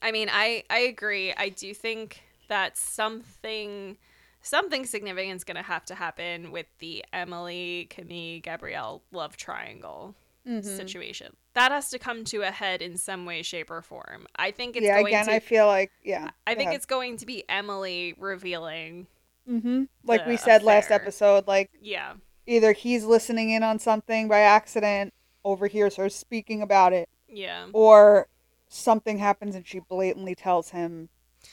I 0.00 0.12
mean, 0.12 0.28
I 0.32 0.64
I 0.70 0.78
agree. 0.80 1.32
I 1.34 1.48
do 1.48 1.72
think 1.74 2.22
that 2.48 2.76
something 2.76 3.96
something 4.44 4.84
significant 4.84 5.36
is 5.36 5.44
going 5.44 5.54
to 5.56 5.62
have 5.62 5.84
to 5.84 5.94
happen 5.94 6.50
with 6.50 6.66
the 6.80 7.04
Emily, 7.12 7.86
Camille, 7.90 8.40
Gabriel 8.40 9.00
love 9.12 9.36
triangle 9.36 10.16
Mhm. 10.48 10.64
situation. 10.64 11.36
That 11.54 11.70
has 11.70 11.90
to 11.90 11.98
come 12.00 12.24
to 12.24 12.42
a 12.42 12.50
head 12.50 12.82
in 12.82 12.96
some 12.96 13.24
way, 13.24 13.42
shape, 13.42 13.70
or 13.70 13.80
form. 13.82 14.26
I 14.34 14.50
think 14.50 14.74
it's 14.76 14.84
yeah. 14.84 14.94
going 14.96 15.06
Again, 15.14 15.26
to. 15.26 15.32
I 15.34 15.38
feel 15.38 15.66
like 15.66 15.92
yeah. 16.02 16.30
I 16.44 16.56
think 16.56 16.72
it's 16.74 16.86
going 16.86 17.18
to 17.18 17.26
be 17.26 17.44
Emily 17.48 18.14
revealing. 18.18 19.06
Hmm 19.46 19.84
Like 20.04 20.26
we 20.26 20.36
said 20.36 20.62
last 20.62 20.90
episode, 20.90 21.46
like 21.46 21.70
Yeah, 21.80 22.14
either 22.46 22.72
he's 22.72 23.04
listening 23.04 23.50
in 23.50 23.62
on 23.62 23.78
something 23.78 24.28
by 24.28 24.40
accident, 24.40 25.12
overhears 25.44 25.96
her 25.96 26.08
speaking 26.08 26.62
about 26.62 26.92
it, 26.92 27.08
yeah, 27.28 27.66
or 27.72 28.28
something 28.68 29.18
happens 29.18 29.54
and 29.54 29.66
she 29.66 29.80
blatantly 29.80 30.34
tells 30.34 30.70
him, 30.70 31.08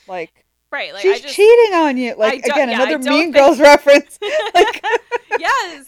like, 0.07 0.45
right. 0.71 0.93
Like 0.93 1.01
she's 1.01 1.21
just 1.21 1.35
cheating 1.35 1.73
on 1.73 1.97
you. 1.97 2.15
Like 2.15 2.45
again, 2.45 2.69
yeah, 2.69 2.75
another 2.83 2.99
Mean 2.99 3.33
think- 3.33 3.35
Girls 3.35 3.59
reference. 3.71 4.17
Like, 4.53 4.83
yes. 5.39 5.87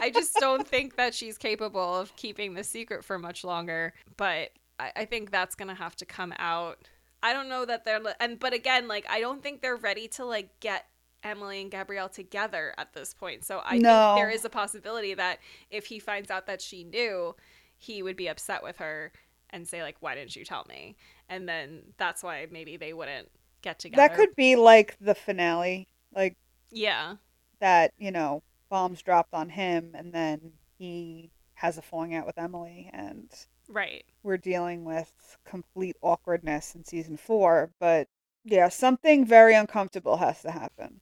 I 0.00 0.10
just 0.10 0.34
don't 0.40 0.66
think 0.66 0.96
that 0.96 1.14
she's 1.14 1.36
capable 1.38 1.98
of 1.98 2.14
keeping 2.16 2.54
the 2.54 2.64
secret 2.64 3.04
for 3.04 3.18
much 3.18 3.42
longer. 3.44 3.92
But 4.16 4.50
I, 4.78 4.92
I 4.96 5.04
think 5.04 5.30
that's 5.30 5.54
gonna 5.54 5.74
have 5.74 5.96
to 5.96 6.06
come 6.06 6.32
out. 6.38 6.78
I 7.22 7.32
don't 7.32 7.48
know 7.48 7.64
that 7.66 7.84
they're 7.84 8.00
li- 8.00 8.12
and 8.20 8.38
but 8.38 8.52
again, 8.54 8.88
like 8.88 9.04
I 9.10 9.20
don't 9.20 9.42
think 9.42 9.60
they're 9.60 9.76
ready 9.76 10.08
to 10.08 10.24
like 10.24 10.58
get 10.60 10.86
Emily 11.22 11.60
and 11.60 11.70
Gabriel 11.70 12.08
together 12.08 12.74
at 12.78 12.92
this 12.94 13.14
point. 13.14 13.44
So 13.44 13.60
I 13.64 13.78
No. 13.78 13.78
think 13.78 14.14
there 14.14 14.30
is 14.30 14.44
a 14.44 14.50
possibility 14.50 15.14
that 15.14 15.38
if 15.70 15.86
he 15.86 15.98
finds 15.98 16.30
out 16.30 16.46
that 16.46 16.60
she 16.62 16.84
knew, 16.84 17.36
he 17.76 18.02
would 18.02 18.16
be 18.16 18.28
upset 18.28 18.62
with 18.62 18.76
her 18.78 19.12
and 19.50 19.66
say 19.68 19.82
like, 19.82 19.96
"Why 20.00 20.14
didn't 20.14 20.36
you 20.36 20.44
tell 20.44 20.64
me?" 20.68 20.96
And 21.28 21.48
then 21.48 21.94
that's 21.98 22.22
why 22.22 22.46
maybe 22.50 22.76
they 22.76 22.92
wouldn't 22.92 23.30
get 23.62 23.78
together. 23.78 23.96
that 23.96 24.12
could 24.14 24.34
be 24.36 24.56
like 24.56 24.96
the 25.00 25.14
finale, 25.14 25.88
like 26.14 26.36
yeah, 26.70 27.16
that. 27.60 27.92
You 27.98 28.10
know, 28.10 28.42
bombs 28.68 29.02
dropped 29.02 29.34
on 29.34 29.48
him, 29.50 29.92
and 29.94 30.12
then 30.12 30.52
he 30.78 31.30
has 31.54 31.78
a 31.78 31.82
falling 31.82 32.14
out 32.14 32.26
with 32.26 32.38
Emily, 32.38 32.90
and 32.92 33.30
right. 33.68 34.04
we're 34.22 34.38
dealing 34.38 34.84
with 34.84 35.38
complete 35.44 35.96
awkwardness 36.02 36.74
in 36.74 36.84
season 36.84 37.16
four. 37.16 37.72
But 37.80 38.08
yeah, 38.44 38.68
something 38.68 39.24
very 39.26 39.54
uncomfortable 39.54 40.18
has 40.18 40.42
to 40.42 40.50
happen. 40.52 41.00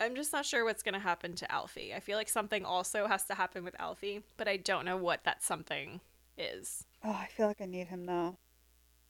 I'm 0.00 0.16
just 0.16 0.32
not 0.32 0.46
sure 0.46 0.64
what's 0.64 0.82
going 0.82 0.94
to 0.94 1.00
happen 1.00 1.34
to 1.34 1.52
Alfie. 1.52 1.94
I 1.94 2.00
feel 2.00 2.16
like 2.16 2.28
something 2.28 2.64
also 2.64 3.06
has 3.06 3.24
to 3.24 3.34
happen 3.34 3.64
with 3.64 3.78
Alfie, 3.78 4.22
but 4.36 4.48
I 4.48 4.56
don't 4.56 4.84
know 4.84 4.96
what 4.96 5.24
that 5.24 5.42
something 5.42 6.00
is. 6.38 6.84
Oh, 7.04 7.10
I 7.10 7.28
feel 7.36 7.46
like 7.46 7.60
I 7.60 7.66
need 7.66 7.88
him 7.88 8.04
now. 8.04 8.38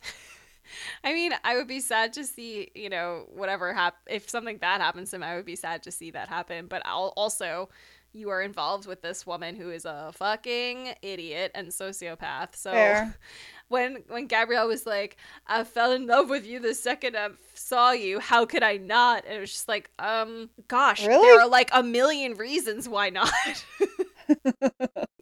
I 1.05 1.13
mean, 1.13 1.33
I 1.45 1.57
would 1.57 1.69
be 1.69 1.81
sad 1.81 2.13
to 2.15 2.25
see, 2.25 2.71
you 2.75 2.89
know, 2.89 3.27
whatever 3.33 3.73
hap- 3.73 4.03
if 4.09 4.29
something 4.29 4.59
bad 4.59 4.81
happens 4.81 5.11
to 5.11 5.17
him, 5.17 5.23
I 5.23 5.37
would 5.37 5.47
be 5.47 5.57
sad 5.57 5.83
to 5.85 5.91
see 5.91 6.11
that 6.11 6.29
happen, 6.29 6.67
but 6.67 6.83
I'll 6.85 7.13
also 7.17 7.69
you 8.13 8.31
are 8.31 8.43
involved 8.43 8.87
with 8.87 9.03
this 9.03 9.25
woman 9.27 9.55
who 9.55 9.71
is 9.71 9.85
a 9.85 10.11
fucking 10.15 10.95
idiot 11.03 11.53
and 11.55 11.69
sociopath. 11.69 12.57
So 12.57 12.73
Fair. 12.73 13.17
when 13.71 14.03
when 14.09 14.27
Gabriel 14.27 14.69
was 14.69 14.85
like, 14.85 15.17
"I 15.47 15.65
fell 15.65 15.93
in 15.93 16.07
love 16.07 16.29
with 16.29 16.45
you 16.47 16.61
the 16.61 16.75
second 16.75 17.17
I 17.17 17.31
saw 17.55 17.93
you. 17.93 18.21
How 18.21 18.45
could 18.45 18.63
I 18.63 18.77
not?" 18.77 19.25
And 19.25 19.35
it 19.35 19.41
was 19.41 19.53
just 19.53 19.69
like, 19.69 19.91
um, 19.99 20.51
gosh, 20.69 21.07
Really? 21.07 21.23
there 21.23 21.41
are 21.41 21.49
like 21.49 21.71
a 21.73 21.83
million 21.83 22.35
reasons 22.35 22.89
why 22.89 23.11
not. 23.11 23.33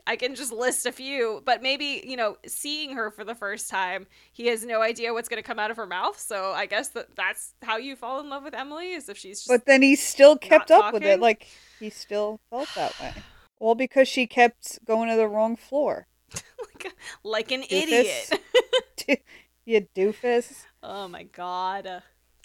I 0.06 0.16
can 0.16 0.34
just 0.34 0.52
list 0.52 0.86
a 0.86 0.92
few, 0.92 1.42
but 1.44 1.62
maybe, 1.62 2.02
you 2.02 2.16
know, 2.16 2.38
seeing 2.46 2.96
her 2.96 3.10
for 3.10 3.24
the 3.24 3.34
first 3.34 3.68
time, 3.68 4.06
he 4.32 4.46
has 4.46 4.64
no 4.64 4.80
idea 4.80 5.12
what's 5.12 5.28
going 5.28 5.42
to 5.42 5.46
come 5.46 5.58
out 5.58 5.70
of 5.70 5.76
her 5.76 5.86
mouth. 5.86 6.18
So 6.18 6.52
I 6.52 6.64
guess 6.64 6.88
that 6.90 7.14
that's 7.14 7.52
how 7.62 7.76
you 7.76 7.94
fall 7.94 8.20
in 8.20 8.30
love 8.30 8.42
with 8.42 8.54
Emily 8.54 8.92
is 8.92 9.10
if 9.10 9.18
she's 9.18 9.40
just 9.40 9.48
But 9.48 9.66
then 9.66 9.82
he 9.82 9.96
still 9.96 10.38
kept 10.38 10.70
up 10.70 10.94
with 10.94 11.02
it. 11.02 11.20
Like 11.20 11.46
he 11.78 11.90
still 11.90 12.40
felt 12.48 12.70
that 12.74 12.98
way. 12.98 13.12
Well, 13.60 13.74
because 13.74 14.08
she 14.08 14.26
kept 14.26 14.82
going 14.86 15.10
to 15.10 15.16
the 15.16 15.28
wrong 15.28 15.56
floor. 15.56 16.06
like, 16.74 16.94
like 17.24 17.50
an 17.52 17.62
Doofus. 17.62 18.32
idiot. 19.06 19.22
you 19.64 19.86
doofus. 19.96 20.64
oh 20.82 21.08
my 21.08 21.22
god. 21.24 22.02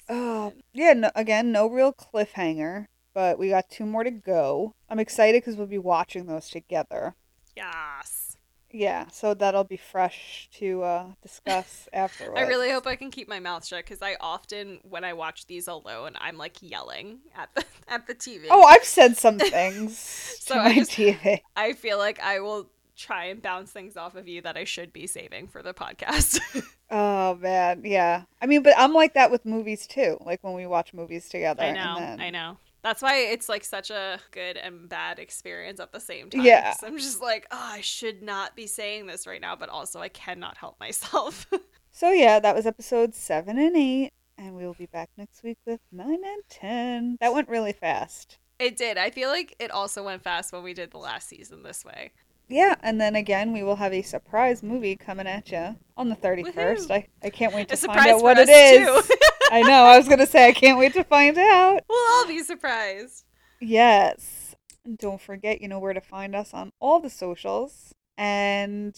Oh, 0.10 0.54
yeah. 0.74 0.94
No, 0.94 1.12
again, 1.16 1.52
no 1.52 1.68
real 1.68 1.94
cliffhanger, 1.94 2.88
but 3.14 3.40
we 3.40 3.50
got 3.50 3.70
two 3.70 3.86
more 3.86 4.04
to 4.04 4.12
go. 4.12 4.76
I'm 4.90 5.00
excited 5.00 5.42
because 5.42 5.56
we'll 5.56 5.68
be 5.68 5.78
watching 5.78 6.26
those 6.26 6.50
together. 6.50 7.16
Yes. 7.56 8.38
Yeah, 8.76 9.06
so 9.12 9.36
that'll 9.36 9.64
be 9.66 9.78
fresh 9.78 10.50
to 10.56 10.82
uh, 10.82 11.06
discuss 11.22 11.88
afterwards. 11.94 12.40
I 12.42 12.48
really 12.48 12.72
hope 12.72 12.88
I 12.88 12.96
can 12.96 13.12
keep 13.12 13.30
my 13.30 13.40
mouth 13.40 13.64
shut 13.66 13.86
because 13.86 14.02
I 14.02 14.16
often, 14.20 14.80
when 14.82 15.04
I 15.04 15.14
watch 15.14 15.46
these 15.46 15.68
alone, 15.68 16.14
I'm 16.20 16.38
like 16.40 16.58
yelling 16.60 17.20
at 17.38 17.50
the 17.54 17.64
at 17.88 18.08
the 18.08 18.16
TV. 18.16 18.48
Oh, 18.50 18.64
I've 18.64 18.84
said 18.84 19.16
some 19.16 19.38
things 19.38 19.96
So 20.40 20.56
to 20.56 20.60
I 20.60 20.64
my 20.70 20.74
just- 20.76 20.92
TV. 20.92 21.42
I 21.56 21.74
feel 21.74 22.00
like 22.00 22.20
I 22.20 22.40
will 22.40 22.68
try 22.96 23.26
and 23.26 23.42
bounce 23.42 23.72
things 23.72 23.98
off 23.98 24.16
of 24.16 24.28
you 24.28 24.42
that 24.42 24.58
I 24.58 24.64
should 24.64 24.94
be 24.94 25.08
saving 25.08 25.48
for 25.48 25.62
the 25.64 25.74
podcast. 25.74 26.40
Oh 26.96 27.34
man, 27.42 27.82
yeah. 27.86 28.26
I 28.40 28.46
mean, 28.46 28.62
but 28.62 28.76
I'm 28.78 28.94
like 28.94 29.16
that 29.16 29.32
with 29.32 29.46
movies 29.46 29.88
too. 29.88 30.16
Like 30.22 30.44
when 30.44 30.54
we 30.54 30.68
watch 30.68 30.94
movies 30.94 31.28
together. 31.28 31.64
I 31.64 31.72
know, 31.72 31.96
then, 31.98 32.22
I 32.22 32.30
know. 32.30 32.58
That's 32.84 33.02
why 33.02 33.16
it's 33.18 33.50
like 33.50 33.64
such 33.64 33.90
a 33.90 34.20
good 34.30 34.58
and 34.58 34.88
bad 34.90 35.18
experience 35.18 35.80
at 35.80 35.92
the 35.92 36.00
same 36.00 36.30
time. 36.30 36.42
Yeah. 36.42 36.76
I'm 36.84 37.00
just 37.00 37.20
like, 37.20 37.48
oh, 37.50 37.58
I 37.60 37.82
should 37.82 38.22
not 38.22 38.56
be 38.56 38.68
saying 38.68 39.08
this 39.08 39.26
right 39.26 39.42
now, 39.42 39.56
but 39.56 39.70
also 39.70 40.02
I 40.02 40.10
cannot 40.10 40.58
help 40.58 40.80
myself. 40.80 41.48
So 41.96 42.12
yeah, 42.12 42.40
that 42.40 42.56
was 42.56 42.66
episode 42.68 43.14
seven 43.16 43.58
and 43.60 43.76
eight, 43.78 44.12
and 44.38 44.56
we 44.56 44.66
will 44.66 44.74
be 44.74 44.88
back 44.88 45.10
next 45.16 45.42
week 45.44 45.60
with 45.66 45.80
nine 45.92 46.22
and 46.24 46.44
ten. 46.50 47.18
That 47.22 47.34
went 47.34 47.50
really 47.50 47.74
fast. 47.74 48.38
it 48.60 48.78
did. 48.78 48.98
I 48.98 49.10
feel 49.12 49.30
like 49.30 49.56
it 49.60 49.70
also 49.72 50.04
went 50.04 50.24
fast 50.24 50.52
when 50.54 50.64
we 50.64 50.74
did 50.74 50.90
the 50.92 50.98
last 50.98 51.28
season 51.30 51.62
this 51.64 51.86
way. 51.86 52.12
Yeah, 52.50 52.76
and 52.82 53.00
then 53.00 53.16
again, 53.16 53.54
we 53.54 53.64
will 53.64 53.78
have 53.78 53.94
a 53.94 54.02
surprise 54.02 54.62
movie 54.62 54.96
coming 54.96 55.28
at 55.28 55.52
you 55.52 55.78
on 55.98 56.10
the 56.10 56.16
31st. 56.16 56.54
Woohoo. 56.54 56.92
I, 56.92 57.08
I 57.24 57.30
can't 57.30 57.54
wait 57.54 57.70
to 57.70 57.78
find 57.78 58.00
out 58.00 58.22
what 58.22 58.38
it 58.38 58.50
is. 58.50 59.12
I 59.52 59.62
know. 59.62 59.84
I 59.84 59.98
was 59.98 60.08
gonna 60.08 60.28
say 60.28 60.48
I 60.48 60.52
can't 60.52 60.78
wait 60.78 60.94
to 60.94 61.04
find 61.04 61.38
out. 61.38 61.82
we'll 61.90 62.14
all 62.14 62.28
be 62.28 62.44
surprised. 62.44 63.26
Yes. 63.60 64.56
And 64.86 64.98
don't 64.98 65.22
forget, 65.22 65.62
you 65.62 65.68
know 65.68 65.80
where 65.80 65.94
to 65.94 66.02
find 66.02 66.36
us 66.36 66.54
on 66.54 66.72
all 66.80 67.00
the 67.00 67.10
socials. 67.10 67.94
And 68.18 68.96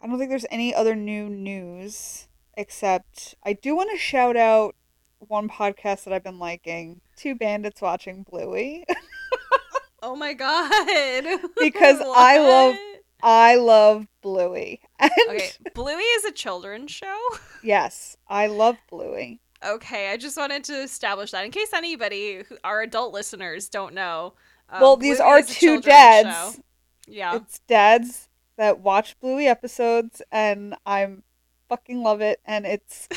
I 0.00 0.06
don't 0.06 0.18
think 0.18 0.30
there's 0.30 0.46
any 0.50 0.74
other 0.74 0.94
new 0.94 1.28
news 1.28 2.28
except 2.56 3.34
I 3.44 3.52
do 3.52 3.76
want 3.76 3.90
to 3.90 3.98
shout 3.98 4.36
out 4.36 4.74
one 5.18 5.48
podcast 5.48 6.04
that 6.04 6.12
I've 6.12 6.24
been 6.24 6.38
liking. 6.38 7.00
Two 7.16 7.34
bandits 7.34 7.82
watching 7.82 8.22
Bluey. 8.22 8.84
Oh 10.02 10.16
my 10.16 10.32
god. 10.34 11.40
Because 11.58 12.00
I 12.00 12.38
love- 12.38 12.76
I 13.22 13.54
love 13.56 14.06
Bluey. 14.22 14.80
And 15.00 15.10
Okay, 15.28 15.50
Bluey 15.74 16.02
is 16.02 16.24
a 16.26 16.32
children's 16.32 16.90
show. 16.90 17.18
yes, 17.62 18.16
I 18.28 18.46
love 18.46 18.76
Bluey. 18.90 19.40
Okay, 19.66 20.10
I 20.12 20.16
just 20.18 20.36
wanted 20.36 20.64
to 20.64 20.74
establish 20.82 21.30
that 21.32 21.44
in 21.44 21.50
case 21.50 21.72
anybody, 21.72 22.42
who, 22.48 22.56
our 22.62 22.82
adult 22.82 23.12
listeners, 23.14 23.68
don't 23.70 23.94
know. 23.94 24.34
um, 24.68 24.80
well, 24.80 24.96
these 24.96 25.16
Bluey 25.16 25.28
are 25.28 25.42
two 25.42 25.80
dads. 25.80 26.28
show. 26.28 26.62
Yeah. 27.08 27.36
It's 27.36 27.58
dads 27.60 28.28
that 28.58 28.80
watch 28.80 29.18
Bluey 29.20 29.46
episodes, 29.46 30.20
and 30.30 30.74
I'm 30.84 31.22
fucking 31.68 32.02
love 32.02 32.20
it, 32.20 32.40
and 32.44 32.66
it's 32.66 33.08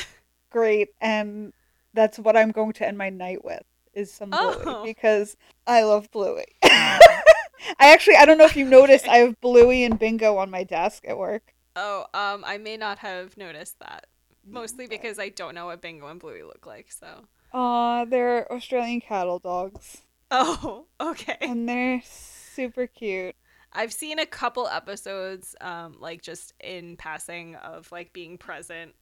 great, 0.50 0.88
and 1.00 1.52
that's 1.94 2.18
what 2.18 2.36
I'm 2.36 2.50
going 2.52 2.72
to 2.74 2.86
end 2.88 2.96
my 2.98 3.10
night 3.10 3.44
with 3.44 3.62
is 3.94 4.12
some 4.12 4.30
Bluey 4.30 4.56
Oh. 4.66 4.84
because 4.84 5.36
I 5.66 5.82
love 5.82 6.10
Bluey. 6.10 6.44
I 6.62 7.92
actually 7.92 8.16
I 8.16 8.24
don't 8.24 8.38
know 8.38 8.44
if 8.44 8.56
you 8.56 8.64
noticed 8.68 9.08
I 9.08 9.18
have 9.18 9.40
Bluey 9.40 9.84
and 9.84 9.98
Bingo 9.98 10.36
on 10.36 10.50
my 10.50 10.64
desk 10.64 11.04
at 11.06 11.18
work. 11.18 11.54
Oh, 11.76 12.06
um, 12.14 12.44
I 12.46 12.58
may 12.58 12.76
not 12.76 12.98
have 12.98 13.36
noticed 13.36 13.78
that. 13.80 14.06
Mostly 14.46 14.86
because 14.86 15.18
I 15.18 15.28
don't 15.28 15.54
know 15.54 15.66
what 15.66 15.80
Bingo 15.82 16.06
and 16.08 16.18
Bluey 16.18 16.42
look 16.42 16.66
like. 16.66 16.90
So. 16.90 17.06
Aw, 17.52 18.04
they're 18.06 18.50
Australian 18.52 19.00
cattle 19.00 19.38
dogs, 19.38 19.98
Oh, 20.30 20.86
okay. 21.00 21.36
and 21.40 21.68
they're 21.68 22.00
super 22.04 22.86
cute. 22.86 23.34
I've 23.72 23.92
seen 23.92 24.18
a 24.18 24.26
couple 24.26 24.66
episodes, 24.68 25.54
um, 25.60 25.96
like 26.00 26.22
just 26.22 26.54
in 26.62 26.96
passing 26.96 27.54
of 27.56 27.90
like 27.92 28.12
being 28.12 28.38
present 28.38 28.94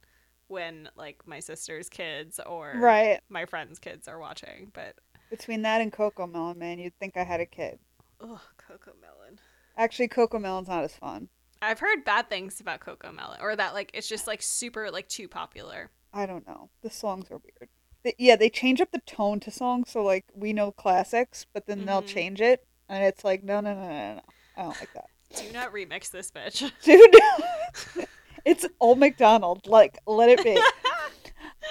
when 0.49 0.89
like 0.95 1.25
my 1.27 1.39
sister's 1.39 1.87
kids 1.89 2.39
or 2.45 2.73
Right. 2.77 3.21
my 3.29 3.45
friends' 3.45 3.79
kids 3.79 4.07
are 4.07 4.19
watching. 4.19 4.71
But 4.73 4.95
Between 5.29 5.61
that 5.61 5.81
and 5.81 5.91
CoComelon, 5.93 6.57
man, 6.57 6.79
you'd 6.79 6.97
think 6.99 7.15
I 7.17 7.23
had 7.23 7.39
a 7.39 7.45
kid. 7.45 7.79
oh, 8.19 8.41
CoComelon. 8.57 9.37
Actually, 9.77 10.09
CoComelon's 10.09 10.67
not 10.67 10.83
as 10.83 10.95
fun. 10.95 11.29
I've 11.61 11.79
heard 11.79 12.03
bad 12.05 12.29
things 12.29 12.59
about 12.59 12.79
CoComelon, 12.79 13.41
or 13.41 13.55
that 13.55 13.73
like 13.73 13.91
it's 13.93 14.07
just 14.09 14.27
like 14.27 14.41
super 14.41 14.89
like 14.91 15.07
too 15.07 15.27
popular. 15.27 15.89
I 16.13 16.25
don't 16.25 16.47
know. 16.47 16.69
The 16.81 16.89
songs 16.89 17.29
are 17.31 17.37
weird. 17.37 17.69
They, 18.03 18.15
yeah, 18.17 18.35
they 18.37 18.49
change 18.49 18.79
up 18.81 18.91
the 18.91 18.99
tone 19.01 19.39
to 19.41 19.51
songs, 19.51 19.89
so 19.91 20.01
like 20.03 20.25
we 20.33 20.53
know 20.53 20.71
classics, 20.71 21.45
but 21.53 21.65
then 21.67 21.85
they'll 21.85 22.01
Mhm. 22.01 22.07
change 22.07 22.41
it, 22.41 22.65
and 22.87 23.03
it's 23.03 23.23
like 23.25 23.43
no, 23.43 23.59
no, 23.59 23.73
no, 23.73 23.81
no, 23.81 24.15
no. 24.15 24.21
I 24.57 24.61
don't 24.63 24.79
like 24.79 24.93
that, 24.93 25.09
Do 25.35 25.51
not 25.51 25.71
remix 25.73 26.09
this 26.09 26.31
bitch. 26.31 26.71
dude. 26.83 28.07
it's 28.49 28.65
Old 28.79 28.97
McDonald. 28.97 29.67
Like, 29.67 29.99
let 30.07 30.29
it 30.29 30.43
be. 30.43 30.59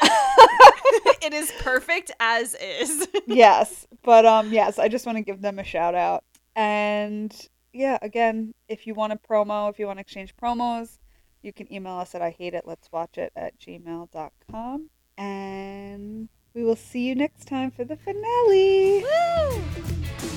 it 1.22 1.34
is 1.34 1.52
perfect 1.60 2.12
as 2.20 2.54
is. 2.54 3.08
yes, 3.26 3.86
but 4.02 4.24
um, 4.24 4.52
yes, 4.52 4.78
I 4.78 4.88
just 4.88 5.06
want 5.06 5.18
to 5.18 5.22
give 5.22 5.42
them 5.42 5.58
a 5.58 5.64
shout 5.64 5.94
out, 5.94 6.22
and 6.54 7.34
yeah, 7.72 7.98
again, 8.00 8.54
if 8.68 8.86
you 8.86 8.94
want 8.94 9.12
a 9.12 9.16
promo, 9.16 9.70
if 9.70 9.78
you 9.78 9.86
want 9.86 9.98
to 9.98 10.02
exchange 10.02 10.34
promos, 10.36 10.98
you 11.42 11.52
can 11.52 11.72
email 11.72 11.94
us 11.94 12.14
at 12.14 12.22
I 12.22 12.30
hate 12.30 12.54
it. 12.54 12.64
Let's 12.64 12.90
watch 12.92 13.18
it 13.18 13.32
at 13.34 13.58
gmail.com. 13.58 14.90
and 15.16 16.28
we 16.54 16.64
will 16.64 16.76
see 16.76 17.06
you 17.06 17.14
next 17.14 17.46
time 17.46 17.70
for 17.70 17.84
the 17.84 17.96
finale. 17.96 19.04
Woo! 19.04 20.27